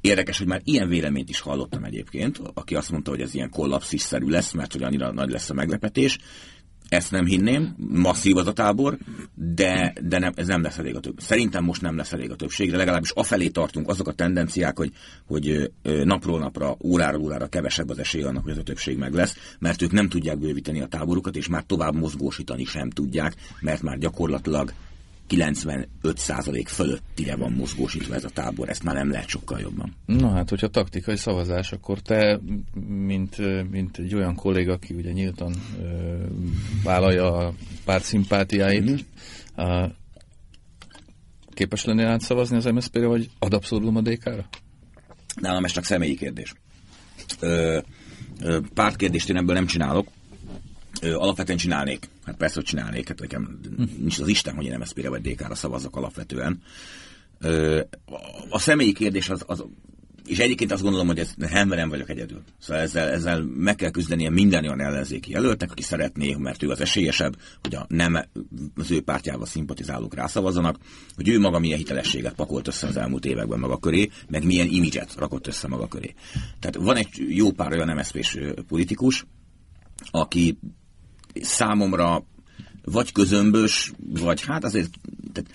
Érdekes, 0.00 0.38
hogy 0.38 0.46
már 0.46 0.60
ilyen 0.64 0.88
véleményt 0.88 1.28
is 1.28 1.40
hallottam 1.40 1.84
egyébként, 1.84 2.40
aki 2.54 2.74
azt 2.74 2.90
mondta, 2.90 3.10
hogy 3.10 3.20
ez 3.20 3.34
ilyen 3.34 3.50
kollapszisszerű 3.50 4.26
lesz, 4.26 4.52
mert 4.52 4.72
hogy 4.72 4.82
annyira 4.82 5.12
nagy 5.12 5.30
lesz 5.30 5.50
a 5.50 5.54
meglepetés. 5.54 6.18
Ezt 6.90 7.10
nem 7.10 7.24
hinném, 7.24 7.74
masszív 7.92 8.36
az 8.36 8.46
a 8.46 8.52
tábor, 8.52 8.98
de, 9.34 9.92
de 10.02 10.18
nem, 10.18 10.32
ez 10.34 10.46
nem 10.46 10.62
lesz 10.62 10.78
elég 10.78 10.96
a 10.96 11.00
több. 11.00 11.20
Szerintem 11.20 11.64
most 11.64 11.82
nem 11.82 11.96
lesz 11.96 12.12
elég 12.12 12.30
a 12.30 12.36
többség, 12.36 12.70
de 12.70 12.76
legalábbis 12.76 13.10
afelé 13.10 13.48
tartunk 13.48 13.88
azok 13.88 14.08
a 14.08 14.12
tendenciák, 14.12 14.76
hogy, 14.76 14.92
hogy 15.26 15.72
napról 16.04 16.38
napra, 16.38 16.76
óráról 16.84 17.22
órára 17.22 17.46
kevesebb 17.46 17.88
az 17.88 17.98
esély 17.98 18.22
annak, 18.22 18.42
hogy 18.42 18.52
ez 18.52 18.58
a 18.58 18.62
többség 18.62 18.98
meg 18.98 19.12
lesz, 19.12 19.36
mert 19.58 19.82
ők 19.82 19.92
nem 19.92 20.08
tudják 20.08 20.38
bővíteni 20.38 20.80
a 20.80 20.86
táborukat, 20.86 21.36
és 21.36 21.48
már 21.48 21.62
tovább 21.66 21.94
mozgósítani 21.94 22.64
sem 22.64 22.90
tudják, 22.90 23.34
mert 23.60 23.82
már 23.82 23.98
gyakorlatilag 23.98 24.72
95% 25.30 26.64
fölöttire 26.66 27.36
van 27.36 27.52
mozgósítva 27.52 28.14
ez 28.14 28.24
a 28.24 28.28
tábor, 28.28 28.68
ezt 28.68 28.82
már 28.82 28.94
nem 28.94 29.10
lehet 29.10 29.28
sokkal 29.28 29.60
jobban. 29.60 29.96
Na 30.06 30.30
hát, 30.30 30.48
hogyha 30.48 30.68
taktikai 30.68 31.16
szavazás, 31.16 31.72
akkor 31.72 32.00
te, 32.00 32.40
mint, 32.86 33.36
mint 33.70 33.98
egy 33.98 34.14
olyan 34.14 34.34
kolléga, 34.34 34.72
aki 34.72 34.94
ugye 34.94 35.12
nyíltan 35.12 35.54
ö, 35.80 36.16
vállalja 36.82 37.36
a 37.36 37.54
párt 37.84 38.04
szimpátiáit, 38.04 38.82
mm-hmm. 38.82 39.70
a, 39.70 39.90
képes 41.54 41.84
lennél 41.84 42.06
átszavazni 42.06 42.56
az 42.56 42.64
MSZP-re, 42.64 43.06
vagy 43.06 43.30
ad 43.38 43.54
abszolút 43.54 43.96
a 43.96 44.00
DK-ra? 44.00 44.48
Nálam 45.40 45.64
ez 45.64 45.72
csak 45.72 45.84
személyi 45.84 46.16
kérdés. 46.16 46.54
Ö, 47.40 47.80
ö, 48.40 48.60
pártkérdést 48.74 49.28
én 49.28 49.36
ebből 49.36 49.54
nem 49.54 49.66
csinálok, 49.66 50.08
ö, 51.00 51.14
alapvetően 51.14 51.58
csinálnék. 51.58 52.08
Hát 52.24 52.36
persze, 52.36 52.54
hogy 52.54 52.64
csinálnék, 52.64 53.08
hát 53.08 53.20
nekem 53.20 53.60
nincs 53.98 54.18
az 54.18 54.28
Isten, 54.28 54.54
hogy 54.54 54.64
én 54.64 54.78
MSZP-re 54.78 55.08
vagy 55.08 55.20
DK-ra 55.20 55.54
szavazzak 55.54 55.96
alapvetően. 55.96 56.62
Ö, 57.38 57.80
a 58.48 58.58
személyi 58.58 58.92
kérdés 58.92 59.28
az, 59.28 59.42
az 59.46 59.64
és 60.30 60.38
egyébként 60.38 60.72
azt 60.72 60.82
gondolom, 60.82 61.06
hogy 61.06 61.18
ez 61.18 61.34
nem, 61.36 61.88
vagyok 61.88 62.08
egyedül. 62.08 62.42
Szóval 62.58 62.82
ezzel, 62.82 63.08
ezzel 63.08 63.42
meg 63.42 63.74
kell 63.74 63.90
küzdenie 63.90 64.30
minden 64.30 64.64
olyan 64.64 64.80
ellenzéki 64.80 65.30
jelöltnek, 65.30 65.70
aki 65.70 65.82
szeretné, 65.82 66.34
mert 66.34 66.62
ő 66.62 66.70
az 66.70 66.80
esélyesebb, 66.80 67.36
hogy 67.60 67.74
a 67.74 67.86
nem 67.88 68.24
az 68.76 68.90
ő 68.90 69.00
pártjával 69.00 69.46
szimpatizálók 69.46 70.14
rászavazzanak, 70.14 70.76
hogy 71.16 71.28
ő 71.28 71.40
maga 71.40 71.58
milyen 71.58 71.78
hitelességet 71.78 72.34
pakolt 72.34 72.68
össze 72.68 72.86
az 72.86 72.96
elmúlt 72.96 73.24
években 73.24 73.58
maga 73.58 73.78
köré, 73.78 74.10
meg 74.28 74.44
milyen 74.44 74.66
imidzset 74.66 75.14
rakott 75.14 75.46
össze 75.46 75.68
maga 75.68 75.88
köré. 75.88 76.14
Tehát 76.60 76.76
van 76.76 76.96
egy 76.96 77.08
jó 77.28 77.50
pár 77.50 77.72
olyan 77.72 77.96
MSZP-s 77.96 78.38
politikus, 78.68 79.26
aki 80.10 80.58
számomra 81.40 82.24
vagy 82.84 83.12
közömbös, 83.12 83.92
vagy 84.12 84.44
hát 84.44 84.64
azért 84.64 84.90
tehát 85.32 85.50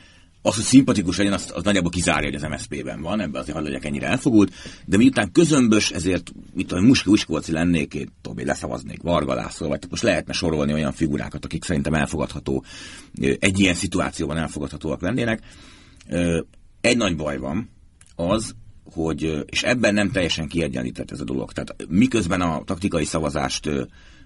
az, 0.45 0.55
hogy 0.55 0.63
szimpatikus 0.63 1.17
legyen, 1.17 1.33
az, 1.33 1.51
az 1.55 1.63
nagyjából 1.63 1.89
kizárja, 1.89 2.29
hogy 2.31 2.43
az 2.43 2.49
MSZP-ben 2.49 3.01
van, 3.01 3.21
ebben 3.21 3.41
azért 3.41 3.57
hadd 3.57 3.65
legyek 3.65 3.85
ennyire 3.85 4.07
elfogult, 4.07 4.53
de 4.85 4.97
miután 4.97 5.31
közömbös, 5.31 5.91
ezért 5.91 6.31
mit 6.53 6.67
tudom, 6.67 6.85
Muski 6.85 7.09
Uskóci 7.09 7.51
lennék, 7.51 7.93
én 7.93 8.09
Tobi 8.21 8.45
leszavaznék 8.45 9.01
Varga 9.01 9.51
vagy 9.59 9.83
most 9.89 10.03
lehetne 10.03 10.33
sorolni 10.33 10.73
olyan 10.73 10.91
figurákat, 10.91 11.45
akik 11.45 11.63
szerintem 11.63 11.93
elfogadható, 11.93 12.63
egy 13.39 13.59
ilyen 13.59 13.73
szituációban 13.73 14.37
elfogadhatóak 14.37 15.01
lennének. 15.01 15.41
Egy 16.81 16.97
nagy 16.97 17.15
baj 17.15 17.37
van, 17.37 17.69
az, 18.15 18.55
hogy, 18.93 19.43
és 19.45 19.63
ebben 19.63 19.93
nem 19.93 20.11
teljesen 20.11 20.47
kiegyenlített 20.47 21.11
ez 21.11 21.19
a 21.19 21.23
dolog. 21.23 21.51
Tehát 21.51 21.75
miközben 21.89 22.41
a 22.41 22.63
taktikai 22.63 23.05
szavazást 23.05 23.69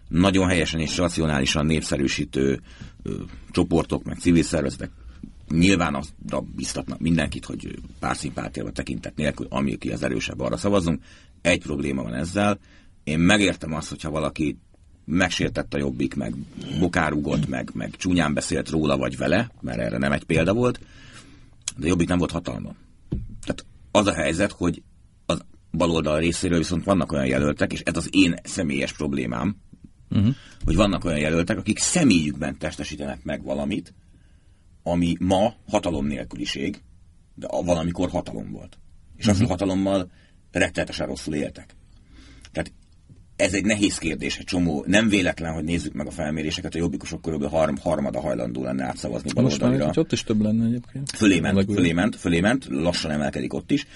nagyon 0.10 0.48
helyesen 0.48 0.80
és 0.80 0.98
racionálisan 0.98 1.65
népszerűsítő 1.65 2.62
ö, 3.04 3.13
csoportok, 3.52 4.04
meg 4.04 4.17
civil 4.17 4.43
szervezetek 4.43 4.91
nyilván 5.50 5.95
azra 5.95 6.41
biztatnak 6.56 7.00
mindenkit, 7.00 7.45
hogy 7.45 7.80
pártszimpátiával 8.00 8.72
tekintet 8.72 9.15
nélkül, 9.15 9.48
ami 9.50 9.78
ki 9.78 9.91
az 9.91 10.04
erősebb, 10.04 10.39
arra 10.39 10.58
szavazunk. 10.58 11.04
Egy 11.41 11.62
probléma 11.62 12.04
van 12.04 12.13
ezzel. 12.13 12.60
Én 13.04 13.19
megértem 13.19 13.74
azt, 13.74 13.89
hogyha 13.89 14.10
valaki 14.10 14.58
megsértett 15.06 15.74
a 15.74 15.78
jobbik, 15.78 16.15
meg 16.15 16.34
bokárugott, 16.80 17.48
meg, 17.48 17.72
meg 17.74 17.95
csúnyán 17.95 18.34
beszélt 18.34 18.69
róla 18.69 18.98
vagy 18.98 19.17
vele, 19.17 19.52
mert 19.62 19.80
erre 19.80 19.98
nem 19.98 20.12
egy 20.12 20.24
példa 20.24 20.54
volt, 20.54 20.80
de 21.78 21.88
jobbik 21.88 22.08
nem 22.08 22.17
volt 22.17 22.32
hatalma. 22.32 22.76
Tehát 23.45 23.65
az 23.91 24.08
a 24.08 24.13
helyzet, 24.13 24.52
hogy 24.52 24.82
az 25.26 25.41
baloldal 25.72 26.19
részéről 26.19 26.58
viszont 26.58 26.84
vannak 26.84 27.12
olyan 27.12 27.26
jelöltek, 27.26 27.74
és 27.74 27.82
ez 27.82 27.98
az 27.98 28.10
én 28.12 28.36
személyes 28.43 28.93
problémám, 28.93 29.56
uh-huh. 30.10 30.36
hogy 30.66 30.76
vannak 30.76 31.05
olyan 31.05 31.20
jelöltek, 31.20 31.57
akik 31.57 31.78
személyükben 31.78 32.57
testesítenek 32.57 33.24
meg 33.24 33.43
valamit, 33.43 33.93
ami 34.84 35.16
ma 35.20 35.53
hatalom 35.68 36.05
nélküliség, 36.05 36.82
de 37.36 37.47
valamikor 37.47 38.10
hatalom 38.10 38.51
volt. 38.51 38.78
És 39.16 39.26
uh-huh. 39.26 39.41
azt 39.41 39.49
a 39.49 39.53
hatalommal 39.53 40.12
rettenetesen 40.51 41.07
rosszul 41.07 41.34
éltek. 41.34 41.76
Tehát 42.51 42.72
ez 43.39 43.53
egy 43.53 43.66
nehéz 43.66 43.97
kérdés, 43.97 44.38
egy 44.38 44.45
csomó. 44.45 44.84
Nem 44.88 45.10
véletlen, 45.10 45.53
hogy 45.53 45.64
nézzük 45.64 45.93
meg 45.93 46.07
a 46.07 46.12
felméréseket, 46.12 46.76
a 46.76 46.78
jobbikosok 46.78 47.22
körülbelül 47.22 47.53
harm, 47.53 47.76
harmada 47.82 48.20
hajlandó 48.20 48.64
lenne 48.64 48.84
átszavazni 48.84 49.41
Most 49.41 49.62
már 49.62 49.97
ott 49.97 50.12
is 50.12 50.24
több 50.24 50.41
lenne 50.41 50.66
egyébként. 50.66 51.10
Fölé 51.10 51.39
ment, 51.39 51.74
fölé 51.74 51.91
ment, 51.91 52.16
fölé 52.16 52.39
ment, 52.39 52.66
lassan 52.70 53.12
emelkedik 53.12 53.53
ott 53.53 53.72
is. 53.72 53.88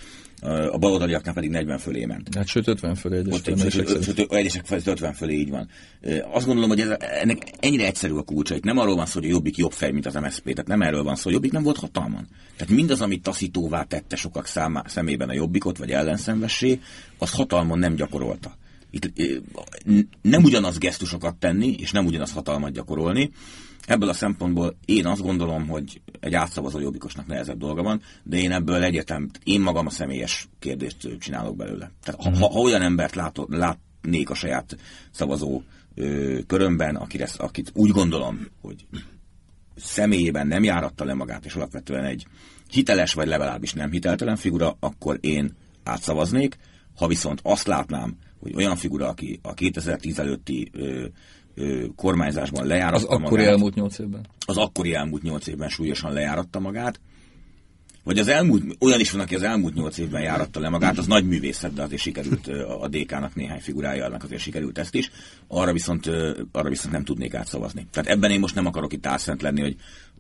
A 0.71 0.77
baloldaliaknál 0.77 1.33
pedig 1.33 1.49
40 1.49 1.77
fölé 1.77 2.05
ment. 2.05 2.35
Hát 2.35 2.47
sőt 2.47 2.67
50 2.67 2.95
fölé 2.95 3.17
egyesek, 3.17 3.87
egyesek 4.29 4.65
50 4.69 5.13
fölé 5.13 5.33
így 5.33 5.49
van. 5.49 5.69
Azt 6.31 6.45
gondolom, 6.45 6.69
hogy 6.69 6.79
ez, 6.79 6.89
ennek 6.99 7.51
ennyire 7.59 7.85
egyszerű 7.85 8.13
a 8.13 8.21
kulcsa. 8.21 8.55
Itt 8.55 8.63
nem 8.63 8.77
arról 8.77 8.95
van 8.95 9.05
szó, 9.05 9.19
hogy 9.19 9.29
a 9.29 9.31
Jobbik 9.31 9.57
jobb 9.57 9.71
fej, 9.71 9.91
mint 9.91 10.05
az 10.05 10.13
MSZP. 10.13 10.43
Tehát 10.43 10.67
nem 10.67 10.81
erről 10.81 11.03
van 11.03 11.15
szó, 11.15 11.23
hogy 11.23 11.33
Jobbik 11.33 11.51
nem 11.51 11.63
volt 11.63 11.77
hatalman. 11.77 12.27
Tehát 12.57 12.73
mindaz, 12.73 13.01
amit 13.01 13.23
taszítóvá 13.23 13.83
tette 13.83 14.15
sokak 14.15 14.45
számá, 14.45 14.83
szemében 14.87 15.29
a 15.29 15.33
Jobbikot, 15.33 15.77
vagy 15.77 15.91
ellenszenvessé, 15.91 16.79
az 17.17 17.31
hatalmon 17.31 17.79
nem 17.79 17.95
gyakorolta 17.95 18.57
itt 18.93 19.11
nem 20.21 20.43
ugyanaz 20.43 20.77
gesztusokat 20.77 21.35
tenni, 21.35 21.75
és 21.79 21.91
nem 21.91 22.05
ugyanaz 22.05 22.31
hatalmat 22.31 22.71
gyakorolni. 22.71 23.31
Ebből 23.88 24.09
a 24.09 24.13
szempontból 24.13 24.77
én 24.86 25.05
azt 25.05 25.21
gondolom, 25.21 25.67
hogy 25.67 26.01
egy 26.19 26.34
átszavazó 26.34 26.79
jobbikosnak 26.79 27.27
nehezebb 27.27 27.57
dolga 27.57 27.84
van, 27.84 28.01
de 28.23 28.38
én 28.38 28.51
ebből 28.51 28.84
egyetem, 28.84 29.29
én 29.43 29.61
magam 29.61 29.86
a 29.86 29.89
személyes 29.89 30.47
kérdést 30.59 31.17
csinálok 31.19 31.55
belőle. 31.55 31.91
Tehát 32.03 32.21
ha, 32.23 32.38
ha, 32.38 32.51
ha 32.51 32.59
olyan 32.59 32.81
embert 32.81 33.15
látod, 33.15 33.49
látnék 33.49 34.29
a 34.29 34.34
saját 34.34 34.77
szavazó 35.11 35.61
ö, 35.95 36.39
körömben, 36.47 36.95
akire, 36.95 37.27
akit 37.38 37.71
úgy 37.73 37.89
gondolom, 37.89 38.47
hogy 38.61 38.86
személyében 39.75 40.47
nem 40.47 40.63
járatta 40.63 41.05
le 41.05 41.13
magát, 41.13 41.45
és 41.45 41.55
alapvetően 41.55 42.03
egy 42.03 42.27
hiteles, 42.69 43.13
vagy 43.13 43.27
legalábbis 43.27 43.73
nem 43.73 43.91
hiteltelen 43.91 44.36
figura, 44.36 44.77
akkor 44.79 45.17
én 45.21 45.55
átszavaznék. 45.84 46.57
Ha 46.95 47.07
viszont 47.07 47.39
azt 47.43 47.67
látnám, 47.67 48.17
hogy 48.39 48.55
olyan 48.55 48.75
figura, 48.75 49.07
aki 49.07 49.39
a 49.41 49.53
2010 49.53 50.19
előtti 50.19 50.69
ö, 50.71 51.05
kormányzásban 51.95 52.66
lejáratta 52.66 52.95
Az 52.95 53.04
magát, 53.04 53.26
akkori 53.26 53.45
elmúlt 53.45 53.76
nyolc 53.76 53.99
évben? 53.99 54.26
Az 54.45 54.58
akkori 54.58 54.93
elmúlt 54.93 55.22
nyolc 55.22 55.47
évben 55.47 55.70
súlyosan 55.70 56.14
lejáratta 56.14 56.60
magát, 56.60 56.99
vagy 58.04 58.20
az 58.20 58.28
elmúlt, 58.28 58.64
olyan 58.80 58.99
is 58.99 59.12
van, 59.12 59.22
aki 59.22 59.36
az 59.36 59.43
elmúlt 59.43 59.74
nyolc 59.74 59.97
évben 59.97 60.22
járatta 60.22 60.60
le 60.60 60.70
magát, 60.70 60.97
az 60.97 61.08
nagy 61.08 61.28
művészet, 61.28 61.74
de 61.74 61.82
azért 61.82 62.01
sikerült 62.01 62.47
a 62.82 62.88
DK-nak 62.88 63.36
néhány 63.36 63.60
figurája, 63.60 64.06
annak 64.06 64.24
azért 64.24 64.41
sikerült 64.41 64.78
ezt 64.78 64.95
is, 64.95 65.12
arra 65.47 65.74
viszont, 65.74 66.08
arra 66.51 66.70
viszont 66.70 66.93
nem 66.93 67.04
tudnék 67.04 67.34
átszavazni. 67.34 67.88
Tehát 67.91 68.10
ebben 68.10 68.32
én 68.32 68.39
most 68.39 68.56
nem 68.56 68.66
akarok 68.66 68.93
itt 68.93 69.06
álszent 69.06 69.41
lenni, 69.41 69.62
hogy 69.62 69.76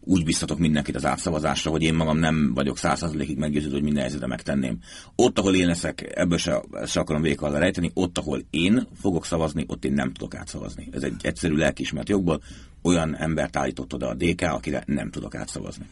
úgy 0.05 0.23
biztatok 0.23 0.57
mindenkit 0.57 0.95
az 0.95 1.05
átszavazásra, 1.05 1.71
hogy 1.71 1.81
én 1.81 1.93
magam 1.93 2.17
nem 2.17 2.53
vagyok 2.53 2.77
százszerzalékig 2.77 3.37
meggyőződő, 3.37 3.73
hogy 3.73 3.83
minden 3.83 4.01
helyzetben 4.01 4.29
megtenném. 4.29 4.77
Ott, 5.15 5.39
ahol 5.39 5.55
én 5.55 5.67
leszek, 5.67 6.11
ebből 6.15 6.37
se, 6.37 6.61
se 6.85 6.99
akarom 6.99 7.21
végig 7.21 7.39
rejteni, 7.41 7.91
ott, 7.93 8.17
ahol 8.17 8.41
én 8.49 8.87
fogok 9.01 9.25
szavazni, 9.25 9.65
ott 9.67 9.85
én 9.85 9.93
nem 9.93 10.13
tudok 10.13 10.35
átszavazni. 10.35 10.89
Ez 10.91 11.03
egy 11.03 11.15
egyszerű 11.21 11.55
lelkismert 11.55 12.09
jogból. 12.09 12.41
Olyan 12.81 13.15
embert 13.17 13.57
állított 13.57 13.93
oda 13.93 14.07
a 14.07 14.13
DK, 14.13 14.41
akire 14.41 14.83
nem 14.85 15.09
tudok 15.09 15.35
átszavazni. 15.35 15.85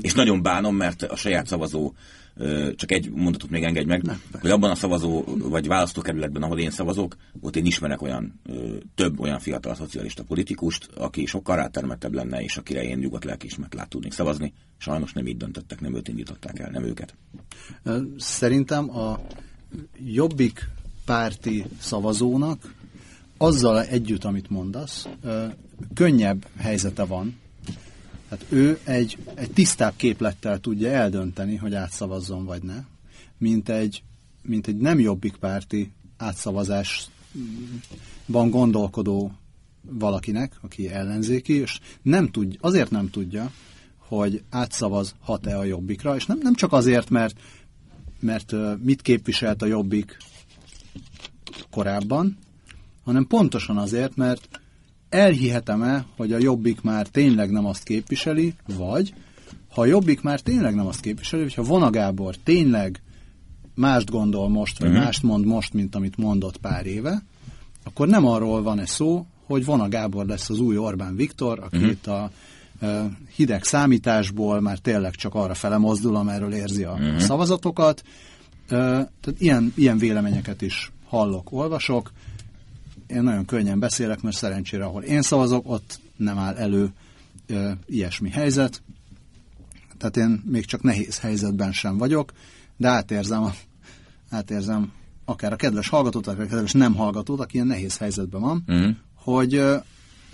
És 0.00 0.14
nagyon 0.14 0.42
bánom, 0.42 0.76
mert 0.76 1.02
a 1.02 1.16
saját 1.16 1.46
szavazó 1.46 1.92
csak 2.74 2.92
egy 2.92 3.10
mondatot 3.10 3.50
még 3.50 3.62
engedj 3.62 3.86
meg, 3.86 4.02
Nem, 4.02 4.22
hogy 4.40 4.50
abban 4.50 4.70
a 4.70 4.74
szavazó 4.74 5.24
vagy 5.38 5.66
választókerületben, 5.66 6.42
ahol 6.42 6.58
én 6.58 6.70
szavazok, 6.70 7.16
ott 7.40 7.56
én 7.56 7.64
ismerek 7.64 8.02
olyan 8.02 8.40
több 8.94 9.20
olyan 9.20 9.38
fiatal 9.38 9.74
szocialista 9.74 10.24
politikust, 10.24 10.88
aki 10.96 11.26
sokkal 11.26 11.56
rátermettebb 11.56 12.14
lenne, 12.14 12.42
és 12.42 12.56
akire 12.56 12.84
én 12.84 12.98
nyugodt 12.98 13.24
lelkiismert 13.24 13.74
lát 13.74 13.88
tudnék 13.88 14.12
szavazni. 14.12 14.52
Sajnos 14.78 15.12
nem 15.12 15.26
így 15.26 15.36
döntöttek, 15.36 15.80
nem 15.80 15.94
őt 15.94 16.08
indították 16.08 16.58
el, 16.58 16.70
nem 16.70 16.84
őket. 16.84 17.14
Szerintem 18.16 18.96
a 18.96 19.20
jobbik 20.04 20.68
párti 21.04 21.64
szavazónak 21.80 22.74
azzal 23.36 23.82
együtt, 23.82 24.24
amit 24.24 24.50
mondasz, 24.50 25.08
könnyebb 25.94 26.46
helyzete 26.56 27.04
van, 27.04 27.36
tehát 28.28 28.46
ő 28.48 28.78
egy, 28.84 29.18
egy 29.34 29.50
tisztább 29.50 29.92
képlettel 29.96 30.60
tudja 30.60 30.90
eldönteni, 30.90 31.56
hogy 31.56 31.74
átszavazzon 31.74 32.44
vagy 32.44 32.62
ne, 32.62 32.84
mint 33.38 33.68
egy, 33.68 34.02
mint 34.42 34.66
egy 34.66 34.76
nem 34.76 34.98
jobbik 34.98 35.36
párti 35.36 35.92
átszavazásban 36.16 37.10
gondolkodó 38.50 39.32
valakinek, 39.82 40.58
aki 40.60 40.88
ellenzéki, 40.88 41.52
és 41.52 41.80
nem 42.02 42.30
tud, 42.30 42.56
azért 42.60 42.90
nem 42.90 43.10
tudja, 43.10 43.52
hogy 43.98 44.42
átszavaz 44.50 45.14
hat-e 45.20 45.58
a 45.58 45.64
jobbikra, 45.64 46.16
és 46.16 46.26
nem, 46.26 46.38
nem 46.42 46.54
csak 46.54 46.72
azért, 46.72 47.10
mert, 47.10 47.40
mert 48.20 48.54
mit 48.82 49.02
képviselt 49.02 49.62
a 49.62 49.66
jobbik 49.66 50.16
korábban, 51.70 52.38
hanem 53.04 53.26
pontosan 53.26 53.78
azért, 53.78 54.16
mert 54.16 54.60
elhihetem-e, 55.16 56.04
hogy 56.16 56.32
a 56.32 56.38
Jobbik 56.38 56.80
már 56.80 57.06
tényleg 57.06 57.50
nem 57.50 57.66
azt 57.66 57.82
képviseli, 57.82 58.54
vagy 58.76 59.14
ha 59.68 59.80
a 59.80 59.86
Jobbik 59.86 60.20
már 60.20 60.40
tényleg 60.40 60.74
nem 60.74 60.86
azt 60.86 61.00
képviseli, 61.00 61.42
hogyha 61.42 61.62
Vona 61.62 61.90
Gábor 61.90 62.34
tényleg 62.36 63.02
mást 63.74 64.10
gondol 64.10 64.48
most, 64.48 64.78
vagy 64.78 64.88
uh-huh. 64.88 65.04
mást 65.04 65.22
mond 65.22 65.44
most, 65.44 65.72
mint 65.72 65.94
amit 65.94 66.16
mondott 66.16 66.56
pár 66.56 66.86
éve, 66.86 67.22
akkor 67.84 68.08
nem 68.08 68.26
arról 68.26 68.62
van-e 68.62 68.86
szó, 68.86 69.26
hogy 69.46 69.64
Vona 69.64 69.88
Gábor 69.88 70.26
lesz 70.26 70.50
az 70.50 70.60
új 70.60 70.76
Orbán 70.76 71.16
Viktor, 71.16 71.58
aki 71.58 71.76
uh-huh. 71.76 71.90
itt 71.90 72.06
a 72.06 72.30
hideg 73.34 73.64
számításból 73.64 74.60
már 74.60 74.78
tényleg 74.78 75.14
csak 75.14 75.34
arra 75.34 75.54
fele 75.54 75.76
mozdul, 75.76 76.16
amerről 76.16 76.52
érzi 76.52 76.84
a 76.84 76.92
uh-huh. 76.92 77.18
szavazatokat. 77.18 78.02
Tehát 78.66 79.34
ilyen, 79.38 79.72
ilyen 79.76 79.98
véleményeket 79.98 80.62
is 80.62 80.92
hallok, 81.08 81.52
olvasok 81.52 82.12
én 83.06 83.22
nagyon 83.22 83.44
könnyen 83.44 83.78
beszélek, 83.78 84.22
mert 84.22 84.36
szerencsére, 84.36 84.84
ahol 84.84 85.02
én 85.02 85.22
szavazok, 85.22 85.70
ott 85.70 86.00
nem 86.16 86.38
áll 86.38 86.54
elő 86.54 86.92
ö, 87.46 87.70
ilyesmi 87.86 88.30
helyzet. 88.30 88.82
Tehát 89.98 90.16
én 90.16 90.42
még 90.46 90.64
csak 90.64 90.82
nehéz 90.82 91.18
helyzetben 91.18 91.72
sem 91.72 91.98
vagyok, 91.98 92.32
de 92.76 92.88
átérzem, 92.88 93.42
a, 93.42 93.52
átérzem 94.30 94.92
akár 95.24 95.52
a 95.52 95.56
kedves 95.56 95.88
hallgatót, 95.88 96.26
akár 96.26 96.44
a 96.44 96.48
kedves 96.48 96.72
nem 96.72 96.94
hallgatót, 96.94 97.40
aki 97.40 97.54
ilyen 97.54 97.66
nehéz 97.66 97.96
helyzetben 97.96 98.40
van, 98.40 98.64
uh-huh. 98.66 98.96
hogy, 99.14 99.62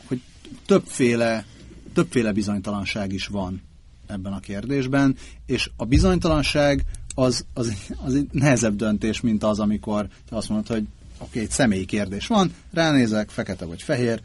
hogy 0.06 0.22
többféle, 0.66 1.44
többféle 1.92 2.32
bizonytalanság 2.32 3.12
is 3.12 3.26
van 3.26 3.62
ebben 4.06 4.32
a 4.32 4.40
kérdésben, 4.40 5.16
és 5.46 5.70
a 5.76 5.84
bizonytalanság 5.84 6.84
az, 7.14 7.46
az, 7.54 7.92
az 7.96 8.14
egy 8.14 8.28
nehezebb 8.32 8.76
döntés, 8.76 9.20
mint 9.20 9.42
az, 9.44 9.58
amikor 9.58 10.08
te 10.28 10.36
azt 10.36 10.48
mondod, 10.48 10.66
hogy 10.66 10.86
oké, 11.22 11.40
egy 11.40 11.50
személyi 11.50 11.84
kérdés 11.84 12.26
van, 12.26 12.54
ránézek, 12.72 13.30
fekete 13.30 13.64
vagy 13.64 13.82
fehér, 13.82 14.20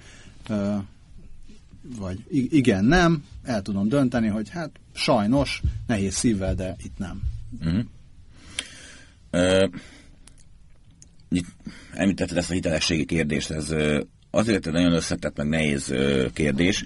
vagy 1.97 2.19
igen, 2.49 2.85
nem, 2.85 3.23
el 3.43 3.61
tudom 3.61 3.87
dönteni, 3.87 4.27
hogy 4.27 4.49
hát 4.49 4.71
sajnos, 4.93 5.61
nehéz 5.87 6.13
szívvel, 6.13 6.55
de 6.55 6.75
itt 6.83 6.97
nem. 6.97 7.21
Uh-huh. 7.59 7.83
Uh, 9.31 9.69
említetted 11.93 12.37
ezt 12.37 12.49
a 12.49 12.53
hitelességi 12.53 13.05
kérdést, 13.05 13.49
ez 13.51 13.73
azért 14.31 14.67
egy 14.67 14.73
nagyon 14.73 14.93
összetett, 14.93 15.37
meg 15.37 15.47
nehéz 15.47 15.93
kérdés, 16.33 16.85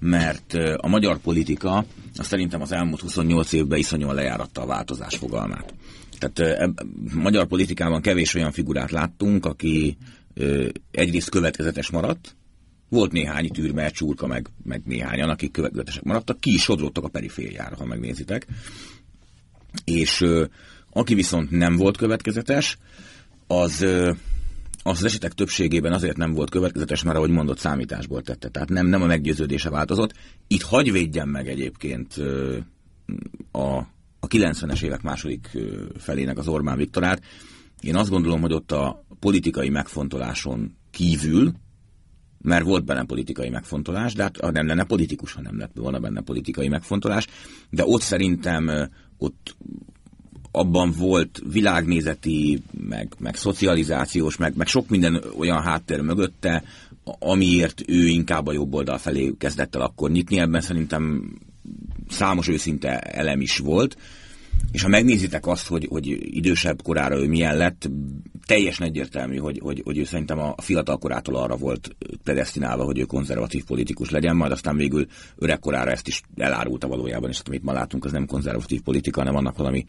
mert 0.00 0.54
a 0.76 0.88
magyar 0.88 1.18
politika 1.18 1.84
azt 2.16 2.28
szerintem 2.28 2.60
az 2.60 2.72
elmúlt 2.72 3.00
28 3.00 3.52
évben 3.52 3.78
iszonyúan 3.78 4.14
lejáratta 4.14 4.62
a 4.62 4.66
változás 4.66 5.16
fogalmát. 5.16 5.74
Tehát 6.30 6.74
magyar 7.14 7.46
politikában 7.46 8.00
kevés 8.00 8.34
olyan 8.34 8.52
figurát 8.52 8.90
láttunk, 8.90 9.46
aki 9.46 9.96
egyrészt 10.90 11.30
következetes 11.30 11.90
maradt, 11.90 12.36
volt 12.88 13.12
néhány 13.12 13.48
tűrme, 13.48 13.90
csúrka, 13.90 14.26
meg, 14.26 14.48
meg 14.64 14.82
néhányan, 14.84 15.28
akik 15.28 15.50
következetesek 15.50 16.02
maradtak, 16.02 16.40
ki 16.40 16.52
is 16.52 16.62
sodródtak 16.62 17.04
a 17.04 17.08
perifériára, 17.08 17.76
ha 17.76 17.84
megnézitek. 17.84 18.46
És 19.84 20.24
aki 20.90 21.14
viszont 21.14 21.50
nem 21.50 21.76
volt 21.76 21.96
következetes, 21.96 22.78
az, 23.46 23.82
az 24.82 24.98
az 24.98 25.04
esetek 25.04 25.32
többségében 25.32 25.92
azért 25.92 26.16
nem 26.16 26.32
volt 26.32 26.50
következetes, 26.50 27.02
mert 27.02 27.16
ahogy 27.16 27.30
mondott, 27.30 27.58
számításból 27.58 28.22
tette. 28.22 28.48
Tehát 28.48 28.68
nem, 28.68 28.86
nem 28.86 29.02
a 29.02 29.06
meggyőződése 29.06 29.70
változott. 29.70 30.14
Itt 30.46 30.62
hagy 30.62 30.92
védjem 30.92 31.28
meg 31.28 31.48
egyébként 31.48 32.16
a 33.52 33.82
a 34.24 34.26
90-es 34.26 34.82
évek 34.82 35.02
második 35.02 35.50
felének 35.98 36.38
az 36.38 36.48
Orbán 36.48 36.76
Viktorát. 36.76 37.22
Én 37.80 37.96
azt 37.96 38.10
gondolom, 38.10 38.40
hogy 38.40 38.52
ott 38.52 38.72
a 38.72 39.04
politikai 39.20 39.68
megfontoláson 39.68 40.76
kívül, 40.90 41.52
mert 42.38 42.64
volt 42.64 42.84
benne 42.84 43.04
politikai 43.04 43.48
megfontolás, 43.48 44.14
de 44.14 44.22
hát 44.22 44.52
nem 44.52 44.66
lenne 44.66 44.84
politikus, 44.84 45.32
ha 45.32 45.40
nem 45.40 45.58
lett 45.58 45.72
volna 45.74 45.98
benne 45.98 46.20
politikai 46.20 46.68
megfontolás, 46.68 47.26
de 47.70 47.84
ott 47.86 48.00
szerintem 48.00 48.90
ott 49.18 49.56
abban 50.50 50.92
volt 50.98 51.42
világnézeti, 51.52 52.62
meg, 52.88 53.14
meg 53.18 53.36
szocializációs, 53.36 54.36
meg, 54.36 54.56
meg 54.56 54.66
sok 54.66 54.88
minden 54.88 55.22
olyan 55.38 55.62
háttér 55.62 56.00
mögötte, 56.00 56.64
amiért 57.04 57.82
ő 57.86 58.06
inkább 58.06 58.46
a 58.46 58.52
jobb 58.52 58.74
oldal 58.74 58.98
felé 58.98 59.34
kezdett 59.38 59.74
el 59.74 59.80
akkor 59.80 60.10
nyitni. 60.10 60.38
Ebben 60.38 60.60
szerintem 60.60 61.32
számos 62.12 62.48
őszinte 62.48 62.98
elem 62.98 63.40
is 63.40 63.58
volt. 63.58 63.96
és 64.72 64.82
ha 64.82 64.88
megnézitek 64.88 65.46
azt, 65.46 65.66
hogy, 65.66 65.86
hogy 65.90 66.36
idősebb 66.36 66.82
korára 66.82 67.18
ő 67.18 67.28
milyen 67.28 67.56
lett, 67.56 67.90
teljesen 68.46 68.86
egyértelmű, 68.86 69.36
hogy, 69.36 69.58
hogy, 69.62 69.80
hogy 69.84 69.98
ő 69.98 70.04
szerintem 70.04 70.38
a 70.38 70.54
fiatal 70.56 70.98
korától 70.98 71.36
arra 71.36 71.56
volt 71.56 71.96
predestinálva, 72.24 72.84
hogy 72.84 72.98
ő 72.98 73.04
konzervatív 73.04 73.64
politikus 73.64 74.10
legyen, 74.10 74.36
majd 74.36 74.52
aztán 74.52 74.76
végül 74.76 75.06
öreg 75.36 75.58
korára 75.58 75.90
ezt 75.90 76.08
is 76.08 76.22
elárulta 76.36 76.88
valójában, 76.88 77.30
és 77.30 77.40
amit 77.44 77.62
ma 77.62 77.72
látunk, 77.72 78.04
az 78.04 78.12
nem 78.12 78.26
konzervatív 78.26 78.80
politika, 78.80 79.20
hanem 79.20 79.36
annak 79.36 79.56
valami 79.56 79.84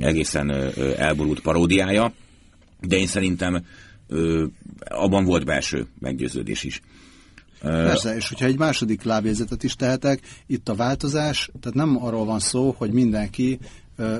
egészen 0.00 0.50
elborult 0.96 1.40
paródiája. 1.40 2.12
De 2.80 2.96
én 2.96 3.06
szerintem 3.06 3.64
abban 4.84 5.24
volt 5.24 5.44
belső 5.44 5.86
meggyőződés 5.98 6.64
is. 6.64 6.80
Persze, 7.62 8.14
és 8.16 8.28
hogyha 8.28 8.46
egy 8.46 8.58
második 8.58 9.02
lábjegyzetet 9.02 9.62
is 9.62 9.76
tehetek, 9.76 10.20
itt 10.46 10.68
a 10.68 10.74
változás, 10.74 11.50
tehát 11.60 11.76
nem 11.76 12.04
arról 12.04 12.24
van 12.24 12.38
szó, 12.38 12.74
hogy 12.78 12.92
mindenki 12.92 13.58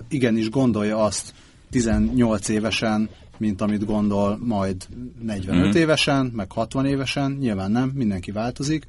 igenis 0.08 0.50
gondolja 0.50 0.98
azt 0.98 1.34
18 1.70 2.48
évesen, 2.48 3.08
mint 3.38 3.60
amit 3.60 3.84
gondol 3.84 4.38
majd 4.44 4.86
45 5.22 5.66
mm. 5.66 5.76
évesen, 5.76 6.26
meg 6.34 6.52
60 6.52 6.86
évesen, 6.86 7.32
nyilván 7.32 7.70
nem, 7.70 7.88
mindenki 7.94 8.30
változik, 8.30 8.86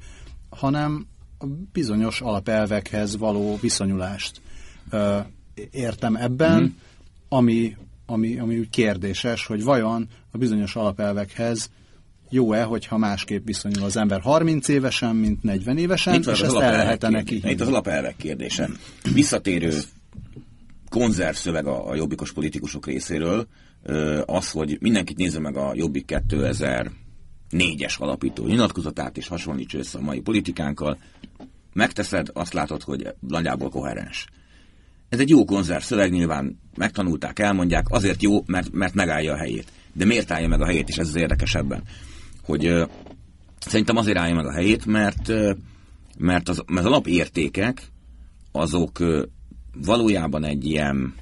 hanem 0.48 1.06
a 1.38 1.46
bizonyos 1.72 2.20
alapelvekhez 2.20 3.16
való 3.16 3.58
viszonyulást 3.60 4.40
ö, 4.90 5.18
értem 5.70 6.16
ebben, 6.16 6.62
mm. 6.62 6.66
ami, 7.28 7.76
ami, 8.06 8.38
ami 8.38 8.58
úgy 8.58 8.70
kérdéses, 8.70 9.46
hogy 9.46 9.62
vajon 9.62 10.08
a 10.30 10.38
bizonyos 10.38 10.76
alapelvekhez 10.76 11.70
jó-e, 12.30 12.62
hogyha 12.62 12.98
másképp 12.98 13.46
viszonyul 13.46 13.84
az 13.84 13.96
ember 13.96 14.20
30 14.20 14.68
évesen, 14.68 15.16
mint 15.16 15.42
40 15.42 15.78
évesen, 15.78 16.14
itt 16.14 16.26
és 16.26 16.40
ezt 16.40 16.56
el 16.56 16.76
lehet 16.76 17.08
neki 17.08 17.40
Itt 17.44 17.60
az 17.60 17.68
alapelvek 17.68 18.16
kérdése. 18.16 18.68
Visszatérő 19.14 19.72
konzerv 20.88 21.34
szöveg 21.34 21.66
a, 21.66 21.88
a 21.88 21.94
jobbikos 21.94 22.32
politikusok 22.32 22.86
részéről, 22.86 23.46
az, 24.24 24.50
hogy 24.50 24.76
mindenkit 24.80 25.16
nézze 25.16 25.38
meg 25.38 25.56
a 25.56 25.72
Jobbik 25.74 26.04
2004-es 26.28 27.98
alapító 27.98 28.46
nyilatkozatát, 28.46 29.16
és 29.16 29.28
hasonlítsa 29.28 29.78
össze 29.78 29.98
a 29.98 30.02
mai 30.02 30.20
politikánkkal, 30.20 30.98
megteszed, 31.72 32.28
azt 32.32 32.52
látod, 32.52 32.82
hogy 32.82 33.14
nagyjából 33.20 33.68
koherens. 33.68 34.26
Ez 35.08 35.18
egy 35.18 35.28
jó 35.28 35.44
konzerv 35.44 35.82
szöveg, 35.82 36.10
nyilván 36.10 36.60
megtanulták, 36.76 37.38
elmondják, 37.38 37.86
azért 37.88 38.22
jó, 38.22 38.42
mert, 38.46 38.72
mert 38.72 38.94
megállja 38.94 39.32
a 39.32 39.36
helyét. 39.36 39.72
De 39.92 40.04
miért 40.04 40.30
állja 40.30 40.48
meg 40.48 40.60
a 40.60 40.66
helyét, 40.66 40.88
és 40.88 40.96
ez 40.96 41.08
az 41.08 41.16
érdekesebben? 41.16 41.82
Hogy 42.44 42.66
ö, 42.66 42.84
szerintem 43.58 43.96
azért 43.96 44.18
állja 44.18 44.34
meg 44.34 44.46
a 44.46 44.52
helyét, 44.52 44.86
mert, 44.86 45.32
mert, 46.18 46.48
az, 46.48 46.62
mert 46.66 46.86
az 46.86 46.92
alapértékek 46.92 47.92
azok 48.52 48.98
valójában 49.74 50.44
egy 50.44 50.64
ilyen 50.64 51.14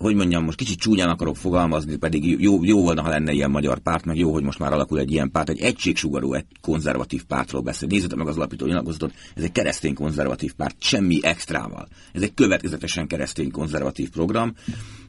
hogy 0.00 0.14
mondjam, 0.14 0.44
most 0.44 0.56
kicsit 0.56 0.78
csúnyán 0.78 1.08
akarok 1.08 1.36
fogalmazni, 1.36 1.96
pedig 1.96 2.40
jó, 2.40 2.64
jó 2.64 2.82
volna, 2.82 3.02
ha 3.02 3.08
lenne 3.08 3.32
ilyen 3.32 3.50
magyar 3.50 3.78
párt, 3.78 4.04
meg 4.04 4.16
jó, 4.16 4.32
hogy 4.32 4.42
most 4.42 4.58
már 4.58 4.72
alakul 4.72 4.98
egy 4.98 5.10
ilyen 5.10 5.30
párt, 5.30 5.48
egy 5.48 5.60
egységsugarú, 5.60 6.32
egy 6.32 6.44
konzervatív 6.60 7.24
pártról 7.24 7.62
beszél. 7.62 7.88
Nézzétek 7.88 8.18
meg 8.18 8.26
az 8.26 8.36
alapító 8.36 8.66
nyilatkozatot, 8.66 9.14
ez 9.34 9.42
egy 9.42 9.52
keresztény 9.52 9.94
konzervatív 9.94 10.52
párt, 10.52 10.76
semmi 10.78 11.18
extrával. 11.22 11.88
Ez 12.12 12.22
egy 12.22 12.34
következetesen 12.34 13.06
keresztény 13.06 13.50
konzervatív 13.50 14.10
program, 14.10 14.54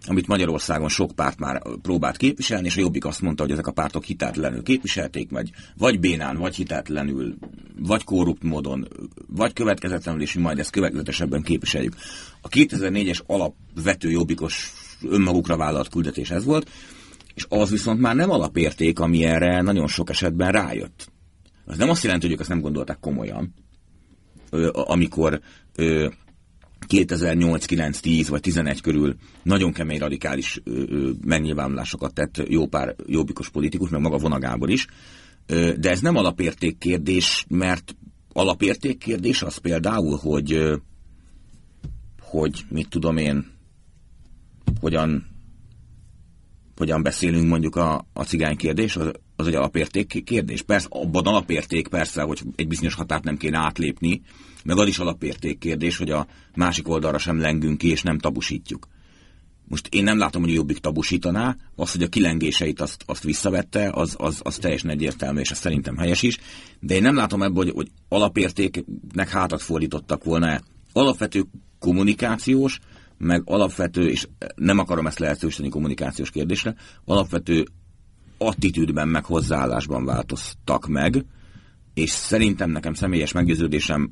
amit 0.08 0.28
Magyarországon 0.28 0.90
sok 0.90 1.12
párt 1.12 1.40
már 1.40 1.62
próbált 1.82 2.18
képviselni, 2.18 2.68
és 2.68 2.78
a 2.78 2.80
Jobbik 2.80 3.06
azt 3.06 3.22
mondta, 3.22 3.44
hogy 3.44 3.52
ezek 3.52 3.68
a 3.68 3.72
pártok 3.72 4.04
hitetlenül 4.04 4.64
képviselték, 4.64 5.30
vagy, 5.30 5.52
vagy 5.78 6.00
bénán, 6.00 6.38
vagy 6.38 6.56
hitetlenül, 6.56 7.36
vagy 7.80 8.04
korrupt 8.04 8.44
módon, 8.44 8.88
vagy 9.28 9.54
következetlenül, 9.54 10.22
és 10.22 10.34
mi 10.34 10.42
majd 10.42 10.60
ezt 10.60 10.72
következetesebben 10.72 11.42
képviseljük. 11.42 11.96
A 12.42 12.48
2004-es 12.48 13.26
alapvető 13.26 14.10
Jobbikos 14.10 14.80
önmagukra 15.10 15.58
vállalt 15.58 15.90
küldetés 15.90 16.30
ez 16.30 16.44
volt, 16.44 16.70
és 17.34 17.46
az 17.50 17.70
viszont 17.70 18.00
már 18.00 18.16
nem 18.16 18.30
alapérték, 18.30 19.00
ami 19.00 19.24
erre 19.24 19.62
nagyon 19.62 19.88
sok 19.88 20.10
esetben 20.10 20.52
rájött. 20.52 21.12
Az 21.66 21.78
nem 21.78 21.90
azt 21.90 22.04
jelenti, 22.04 22.26
hogy 22.26 22.34
ők 22.34 22.42
ezt 22.42 22.50
nem 22.50 22.62
gondolták 22.62 23.00
komolyan, 23.00 23.54
amikor 24.72 25.42
2008, 26.88 27.66
9, 27.66 28.00
10 28.00 28.30
vagy 28.30 28.40
11 28.42 28.82
körül 28.82 29.16
nagyon 29.44 29.74
kemény 29.74 30.00
radikális 30.00 30.62
megnyilvánulásokat 31.26 32.14
tett 32.14 32.44
jó 32.48 32.68
pár 32.68 32.96
jobbikos 33.08 33.50
politikus, 33.50 33.90
meg 33.90 34.02
maga 34.02 34.18
Vonagábor 34.18 34.70
is. 34.70 34.88
De 35.78 35.90
ez 35.90 36.00
nem 36.00 36.16
alapérték 36.16 36.78
kérdés, 36.78 37.46
mert 37.50 37.96
alapérték 38.34 38.98
kérdés 38.98 39.42
az 39.42 39.58
például, 39.58 40.18
hogy 40.18 40.80
hogy 42.22 42.66
mit 42.70 42.90
tudom 42.90 43.18
én, 43.18 43.46
hogyan, 44.80 45.26
hogyan 46.76 47.04
beszélünk 47.04 47.48
mondjuk 47.48 47.76
a, 47.76 48.06
a 48.14 48.24
cigány 48.24 48.58
kérdés, 48.58 48.96
az, 48.96 49.12
az 49.36 49.48
egy 49.48 49.56
alapérték 49.56 50.24
kérdés. 50.24 50.62
Persze, 50.62 50.88
abban 50.90 51.26
alapérték 51.26 51.88
persze, 51.88 52.22
hogy 52.22 52.42
egy 52.56 52.68
bizonyos 52.68 52.94
határt 52.94 53.24
nem 53.24 53.38
kéne 53.38 53.58
átlépni, 53.58 54.22
meg 54.64 54.78
az 54.78 54.88
is 54.88 55.00
alapérték 55.00 55.58
kérdés, 55.58 55.98
hogy 55.98 56.10
a 56.10 56.28
másik 56.56 56.90
oldalra 56.90 57.18
sem 57.18 57.40
lengünk 57.40 57.78
ki, 57.78 57.90
és 57.90 58.02
nem 58.02 58.20
tabusítjuk. 58.20 58.88
Most 59.68 59.88
én 59.92 60.04
nem 60.04 60.18
látom, 60.18 60.42
hogy 60.42 60.52
a 60.52 60.54
Jobbik 60.54 60.78
tabusítaná, 60.78 61.56
az, 61.76 61.92
hogy 61.92 62.04
a 62.04 62.08
kilengéseit 62.08 62.82
azt, 62.82 63.04
azt 63.06 63.24
visszavette, 63.24 63.90
az, 63.94 64.16
az, 64.18 64.40
az 64.44 64.56
teljesen 64.56 64.90
egyértelmű, 64.90 65.40
és 65.40 65.52
ez 65.52 65.58
szerintem 65.58 65.98
helyes 65.98 66.22
is, 66.22 66.38
de 66.80 66.96
én 66.96 67.02
nem 67.02 67.16
látom 67.16 67.44
ebből, 67.44 67.64
hogy, 67.64 67.74
hogy 67.74 67.92
alapértéknek 68.08 69.30
hátat 69.30 69.62
fordítottak 69.62 70.24
volna 70.24 70.62
alapvető 70.94 71.46
kommunikációs, 71.80 72.80
meg 73.22 73.42
alapvető, 73.46 74.10
és 74.10 74.28
nem 74.56 74.80
akarom 74.80 75.08
ezt 75.08 75.20
lehetősíteni 75.20 75.70
kommunikációs 75.70 76.30
kérdésre, 76.30 76.76
alapvető 77.06 77.66
attitűdben, 78.38 79.08
meg 79.08 79.26
hozzáállásban 79.26 80.06
változtak 80.06 80.88
meg, 80.88 81.26
és 81.94 82.10
szerintem 82.10 82.70
nekem 82.70 82.94
személyes 82.94 83.32
meggyőződésem 83.32 84.12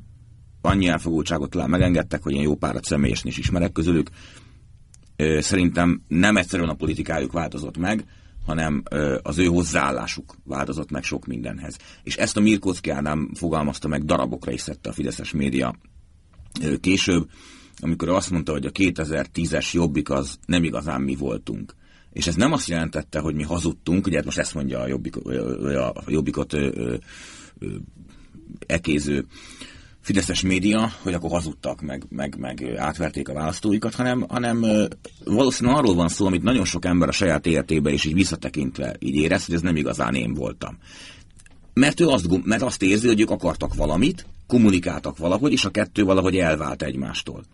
annyi 0.60 0.86
elfogultságot 0.86 1.50
talán 1.50 1.70
megengedtek, 1.70 2.22
hogy 2.22 2.32
én 2.32 2.42
jó 2.42 2.56
párat 2.56 2.84
személyesen 2.84 3.26
is 3.26 3.38
ismerek 3.38 3.72
közülük. 3.72 4.10
Szerintem 5.38 6.02
nem 6.08 6.36
egyszerűen 6.36 6.68
a 6.68 6.74
politikájuk 6.74 7.32
változott 7.32 7.76
meg, 7.76 8.04
hanem 8.46 8.82
az 9.22 9.38
ő 9.38 9.44
hozzáállásuk 9.44 10.36
változott 10.44 10.90
meg 10.90 11.02
sok 11.02 11.26
mindenhez. 11.26 11.78
És 12.02 12.16
ezt 12.16 12.36
a 12.36 12.40
Mirkóczki 12.40 12.90
Ádám 12.90 13.30
fogalmazta 13.34 13.88
meg, 13.88 14.04
darabokra 14.04 14.52
is 14.52 14.60
szedte 14.60 14.88
a 14.90 14.92
Fideszes 14.92 15.32
média 15.32 15.74
később, 16.80 17.30
amikor 17.80 18.08
azt 18.08 18.30
mondta, 18.30 18.52
hogy 18.52 18.66
a 18.66 18.70
2010-es 18.70 19.72
jobbik 19.72 20.10
az 20.10 20.38
nem 20.46 20.64
igazán 20.64 21.00
mi 21.00 21.14
voltunk. 21.14 21.74
És 22.12 22.26
ez 22.26 22.34
nem 22.34 22.52
azt 22.52 22.68
jelentette, 22.68 23.18
hogy 23.18 23.34
mi 23.34 23.42
hazudtunk, 23.42 24.06
ugye 24.06 24.16
hát 24.16 24.24
most 24.24 24.38
ezt 24.38 24.54
mondja 24.54 24.80
a, 24.80 24.86
jobbik, 24.86 25.16
a 25.16 26.02
jobbikot 26.06 26.52
ö, 26.52 26.70
ö, 26.74 26.94
ö, 27.58 27.66
ekéző 28.66 29.26
fideszes 30.00 30.40
média, 30.40 30.92
hogy 31.02 31.14
akkor 31.14 31.30
hazudtak, 31.30 31.80
meg, 31.80 32.04
meg, 32.08 32.36
meg 32.38 32.74
átverték 32.76 33.28
a 33.28 33.32
választóikat, 33.32 33.94
hanem, 33.94 34.24
hanem 34.28 34.64
valószínűleg 35.24 35.78
arról 35.78 35.94
van 35.94 36.08
szó, 36.08 36.26
amit 36.26 36.42
nagyon 36.42 36.64
sok 36.64 36.84
ember 36.84 37.08
a 37.08 37.12
saját 37.12 37.46
életébe 37.46 37.90
is 37.92 38.04
így 38.04 38.14
visszatekintve 38.14 38.96
így 38.98 39.14
érez, 39.14 39.46
hogy 39.46 39.54
ez 39.54 39.60
nem 39.60 39.76
igazán 39.76 40.14
én 40.14 40.34
voltam. 40.34 40.78
Mert 41.74 42.00
ő 42.00 42.06
azt, 42.06 42.44
mert 42.44 42.62
azt 42.62 42.82
érzi, 42.82 43.06
hogy 43.06 43.20
ők 43.20 43.30
akartak 43.30 43.74
valamit, 43.74 44.26
kommunikáltak 44.46 45.18
valahogy, 45.18 45.52
és 45.52 45.64
a 45.64 45.70
kettő 45.70 46.04
valahogy 46.04 46.36
elvált 46.36 46.82
egymástól. 46.82 47.44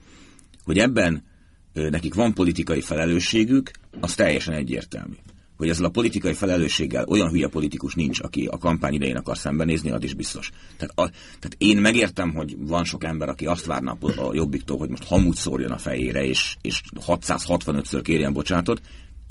Hogy 0.67 0.79
ebben 0.79 1.25
nekik 1.73 2.15
van 2.15 2.35
politikai 2.35 2.81
felelősségük, 2.81 3.71
az 4.01 4.15
teljesen 4.15 4.55
egyértelmű. 4.55 5.15
Hogy 5.57 5.69
ezzel 5.69 5.85
a 5.85 5.91
politikai 5.91 6.33
felelősséggel 6.33 7.05
olyan 7.05 7.31
hülye 7.31 7.49
politikus 7.49 7.95
nincs, 7.95 8.21
aki 8.21 8.47
a 8.47 8.59
kampány 8.59 8.95
idején 8.95 9.17
akar 9.17 9.39
szembenézni, 9.39 9.91
az 9.91 10.03
is 10.03 10.15
biztos. 10.15 10.51
Tehát, 10.77 10.99
a, 10.99 11.11
tehát 11.11 11.57
én 11.59 11.77
megértem, 11.77 12.35
hogy 12.35 12.57
van 12.59 12.85
sok 12.85 13.05
ember, 13.05 13.29
aki 13.29 13.47
azt 13.47 13.65
várna 13.67 13.97
a 14.01 14.35
jobbiktól, 14.35 14.79
hogy 14.79 14.89
most 14.89 15.05
hamut 15.05 15.37
szórjon 15.37 15.71
a 15.71 15.79
fejére, 15.79 16.25
és, 16.25 16.57
és 16.61 16.83
665-ször 17.07 18.01
kérjen 18.03 18.33
bocsánatot. 18.33 18.81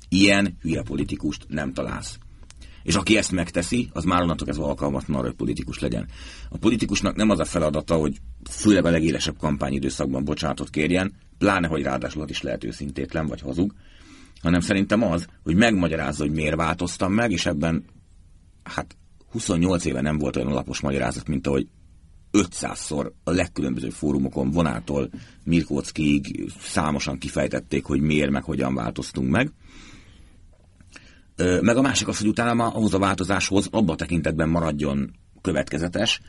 Ilyen 0.10 0.58
hülye 0.62 0.82
politikust 0.82 1.46
nem 1.48 1.74
találsz. 1.74 2.18
És 2.84 2.96
aki 2.96 3.18
ezt 3.18 3.32
megteszi, 3.32 3.90
az 3.94 4.04
már 4.04 4.22
onnantól 4.22 4.48
ez 4.48 4.58
alkalmatlan 4.58 5.18
arra, 5.18 5.28
hogy 5.28 5.36
politikus 5.36 5.80
legyen. 5.80 6.08
A 6.50 6.58
politikusnak 6.58 7.16
nem 7.16 7.30
az 7.30 7.40
a 7.40 7.46
feladata, 7.46 7.96
hogy 7.96 8.18
főleg 8.50 8.86
a 8.86 8.90
legélesebb 8.90 9.38
kampányidőszakban 9.38 10.24
bocsánatot 10.24 10.70
kérjen, 10.70 11.14
pláne, 11.38 11.68
hogy 11.68 11.82
ráadásul 11.82 12.30
is 12.30 12.42
lehet 12.42 12.64
őszintétlen 12.64 13.28
vagy 13.28 13.42
hazug, 13.42 13.74
hanem 14.42 14.60
szerintem 14.60 15.04
az, 15.04 15.28
hogy 15.44 15.56
megmagyarázza, 15.56 16.24
hogy 16.24 16.34
miért 16.34 16.56
változtam 16.56 17.14
meg, 17.14 17.32
és 17.32 17.46
ebben 17.46 17.86
hát 18.64 18.98
28 19.32 19.86
éve 19.86 20.02
nem 20.02 20.18
volt 20.18 20.36
olyan 20.36 20.48
alapos 20.48 20.80
magyarázat, 20.80 21.28
mint 21.28 21.48
ahogy 21.48 21.68
500-szor 22.32 23.12
a 23.24 23.32
legkülönbözőbb 23.32 23.92
fórumokon 23.92 24.52
vonától 24.52 25.10
Mirkóczkiig 25.44 26.52
számosan 26.60 27.18
kifejtették, 27.18 27.86
hogy 27.86 28.02
miért, 28.02 28.30
meg 28.30 28.44
hogyan 28.44 28.76
változtunk 28.76 29.30
meg. 29.30 29.52
Meg 31.62 31.78
a 31.78 31.82
másik 31.82 32.08
az, 32.08 32.18
hogy 32.18 32.28
utána 32.28 32.68
ahhoz 32.68 32.94
a 32.94 33.00
változáshoz 33.00 33.68
abban 33.72 33.94
a 33.94 33.98
tekintetben 33.98 34.50
maradjon 34.50 35.12
következetes, 35.42 36.22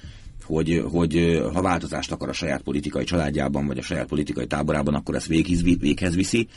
hogy, 0.47 0.85
hogy 0.91 1.43
ha 1.53 1.63
változást 1.63 2.13
akar 2.13 2.29
a 2.29 2.33
saját 2.33 2.63
politikai 2.63 3.05
családjában, 3.05 3.67
vagy 3.67 3.79
a 3.79 3.83
saját 3.83 4.07
politikai 4.07 4.47
táborában, 4.47 4.95
akkor 4.95 5.15
ezt 5.15 5.27
véghez, 5.27 5.63
véghez 5.63 6.15
viszi. 6.15 6.49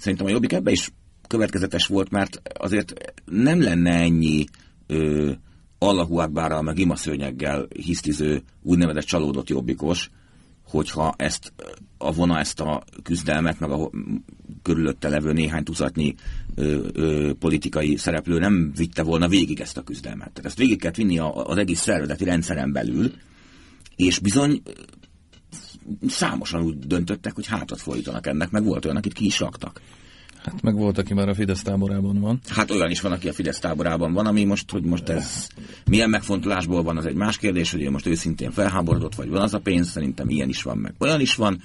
Szerintem 0.00 0.26
a 0.26 0.30
Jobbik 0.30 0.52
ebbe 0.52 0.70
is 0.70 0.92
következetes 1.26 1.86
volt, 1.86 2.10
mert 2.10 2.42
azért 2.58 2.92
nem 3.24 3.62
lenne 3.62 3.90
ennyi 3.90 4.44
ö, 4.86 5.32
Allahu 5.78 6.16
Akbárral, 6.16 6.62
meg 6.62 6.78
imaszőnyeggel 6.78 7.66
hisztiző 7.76 8.42
úgynevezett 8.62 9.04
csalódott 9.04 9.48
jobbikos, 9.48 10.10
hogyha 10.66 11.14
ezt 11.16 11.52
a 11.98 12.12
vona 12.12 12.38
ezt 12.38 12.60
a 12.60 12.82
küzdelmet, 13.02 13.60
meg 13.60 13.70
a 13.70 13.90
körülötte 14.62 15.08
levő 15.08 15.32
néhány 15.32 15.64
tucatnyi 15.64 16.14
ö, 16.54 16.86
ö, 16.92 17.32
politikai 17.38 17.96
szereplő 17.96 18.38
nem 18.38 18.72
vitte 18.76 19.02
volna 19.02 19.28
végig 19.28 19.60
ezt 19.60 19.76
a 19.76 19.82
küzdelmet. 19.82 20.30
Tehát 20.30 20.44
ezt 20.44 20.58
végig 20.58 20.80
kellett 20.80 20.96
vinni 20.96 21.18
a, 21.18 21.46
az 21.46 21.56
egész 21.56 21.80
szervezeti 21.80 22.24
rendszeren 22.24 22.72
belül, 22.72 23.12
és 23.96 24.18
bizony 24.18 24.62
számosan 26.08 26.62
úgy 26.62 26.78
döntöttek, 26.78 27.34
hogy 27.34 27.46
hátat 27.46 27.80
fordítanak 27.80 28.26
ennek, 28.26 28.50
meg 28.50 28.64
volt 28.64 28.84
olyan, 28.84 28.96
akit 28.96 29.12
ki 29.12 29.24
is 29.24 29.40
raktak. 29.40 29.80
Hát 30.44 30.62
meg 30.62 30.74
volt, 30.74 30.98
aki 30.98 31.14
már 31.14 31.28
a 31.28 31.34
Fidesz 31.34 31.62
táborában 31.62 32.20
van. 32.20 32.40
Hát 32.48 32.70
olyan 32.70 32.90
is 32.90 33.00
van, 33.00 33.12
aki 33.12 33.28
a 33.28 33.32
Fidesz 33.32 33.58
táborában 33.58 34.12
van, 34.12 34.26
ami 34.26 34.44
most, 34.44 34.70
hogy 34.70 34.82
most 34.82 35.08
ez 35.08 35.48
milyen 35.86 36.10
megfontolásból 36.10 36.82
van, 36.82 36.96
az 36.96 37.06
egy 37.06 37.14
más 37.14 37.38
kérdés, 37.38 37.70
hogy 37.70 37.82
ő 37.82 37.90
most 37.90 38.06
őszintén 38.06 38.50
felháborodott, 38.50 39.14
vagy 39.14 39.28
van 39.28 39.42
az 39.42 39.54
a 39.54 39.58
pénz, 39.58 39.90
szerintem 39.90 40.28
ilyen 40.28 40.48
is 40.48 40.62
van, 40.62 40.78
meg 40.78 40.94
olyan 40.98 41.20
is 41.20 41.34
van. 41.34 41.60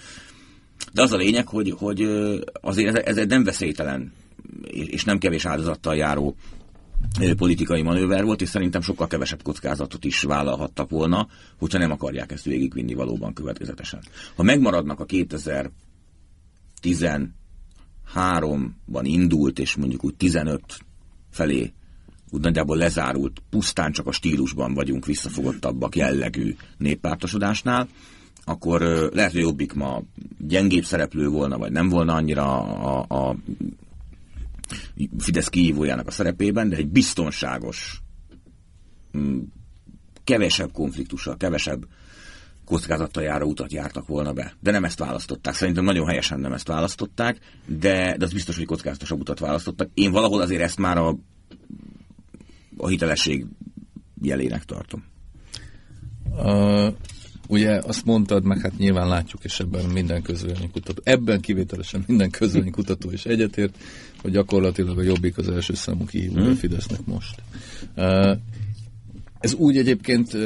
De 0.93 1.01
az 1.01 1.11
a 1.11 1.17
lényeg, 1.17 1.47
hogy, 1.47 1.75
hogy 1.77 2.01
azért 2.61 2.95
ez, 2.95 3.05
ez 3.05 3.17
egy 3.17 3.27
nem 3.27 3.43
veszélytelen 3.43 4.13
és 4.71 5.03
nem 5.03 5.17
kevés 5.17 5.45
áldozattal 5.45 5.95
járó 5.95 6.35
politikai 7.38 7.81
manőver 7.81 8.23
volt, 8.23 8.41
és 8.41 8.49
szerintem 8.49 8.81
sokkal 8.81 9.07
kevesebb 9.07 9.41
kockázatot 9.41 10.05
is 10.05 10.21
vállalhattak 10.21 10.89
volna, 10.89 11.27
hogyha 11.57 11.77
nem 11.77 11.91
akarják 11.91 12.31
ezt 12.31 12.45
végigvinni 12.45 12.93
valóban 12.93 13.33
következetesen. 13.33 14.01
Ha 14.35 14.43
megmaradnak 14.43 14.99
a 14.99 15.05
2010 15.05 15.71
háromban 18.03 19.05
indult, 19.05 19.59
és 19.59 19.75
mondjuk 19.75 20.03
úgy 20.03 20.15
15 20.15 20.61
felé 21.31 21.73
úgy 22.29 22.41
nagyjából 22.41 22.77
lezárult, 22.77 23.41
pusztán 23.49 23.91
csak 23.91 24.07
a 24.07 24.11
stílusban 24.11 24.73
vagyunk 24.73 25.05
visszafogottabbak 25.05 25.95
jellegű 25.95 26.55
néppártosodásnál, 26.77 27.88
akkor 28.47 28.81
lehet, 29.13 29.31
hogy 29.31 29.41
Jobbik 29.41 29.73
ma 29.73 30.01
gyengébb 30.37 30.83
szereplő 30.83 31.27
volna, 31.27 31.57
vagy 31.57 31.71
nem 31.71 31.89
volna 31.89 32.13
annyira 32.13 32.61
a, 32.63 33.05
a 33.29 33.35
Fidesz 35.17 35.49
kihívójának 35.49 36.07
a 36.07 36.11
szerepében, 36.11 36.69
de 36.69 36.75
egy 36.75 36.87
biztonságos, 36.87 38.01
kevesebb 40.23 40.71
konfliktussal, 40.71 41.37
kevesebb 41.37 41.85
kockázattal 42.65 43.23
járó 43.23 43.49
utat 43.49 43.73
jártak 43.73 44.07
volna 44.07 44.33
be. 44.33 44.53
De 44.59 44.71
nem 44.71 44.83
ezt 44.83 44.99
választották. 44.99 45.53
Szerintem 45.53 45.83
nagyon 45.83 46.07
helyesen 46.07 46.39
nem 46.39 46.53
ezt 46.53 46.67
választották, 46.67 47.39
de, 47.65 48.17
de 48.17 48.25
az 48.25 48.33
biztos, 48.33 48.55
hogy 48.55 48.65
kockázatosabb 48.65 49.19
utat 49.19 49.39
választottak. 49.39 49.89
Én 49.93 50.11
valahol 50.11 50.41
azért 50.41 50.61
ezt 50.61 50.77
már 50.77 50.97
a, 50.97 51.17
a 52.77 52.87
hitelesség 52.87 53.45
jelének 54.21 54.63
tartom. 54.63 55.03
Uh, 56.29 56.93
ugye 57.47 57.77
azt 57.77 58.05
mondtad, 58.05 58.43
meg 58.43 58.61
hát 58.61 58.77
nyilván 58.77 59.07
látjuk, 59.07 59.43
és 59.43 59.59
ebben 59.59 59.85
minden 59.85 60.23
kutató, 60.71 61.01
ebben 61.03 61.41
kivételesen 61.41 62.03
minden 62.07 62.31
kutató 62.71 63.11
is 63.11 63.25
egyetért, 63.25 63.77
hogy 64.21 64.31
gyakorlatilag 64.31 64.97
a 64.97 65.03
Jobbik 65.03 65.37
az 65.37 65.49
első 65.49 65.73
számú 65.73 66.05
kihívó 66.05 66.39
hmm. 66.39 66.51
a 66.51 66.55
Fidesznek 66.55 67.05
most. 67.05 67.41
Uh, 67.95 68.37
ez 69.39 69.53
úgy 69.53 69.77
egyébként 69.77 70.37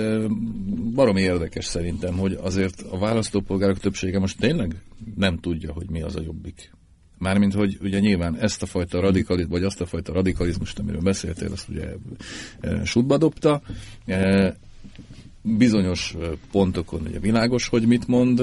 baromi 0.93 1.21
érdekes 1.21 1.65
szerintem, 1.65 2.17
hogy 2.17 2.37
azért 2.41 2.81
a 2.81 2.97
választópolgárok 2.97 3.79
többsége 3.79 4.19
most 4.19 4.39
tényleg 4.39 4.81
nem 5.15 5.37
tudja, 5.37 5.73
hogy 5.73 5.89
mi 5.89 6.01
az 6.01 6.15
a 6.15 6.21
jobbik. 6.21 6.71
Mármint, 7.17 7.53
hogy 7.53 7.77
ugye 7.81 7.99
nyilván 7.99 8.37
ezt 8.37 8.61
a 8.61 8.65
fajta 8.65 8.99
radikalizmus, 8.99 9.57
vagy 9.59 9.63
azt 9.63 9.81
a 9.81 9.85
fajta 9.85 10.13
radikalizmust, 10.13 10.79
amiről 10.79 11.01
beszéltél, 11.01 11.51
azt 11.51 11.69
ugye 11.69 11.87
sútba 12.83 13.17
dobta. 13.17 13.61
Bizonyos 15.41 16.15
pontokon 16.51 17.01
ugye 17.01 17.19
világos, 17.19 17.67
hogy 17.67 17.87
mit 17.87 18.07
mond, 18.07 18.41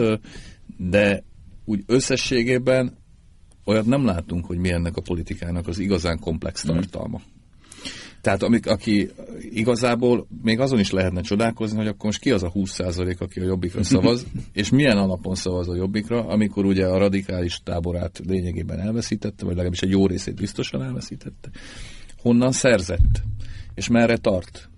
de 0.77 1.25
úgy 1.65 1.83
összességében 1.87 2.97
olyat 3.65 3.87
nem 3.87 4.05
látunk, 4.05 4.45
hogy 4.45 4.59
mi 4.59 4.73
ennek 4.73 4.97
a 4.97 5.01
politikának 5.01 5.67
az 5.67 5.79
igazán 5.79 6.19
komplex 6.19 6.63
tartalma. 6.63 7.19
Mm. 7.19 7.37
Tehát 8.21 8.43
amik, 8.43 8.67
aki 8.67 9.11
igazából 9.41 10.27
még 10.43 10.61
azon 10.61 10.79
is 10.79 10.91
lehetne 10.91 11.21
csodálkozni, 11.21 11.77
hogy 11.77 11.87
akkor 11.87 12.05
most 12.05 12.21
ki 12.21 12.31
az 12.31 12.43
a 12.43 12.53
20% 12.53 13.19
aki 13.19 13.41
a 13.41 13.45
jobbikra 13.45 13.83
szavaz, 13.83 14.27
és 14.53 14.71
milyen 14.71 14.97
alapon 14.97 15.35
szavaz 15.35 15.69
a 15.69 15.75
jobbikra, 15.75 16.27
amikor 16.27 16.65
ugye 16.65 16.87
a 16.87 16.99
radikális 16.99 17.61
táborát 17.65 18.21
lényegében 18.27 18.81
elveszítette, 18.81 19.45
vagy 19.45 19.55
legalábbis 19.55 19.83
egy 19.83 19.91
jó 19.91 20.07
részét 20.07 20.35
biztosan 20.35 20.83
elveszítette. 20.83 21.51
Honnan 22.19 22.53
szerzett? 22.53 23.23
És 23.75 23.89
merre 23.89 24.17
tart? 24.17 24.69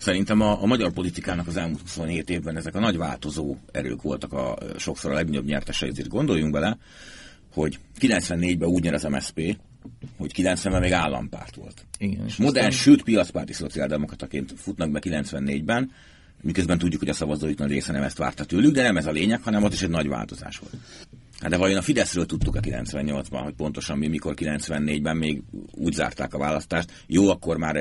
Szerintem 0.00 0.40
a, 0.40 0.62
a 0.62 0.66
magyar 0.66 0.92
politikának 0.92 1.46
az 1.46 1.56
elmúlt 1.56 1.80
27 1.80 2.30
évben 2.30 2.56
ezek 2.56 2.74
a 2.74 2.80
nagy 2.80 2.96
változó 2.96 3.56
erők 3.72 4.02
voltak 4.02 4.32
a 4.32 4.58
sokszor 4.76 5.10
a 5.10 5.14
legnagyobb 5.14 5.44
nyertesei, 5.44 5.88
ezért 5.88 6.08
gondoljunk 6.08 6.52
bele, 6.52 6.78
hogy 7.52 7.78
94-ben 8.00 8.68
úgy 8.68 8.82
nyer 8.82 8.94
az 8.94 9.02
MSZP, 9.02 9.56
hogy 10.16 10.32
90-ben 10.36 10.80
még 10.80 10.92
állampárt 10.92 11.54
volt. 11.54 11.86
Igen, 11.98 12.26
és 12.26 12.36
modern, 12.36 12.66
aztán... 12.66 12.70
sőt 12.70 13.02
piacpárti 13.02 13.52
szociáldemokrataként 13.52 14.52
futnak 14.56 14.90
be 14.90 15.00
94-ben, 15.02 15.90
miközben 16.42 16.78
tudjuk, 16.78 17.00
hogy 17.00 17.10
a 17.10 17.14
szavazóik 17.14 17.58
nagy 17.58 17.70
része 17.70 17.92
nem 17.92 18.02
ezt 18.02 18.18
várta 18.18 18.44
tőlük, 18.44 18.74
de 18.74 18.82
nem 18.82 18.96
ez 18.96 19.06
a 19.06 19.10
lényeg, 19.10 19.42
hanem 19.42 19.62
ott 19.62 19.72
is 19.72 19.82
egy 19.82 19.90
nagy 19.90 20.08
változás 20.08 20.58
volt. 20.58 20.74
Hát 21.40 21.50
de 21.50 21.56
vajon 21.56 21.78
a 21.78 21.82
Fideszről 21.82 22.26
tudtuk 22.26 22.54
a 22.54 22.60
98-ban, 22.60 23.40
hogy 23.42 23.54
pontosan 23.54 23.98
mi, 23.98 24.08
mikor 24.08 24.34
94-ben 24.36 25.16
még 25.16 25.42
úgy 25.70 25.92
zárták 25.92 26.34
a 26.34 26.38
választást. 26.38 27.04
Jó, 27.06 27.28
akkor 27.28 27.56
már 27.56 27.76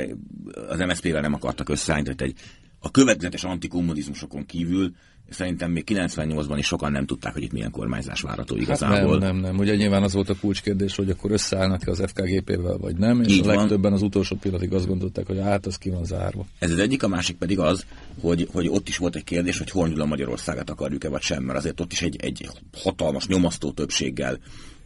az 0.69 0.79
MSZP-vel 0.79 1.21
nem 1.21 1.33
akartak 1.33 1.69
összeállni, 1.69 2.03
tehát 2.03 2.21
egy, 2.21 2.39
a 2.79 2.91
következetes 2.91 3.43
antikommunizmusokon 3.43 4.45
kívül 4.45 4.93
Szerintem 5.29 5.71
még 5.71 5.83
98-ban 5.87 6.55
is 6.57 6.65
sokan 6.65 6.91
nem 6.91 7.05
tudták, 7.05 7.33
hogy 7.33 7.43
itt 7.43 7.51
milyen 7.51 7.71
kormányzás 7.71 8.21
várható 8.21 8.55
igazából. 8.55 9.11
Hát 9.11 9.19
nem, 9.19 9.35
nem, 9.35 9.35
nem. 9.35 9.57
Ugye 9.57 9.75
nyilván 9.75 10.03
az 10.03 10.13
volt 10.13 10.29
a 10.29 10.35
kulcskérdés, 10.39 10.95
hogy 10.95 11.09
akkor 11.09 11.31
összeállnak-e 11.31 11.91
az 11.91 12.03
FKGP-vel, 12.05 12.77
vagy 12.77 12.95
nem, 12.95 13.21
és 13.21 13.33
Így 13.33 13.47
a 13.47 13.47
legtöbben 13.47 13.81
van. 13.81 13.93
az 13.93 14.01
utolsó 14.01 14.35
pillanatig 14.35 14.73
azt 14.73 14.87
gondolták, 14.87 15.27
hogy 15.27 15.39
hát 15.39 15.65
az 15.65 15.77
ki 15.77 15.89
van 15.89 16.05
zárva. 16.05 16.45
Ez 16.59 16.71
az 16.71 16.79
egyik, 16.79 17.03
a 17.03 17.07
másik 17.07 17.37
pedig 17.37 17.59
az, 17.59 17.85
hogy, 18.21 18.47
hogy 18.51 18.67
ott 18.67 18.87
is 18.87 18.97
volt 18.97 19.15
egy 19.15 19.23
kérdés, 19.23 19.57
hogy 19.57 19.69
Hornyula 19.69 20.05
Magyarországot 20.05 20.69
akarjuk-e, 20.69 21.09
vagy 21.09 21.21
sem, 21.21 21.43
mert 21.43 21.57
azért 21.57 21.79
ott 21.79 21.91
is 21.91 22.01
egy, 22.01 22.15
egy 22.21 22.49
hatalmas 22.83 23.27
nyomasztó 23.27 23.71
többséggel 23.71 24.39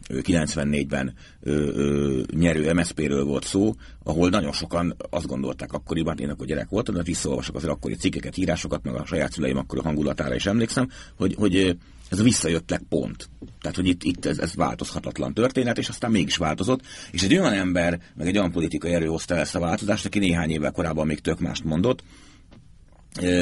94-ben 0.08 1.14
ö, 1.40 1.50
ö, 1.52 2.22
nyerő 2.36 2.72
MSZP-ről 2.72 3.24
volt 3.24 3.44
szó, 3.44 3.74
ahol 4.02 4.28
nagyon 4.28 4.52
sokan 4.52 4.96
azt 5.10 5.26
gondolták 5.26 5.72
akkoriban, 5.72 6.18
én 6.18 6.30
akkor 6.30 6.46
gyerek 6.46 6.68
voltam, 6.68 6.94
de 6.94 7.02
visszaolvasok 7.02 7.56
azért 7.56 7.72
akkori 7.72 7.94
cikkeket, 7.94 8.36
írásokat, 8.36 8.82
meg 8.82 8.94
a 8.94 9.06
saját 9.06 9.32
szüleim 9.32 9.56
akkori 9.56 9.80
hangulatára 9.80 10.34
is 10.34 10.46
emlékszem, 10.46 10.88
hogy, 11.16 11.34
hogy 11.38 11.76
ez 12.10 12.18
a 12.18 12.22
visszajöttek 12.22 12.82
pont. 12.88 13.28
Tehát, 13.60 13.76
hogy 13.76 13.86
itt, 13.86 14.02
itt 14.02 14.24
ez, 14.24 14.38
ez 14.38 14.54
változhatatlan 14.54 15.34
történet, 15.34 15.78
és 15.78 15.88
aztán 15.88 16.10
mégis 16.10 16.36
változott. 16.36 16.80
És 17.10 17.22
egy 17.22 17.36
olyan 17.36 17.52
ember, 17.52 18.00
meg 18.14 18.26
egy 18.26 18.38
olyan 18.38 18.52
politikai 18.52 18.92
erő 18.92 19.06
hozta 19.06 19.36
ezt 19.36 19.54
a 19.54 19.60
változást, 19.60 20.06
aki 20.06 20.18
néhány 20.18 20.50
évvel 20.50 20.70
korábban 20.70 21.06
még 21.06 21.20
tök 21.20 21.40
mást 21.40 21.64
mondott. 21.64 22.02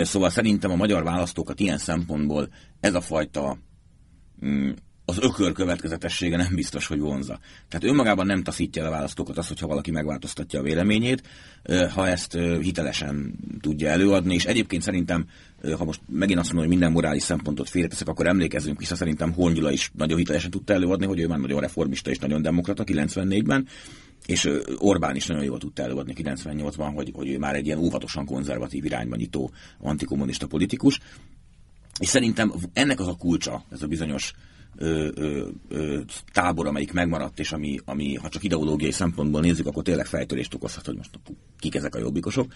Szóval 0.02 0.30
szerintem 0.30 0.70
a 0.70 0.76
magyar 0.76 1.02
választókat 1.02 1.60
ilyen 1.60 1.78
szempontból 1.78 2.48
ez 2.80 2.94
a 2.94 3.00
fajta 3.00 3.58
mm, 4.44 4.70
az 5.04 5.18
ökör 5.20 5.52
következetessége 5.52 6.36
nem 6.36 6.54
biztos, 6.54 6.86
hogy 6.86 6.98
vonza. 6.98 7.38
Tehát 7.68 7.86
önmagában 7.86 8.26
nem 8.26 8.42
taszítja 8.42 8.84
el 8.84 8.90
választókat 8.90 9.38
az, 9.38 9.48
hogyha 9.48 9.66
valaki 9.66 9.90
megváltoztatja 9.90 10.60
a 10.60 10.62
véleményét, 10.62 11.22
ha 11.94 12.08
ezt 12.08 12.32
hitelesen 12.60 13.34
tudja 13.60 13.88
előadni, 13.88 14.34
és 14.34 14.44
egyébként 14.44 14.82
szerintem, 14.82 15.26
ha 15.78 15.84
most 15.84 16.00
megint 16.06 16.38
azt 16.38 16.52
mondom, 16.52 16.68
hogy 16.68 16.78
minden 16.78 16.92
morális 16.92 17.22
szempontot 17.22 17.68
félreteszek, 17.68 18.08
akkor 18.08 18.26
emlékezzünk 18.26 18.78
vissza, 18.78 18.96
szerintem 18.96 19.32
Hongyula 19.32 19.70
is 19.70 19.90
nagyon 19.94 20.18
hitelesen 20.18 20.50
tudta 20.50 20.72
előadni, 20.72 21.06
hogy 21.06 21.20
ő 21.20 21.26
már 21.26 21.38
nagyon 21.38 21.60
reformista 21.60 22.10
és 22.10 22.18
nagyon 22.18 22.42
demokrata 22.42 22.84
94-ben, 22.86 23.66
és 24.26 24.50
Orbán 24.78 25.16
is 25.16 25.26
nagyon 25.26 25.44
jól 25.44 25.58
tudta 25.58 25.82
előadni 25.82 26.12
98-ban, 26.16 26.90
hogy, 26.94 27.10
hogy 27.14 27.28
ő 27.28 27.38
már 27.38 27.54
egy 27.54 27.66
ilyen 27.66 27.78
óvatosan 27.78 28.24
konzervatív 28.24 28.84
irányba 28.84 29.16
nyitó 29.16 29.50
antikommunista 29.80 30.46
politikus. 30.46 31.00
És 31.98 32.08
szerintem 32.08 32.52
ennek 32.72 33.00
az 33.00 33.06
a 33.06 33.14
kulcsa, 33.14 33.64
ez 33.70 33.82
a 33.82 33.86
bizonyos 33.86 34.34
ö, 34.76 35.08
ö, 35.14 35.48
ö, 35.68 36.00
tábor, 36.32 36.66
amelyik 36.66 36.92
megmaradt, 36.92 37.38
és 37.38 37.52
ami, 37.52 37.78
ami, 37.84 38.14
ha 38.14 38.28
csak 38.28 38.44
ideológiai 38.44 38.90
szempontból 38.90 39.40
nézzük, 39.40 39.66
akkor 39.66 39.82
tényleg 39.82 40.06
fejtörést 40.06 40.54
okozhat, 40.54 40.86
hogy 40.86 40.96
most 40.96 41.10
kik 41.58 41.74
ezek 41.74 41.94
a 41.94 41.98
jobbikosok. 41.98 42.52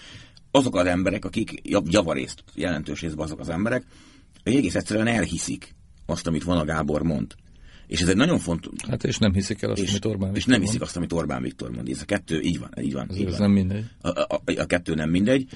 Azok 0.50 0.76
az 0.76 0.86
emberek, 0.86 1.24
akik 1.24 1.60
javarészt, 1.84 2.44
jelentős 2.54 3.00
részben 3.00 3.24
azok 3.24 3.40
az 3.40 3.48
emberek, 3.48 3.84
hogy 4.42 4.54
egész 4.54 4.74
egyszerűen 4.74 5.06
elhiszik 5.06 5.74
azt, 6.06 6.26
amit 6.26 6.42
Vona 6.42 6.64
Gábor 6.64 7.02
mond. 7.02 7.34
És 7.86 8.00
ez 8.00 8.08
egy 8.08 8.16
nagyon 8.16 8.38
fontos... 8.38 8.72
Hát 8.88 9.04
és 9.04 9.18
nem 9.18 9.32
hiszik 9.32 9.62
el 9.62 9.70
azt, 9.70 9.82
és, 9.82 9.90
amit 9.90 10.04
Orbán 10.04 10.32
Viktor 10.32 10.36
És 10.36 10.44
nem 10.44 10.60
hiszik 10.60 10.80
azt, 10.80 10.96
amit 10.96 11.12
Orbán 11.12 11.42
Viktor 11.42 11.70
mond. 11.70 11.88
Ez 11.88 12.00
a 12.00 12.04
kettő, 12.04 12.40
így 12.40 12.58
van, 12.58 12.70
így 12.80 12.92
van. 12.92 13.10
Ez, 13.10 13.16
így 13.16 13.26
ez 13.26 13.38
van. 13.38 13.40
nem 13.40 13.50
mindegy. 13.50 13.84
A, 14.00 14.08
a, 14.08 14.26
a, 14.28 14.60
a 14.60 14.66
kettő 14.66 14.94
nem 14.94 15.10
mindegy. 15.10 15.48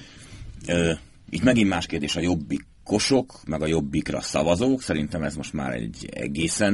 Ö, 0.67 0.91
itt 1.29 1.43
megint 1.43 1.69
más 1.69 1.85
kérdés 1.85 2.15
a 2.15 2.19
jobbik 2.19 2.65
kosok, 2.83 3.39
meg 3.45 3.61
a 3.61 3.67
jobbikra 3.67 4.21
szavazók, 4.21 4.81
szerintem 4.81 5.23
ez 5.23 5.35
most 5.35 5.53
már 5.53 5.73
egy 5.73 6.09
egészen 6.11 6.73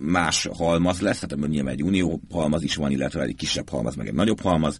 más 0.00 0.48
halmaz 0.52 1.00
lesz, 1.00 1.14
tehát 1.14 1.32
ebből 1.32 1.48
nyilván 1.48 1.72
egy 1.72 1.82
unió 1.82 2.20
halmaz 2.30 2.62
is 2.62 2.76
van, 2.76 2.90
illetve 2.90 3.22
egy 3.22 3.34
kisebb 3.34 3.68
halmaz, 3.68 3.94
meg 3.94 4.06
egy 4.06 4.14
nagyobb 4.14 4.40
halmaz, 4.40 4.78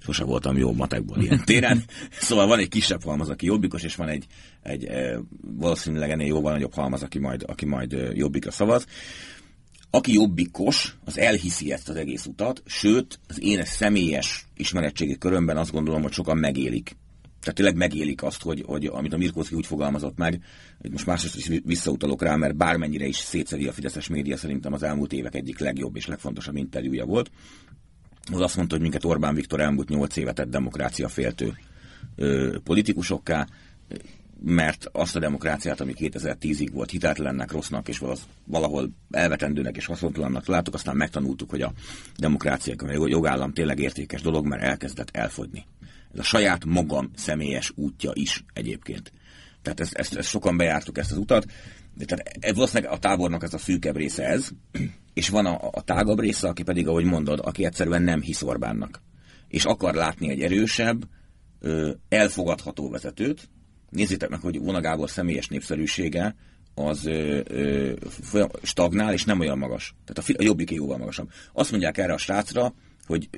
sose 0.00 0.24
voltam 0.24 0.56
jó 0.56 0.72
matekból 0.72 1.22
ilyen 1.22 1.42
téren, 1.46 1.84
szóval 2.10 2.46
van 2.46 2.58
egy 2.58 2.68
kisebb 2.68 3.02
halmaz, 3.02 3.28
aki 3.28 3.46
jobbikos, 3.46 3.82
és 3.82 3.96
van 3.96 4.08
egy, 4.08 4.26
egy 4.62 4.88
valószínűleg 5.40 6.10
ennél 6.10 6.26
jóval 6.26 6.52
nagyobb 6.52 6.74
halmaz, 6.74 7.02
aki 7.02 7.18
majd, 7.18 7.44
aki 7.46 7.66
majd 7.66 7.96
jobbikra 8.14 8.50
szavaz. 8.50 8.86
Aki 9.94 10.12
jobbikos, 10.12 10.96
az 11.04 11.18
elhiszi 11.18 11.72
ezt 11.72 11.88
az 11.88 11.96
egész 11.96 12.26
utat, 12.26 12.62
sőt, 12.66 13.20
az 13.28 13.42
én 13.42 13.64
személyes 13.64 14.46
ismeretségi 14.56 15.18
körömben 15.18 15.56
azt 15.56 15.72
gondolom, 15.72 16.02
hogy 16.02 16.12
sokan 16.12 16.36
megélik 16.36 16.96
tehát 17.42 17.56
tényleg 17.56 17.76
megélik 17.76 18.22
azt, 18.22 18.42
hogy, 18.42 18.62
hogy 18.66 18.86
amit 18.86 19.12
a 19.12 19.16
Mirkóczki 19.16 19.54
úgy 19.54 19.66
fogalmazott 19.66 20.16
meg, 20.16 20.42
hogy 20.80 20.90
most 20.90 21.06
másrészt 21.06 21.36
is 21.36 21.60
visszautalok 21.64 22.22
rá, 22.22 22.36
mert 22.36 22.56
bármennyire 22.56 23.06
is 23.06 23.16
szétszeri 23.16 23.66
a 23.66 23.72
Fideszes 23.72 24.08
média, 24.08 24.36
szerintem 24.36 24.72
az 24.72 24.82
elmúlt 24.82 25.12
évek 25.12 25.34
egyik 25.34 25.58
legjobb 25.58 25.96
és 25.96 26.06
legfontosabb 26.06 26.56
interjúja 26.56 27.04
volt. 27.04 27.30
Az 28.32 28.40
azt 28.40 28.56
mondta, 28.56 28.74
hogy 28.74 28.82
minket 28.82 29.04
Orbán 29.04 29.34
Viktor 29.34 29.60
elmúlt 29.60 29.88
nyolc 29.88 30.16
évet 30.16 30.34
tett 30.34 30.50
demokrácia 30.50 31.08
féltő 31.08 31.54
ö, 32.16 32.56
politikusokká, 32.64 33.46
mert 34.44 34.88
azt 34.92 35.16
a 35.16 35.18
demokráciát, 35.18 35.80
ami 35.80 35.94
2010-ig 35.98 36.68
volt 36.72 36.90
hiteltelennek, 36.90 37.52
rossznak, 37.52 37.88
és 37.88 38.02
valahol 38.44 38.90
elvetendőnek 39.10 39.76
és 39.76 39.86
haszontalannak 39.86 40.46
láttuk, 40.46 40.74
aztán 40.74 40.96
megtanultuk, 40.96 41.50
hogy 41.50 41.62
a 41.62 41.72
demokrácia, 42.16 42.74
a 42.78 43.06
jogállam 43.08 43.52
tényleg 43.52 43.78
értékes 43.78 44.22
dolog, 44.22 44.46
mert 44.46 44.62
elkezdett 44.62 45.10
elfogyni. 45.12 45.64
Ez 46.12 46.18
a 46.18 46.22
saját 46.22 46.64
magam 46.64 47.10
személyes 47.14 47.72
útja 47.74 48.10
is 48.14 48.44
egyébként. 48.52 49.12
Tehát 49.62 49.80
ezt, 49.80 49.94
ezt, 49.94 50.14
ezt 50.14 50.28
sokan 50.28 50.56
bejártuk 50.56 50.98
ezt 50.98 51.10
az 51.12 51.18
utat, 51.18 51.46
de 51.94 52.04
tehát 52.04 52.36
ez 52.40 52.54
valószínűleg 52.54 52.92
a 52.92 52.98
tábornak 52.98 53.42
ez 53.42 53.54
a 53.54 53.58
szűkebb 53.58 53.96
része 53.96 54.24
ez, 54.24 54.48
és 55.14 55.28
van 55.28 55.46
a, 55.46 55.68
a 55.72 55.82
tágabb 55.82 56.20
része, 56.20 56.48
aki 56.48 56.62
pedig, 56.62 56.88
ahogy 56.88 57.04
mondod, 57.04 57.40
aki 57.42 57.64
egyszerűen 57.64 58.02
nem 58.02 58.20
hisz 58.20 58.42
Orbánnak. 58.42 59.02
És 59.48 59.64
akar 59.64 59.94
látni 59.94 60.30
egy 60.30 60.40
erősebb, 60.40 61.08
elfogadható 62.08 62.90
vezetőt. 62.90 63.48
Nézzétek 63.90 64.28
meg, 64.28 64.40
hogy 64.40 64.58
Vona 64.58 64.80
Gábor 64.80 65.10
személyes 65.10 65.48
népszerűsége 65.48 66.34
az 66.74 67.06
ö, 67.06 67.40
ö, 67.44 67.92
stagnál, 68.62 69.12
és 69.12 69.24
nem 69.24 69.40
olyan 69.40 69.58
magas. 69.58 69.94
Tehát 70.04 70.30
a, 70.30 70.42
a 70.42 70.44
jobbiké 70.44 70.74
jóval 70.74 70.98
magasabb. 70.98 71.30
Azt 71.52 71.70
mondják 71.70 71.98
erre 71.98 72.12
a 72.12 72.18
srácra, 72.18 72.74
hogy 73.06 73.28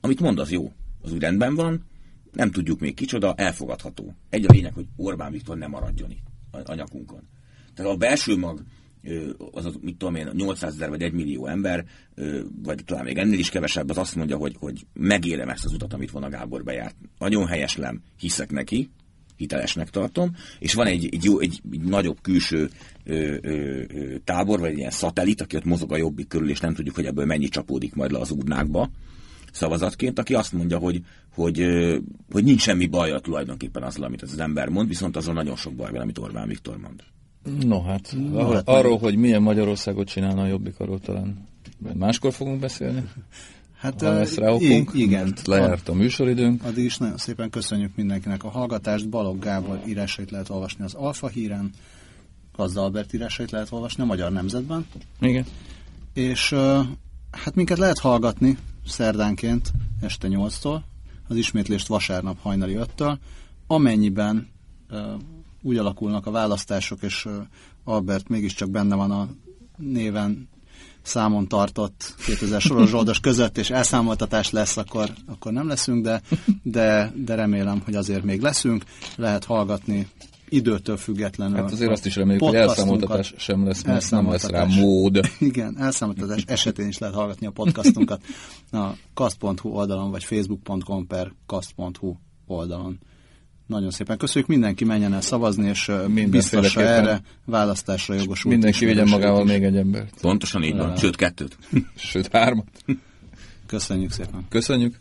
amit 0.00 0.20
mond, 0.20 0.38
az 0.38 0.50
jó. 0.50 0.72
Az 1.02 1.12
úgy 1.12 1.20
rendben 1.20 1.54
van, 1.54 1.84
nem 2.34 2.50
tudjuk 2.50 2.80
még 2.80 2.94
kicsoda, 2.94 3.34
elfogadható. 3.36 4.14
Egy 4.30 4.44
a 4.44 4.52
lényeg, 4.52 4.74
hogy 4.74 4.86
Orbán 4.96 5.32
Viktor 5.32 5.56
nem 5.56 5.70
maradjon 5.70 6.10
itt 6.10 6.26
a, 6.64 6.74
nyakunkon. 6.74 7.28
Tehát 7.74 7.92
a 7.92 7.96
belső 7.96 8.36
mag, 8.36 8.62
az, 9.52 9.78
mit 9.80 9.96
tudom 9.96 10.14
én, 10.14 10.30
800 10.32 10.74
ezer 10.74 10.88
vagy 10.88 11.02
1 11.02 11.12
millió 11.12 11.46
ember, 11.46 11.84
vagy 12.62 12.84
talán 12.84 13.04
még 13.04 13.18
ennél 13.18 13.38
is 13.38 13.50
kevesebb, 13.50 13.90
az 13.90 13.98
azt 13.98 14.14
mondja, 14.14 14.36
hogy, 14.36 14.56
hogy 14.58 14.86
megélem 14.92 15.48
ezt 15.48 15.64
az 15.64 15.72
utat, 15.72 15.92
amit 15.92 16.10
van 16.10 16.22
a 16.22 16.28
Gábor 16.28 16.64
bejárt. 16.64 16.96
Nagyon 17.18 17.46
helyeslem, 17.46 18.02
hiszek 18.18 18.50
neki, 18.50 18.90
hitelesnek 19.36 19.90
tartom, 19.90 20.36
és 20.58 20.74
van 20.74 20.86
egy, 20.86 21.08
egy, 21.12 21.24
jó, 21.24 21.38
egy, 21.38 21.60
egy 21.72 21.80
nagyobb 21.80 22.20
külső 22.20 22.70
ö, 23.04 23.36
ö, 23.42 23.82
tábor, 24.24 24.60
vagy 24.60 24.70
egy 24.70 24.78
ilyen 24.78 24.90
szatellit, 24.90 25.40
aki 25.40 25.56
ott 25.56 25.64
mozog 25.64 25.92
a 25.92 25.96
jobbik 25.96 26.28
körül, 26.28 26.50
és 26.50 26.60
nem 26.60 26.74
tudjuk, 26.74 26.94
hogy 26.94 27.06
ebből 27.06 27.24
mennyi 27.24 27.48
csapódik 27.48 27.94
majd 27.94 28.10
le 28.10 28.18
az 28.18 28.30
urnákba 28.30 28.90
szavazatként, 29.54 30.18
aki 30.18 30.34
azt 30.34 30.52
mondja, 30.52 30.78
hogy, 30.78 31.00
hogy, 31.34 31.66
hogy 32.32 32.44
nincs 32.44 32.60
semmi 32.60 32.86
baja 32.86 33.18
tulajdonképpen 33.18 33.82
azzal, 33.82 34.04
amit 34.04 34.22
az 34.22 34.38
ember 34.38 34.68
mond, 34.68 34.88
viszont 34.88 35.16
azon 35.16 35.34
nagyon 35.34 35.56
sok 35.56 35.74
baj 35.74 35.90
van, 35.90 36.00
amit 36.00 36.18
Orbán 36.18 36.48
Viktor 36.48 36.76
mond. 36.76 37.02
No 37.66 37.82
hát, 37.82 38.14
no, 38.30 38.38
arról, 38.38 38.54
hát 38.54 38.68
arról, 38.68 38.98
hogy 38.98 39.16
milyen 39.16 39.42
Magyarországot 39.42 40.08
csinálna 40.08 40.42
a 40.42 40.46
Jobbik, 40.46 40.80
arról 40.80 41.00
talán 41.00 41.48
máskor 41.94 42.32
fogunk 42.32 42.60
beszélni. 42.60 43.04
Hát, 43.76 44.00
ha 44.00 44.12
lesz 44.12 44.36
rá 44.36 44.50
okunk, 44.50 44.90
igen. 44.94 45.34
Lejárt 45.44 45.88
a 45.88 45.94
műsoridőnk. 45.94 46.64
Addig 46.64 46.84
is 46.84 46.98
nagyon 46.98 47.16
szépen 47.16 47.50
köszönjük 47.50 47.96
mindenkinek 47.96 48.44
a 48.44 48.48
hallgatást. 48.48 49.08
Balog 49.08 49.38
Gábor 49.38 49.80
írásait 49.86 50.30
lehet 50.30 50.48
olvasni 50.48 50.84
az 50.84 50.94
Alfa 50.94 51.28
híren, 51.28 51.70
Gazda 52.56 52.82
Albert 52.82 53.12
írásait 53.12 53.50
lehet 53.50 53.72
olvasni 53.72 54.02
a 54.02 54.06
Magyar 54.06 54.32
Nemzetben. 54.32 54.86
Igen. 55.20 55.44
És 56.12 56.54
hát 57.36 57.54
minket 57.54 57.78
lehet 57.78 57.98
hallgatni 57.98 58.58
szerdánként 58.86 59.70
este 60.00 60.28
8-tól, 60.30 60.80
az 61.28 61.36
ismétlést 61.36 61.86
vasárnap 61.86 62.40
hajnali 62.40 62.76
5-től, 62.78 63.16
amennyiben 63.66 64.48
úgy 65.62 65.76
alakulnak 65.76 66.26
a 66.26 66.30
választások, 66.30 67.02
és 67.02 67.28
Albert 67.84 68.28
mégiscsak 68.28 68.70
benne 68.70 68.94
van 68.94 69.10
a 69.10 69.28
néven 69.76 70.48
számon 71.02 71.48
tartott 71.48 72.14
2000 72.26 72.60
soros 72.60 73.20
között, 73.20 73.58
és 73.58 73.70
elszámoltatás 73.70 74.50
lesz, 74.50 74.76
akkor, 74.76 75.10
akkor 75.26 75.52
nem 75.52 75.68
leszünk, 75.68 76.04
de, 76.04 76.22
de, 76.62 77.12
de 77.16 77.34
remélem, 77.34 77.80
hogy 77.84 77.94
azért 77.94 78.24
még 78.24 78.40
leszünk. 78.40 78.84
Lehet 79.16 79.44
hallgatni 79.44 80.08
időtől 80.54 80.96
függetlenül. 80.96 81.56
Hát 81.56 81.72
azért 81.72 81.90
azt 81.90 82.06
is 82.06 82.16
reméljük, 82.16 82.42
hogy 82.42 82.54
elszámoltatás 82.54 83.34
sem 83.36 83.66
lesz, 83.66 83.84
mert 83.84 84.10
nem 84.10 84.30
lesz 84.30 84.48
rá 84.48 84.64
mód. 84.64 85.20
Igen, 85.38 85.76
elszámoltatás 85.78 86.44
esetén 86.46 86.88
is 86.88 86.98
lehet 86.98 87.16
hallgatni 87.16 87.46
a 87.46 87.50
podcastunkat 87.50 88.22
a 88.72 88.86
kast.hu 89.14 89.68
oldalon, 89.68 90.10
vagy 90.10 90.24
facebook.com 90.24 91.06
per 91.06 91.32
kast.hu 91.46 92.14
oldalon. 92.46 92.98
Nagyon 93.66 93.90
szépen 93.90 94.18
köszönjük, 94.18 94.50
mindenki 94.50 94.84
menjen 94.84 95.12
el 95.12 95.20
szavazni, 95.20 95.68
és 95.68 95.90
biztassa 96.30 96.80
erre 96.80 97.20
választásra 97.44 98.14
jogosult. 98.14 98.54
Mindenki 98.54 98.84
vigyen 98.84 99.08
magával 99.08 99.44
még 99.44 99.62
egy 99.62 99.76
embert. 99.76 100.14
Pontosan 100.20 100.62
így 100.62 100.76
van, 100.76 100.96
sőt 100.96 101.16
kettőt. 101.16 101.58
Sőt 101.96 102.28
hármat. 102.32 102.66
Köszönjük 103.66 104.10
szépen. 104.10 104.46
Köszönjük. 104.48 104.96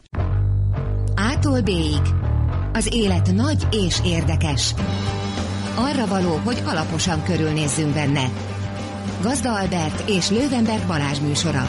Ától 1.15 1.61
b 1.61 1.69
Az 2.73 2.89
élet 2.93 3.33
nagy 3.33 3.67
és 3.71 3.99
érdekes. 4.05 4.73
Arra 5.75 6.05
való, 6.05 6.39
hogy 6.43 6.61
alaposan 6.65 7.23
körülnézzünk 7.23 7.93
benne. 7.93 8.29
Gazda 9.21 9.53
Albert 9.53 10.09
és 10.09 10.29
Lővenberg 10.29 10.87
Balázs 10.87 11.19
műsora. 11.19 11.67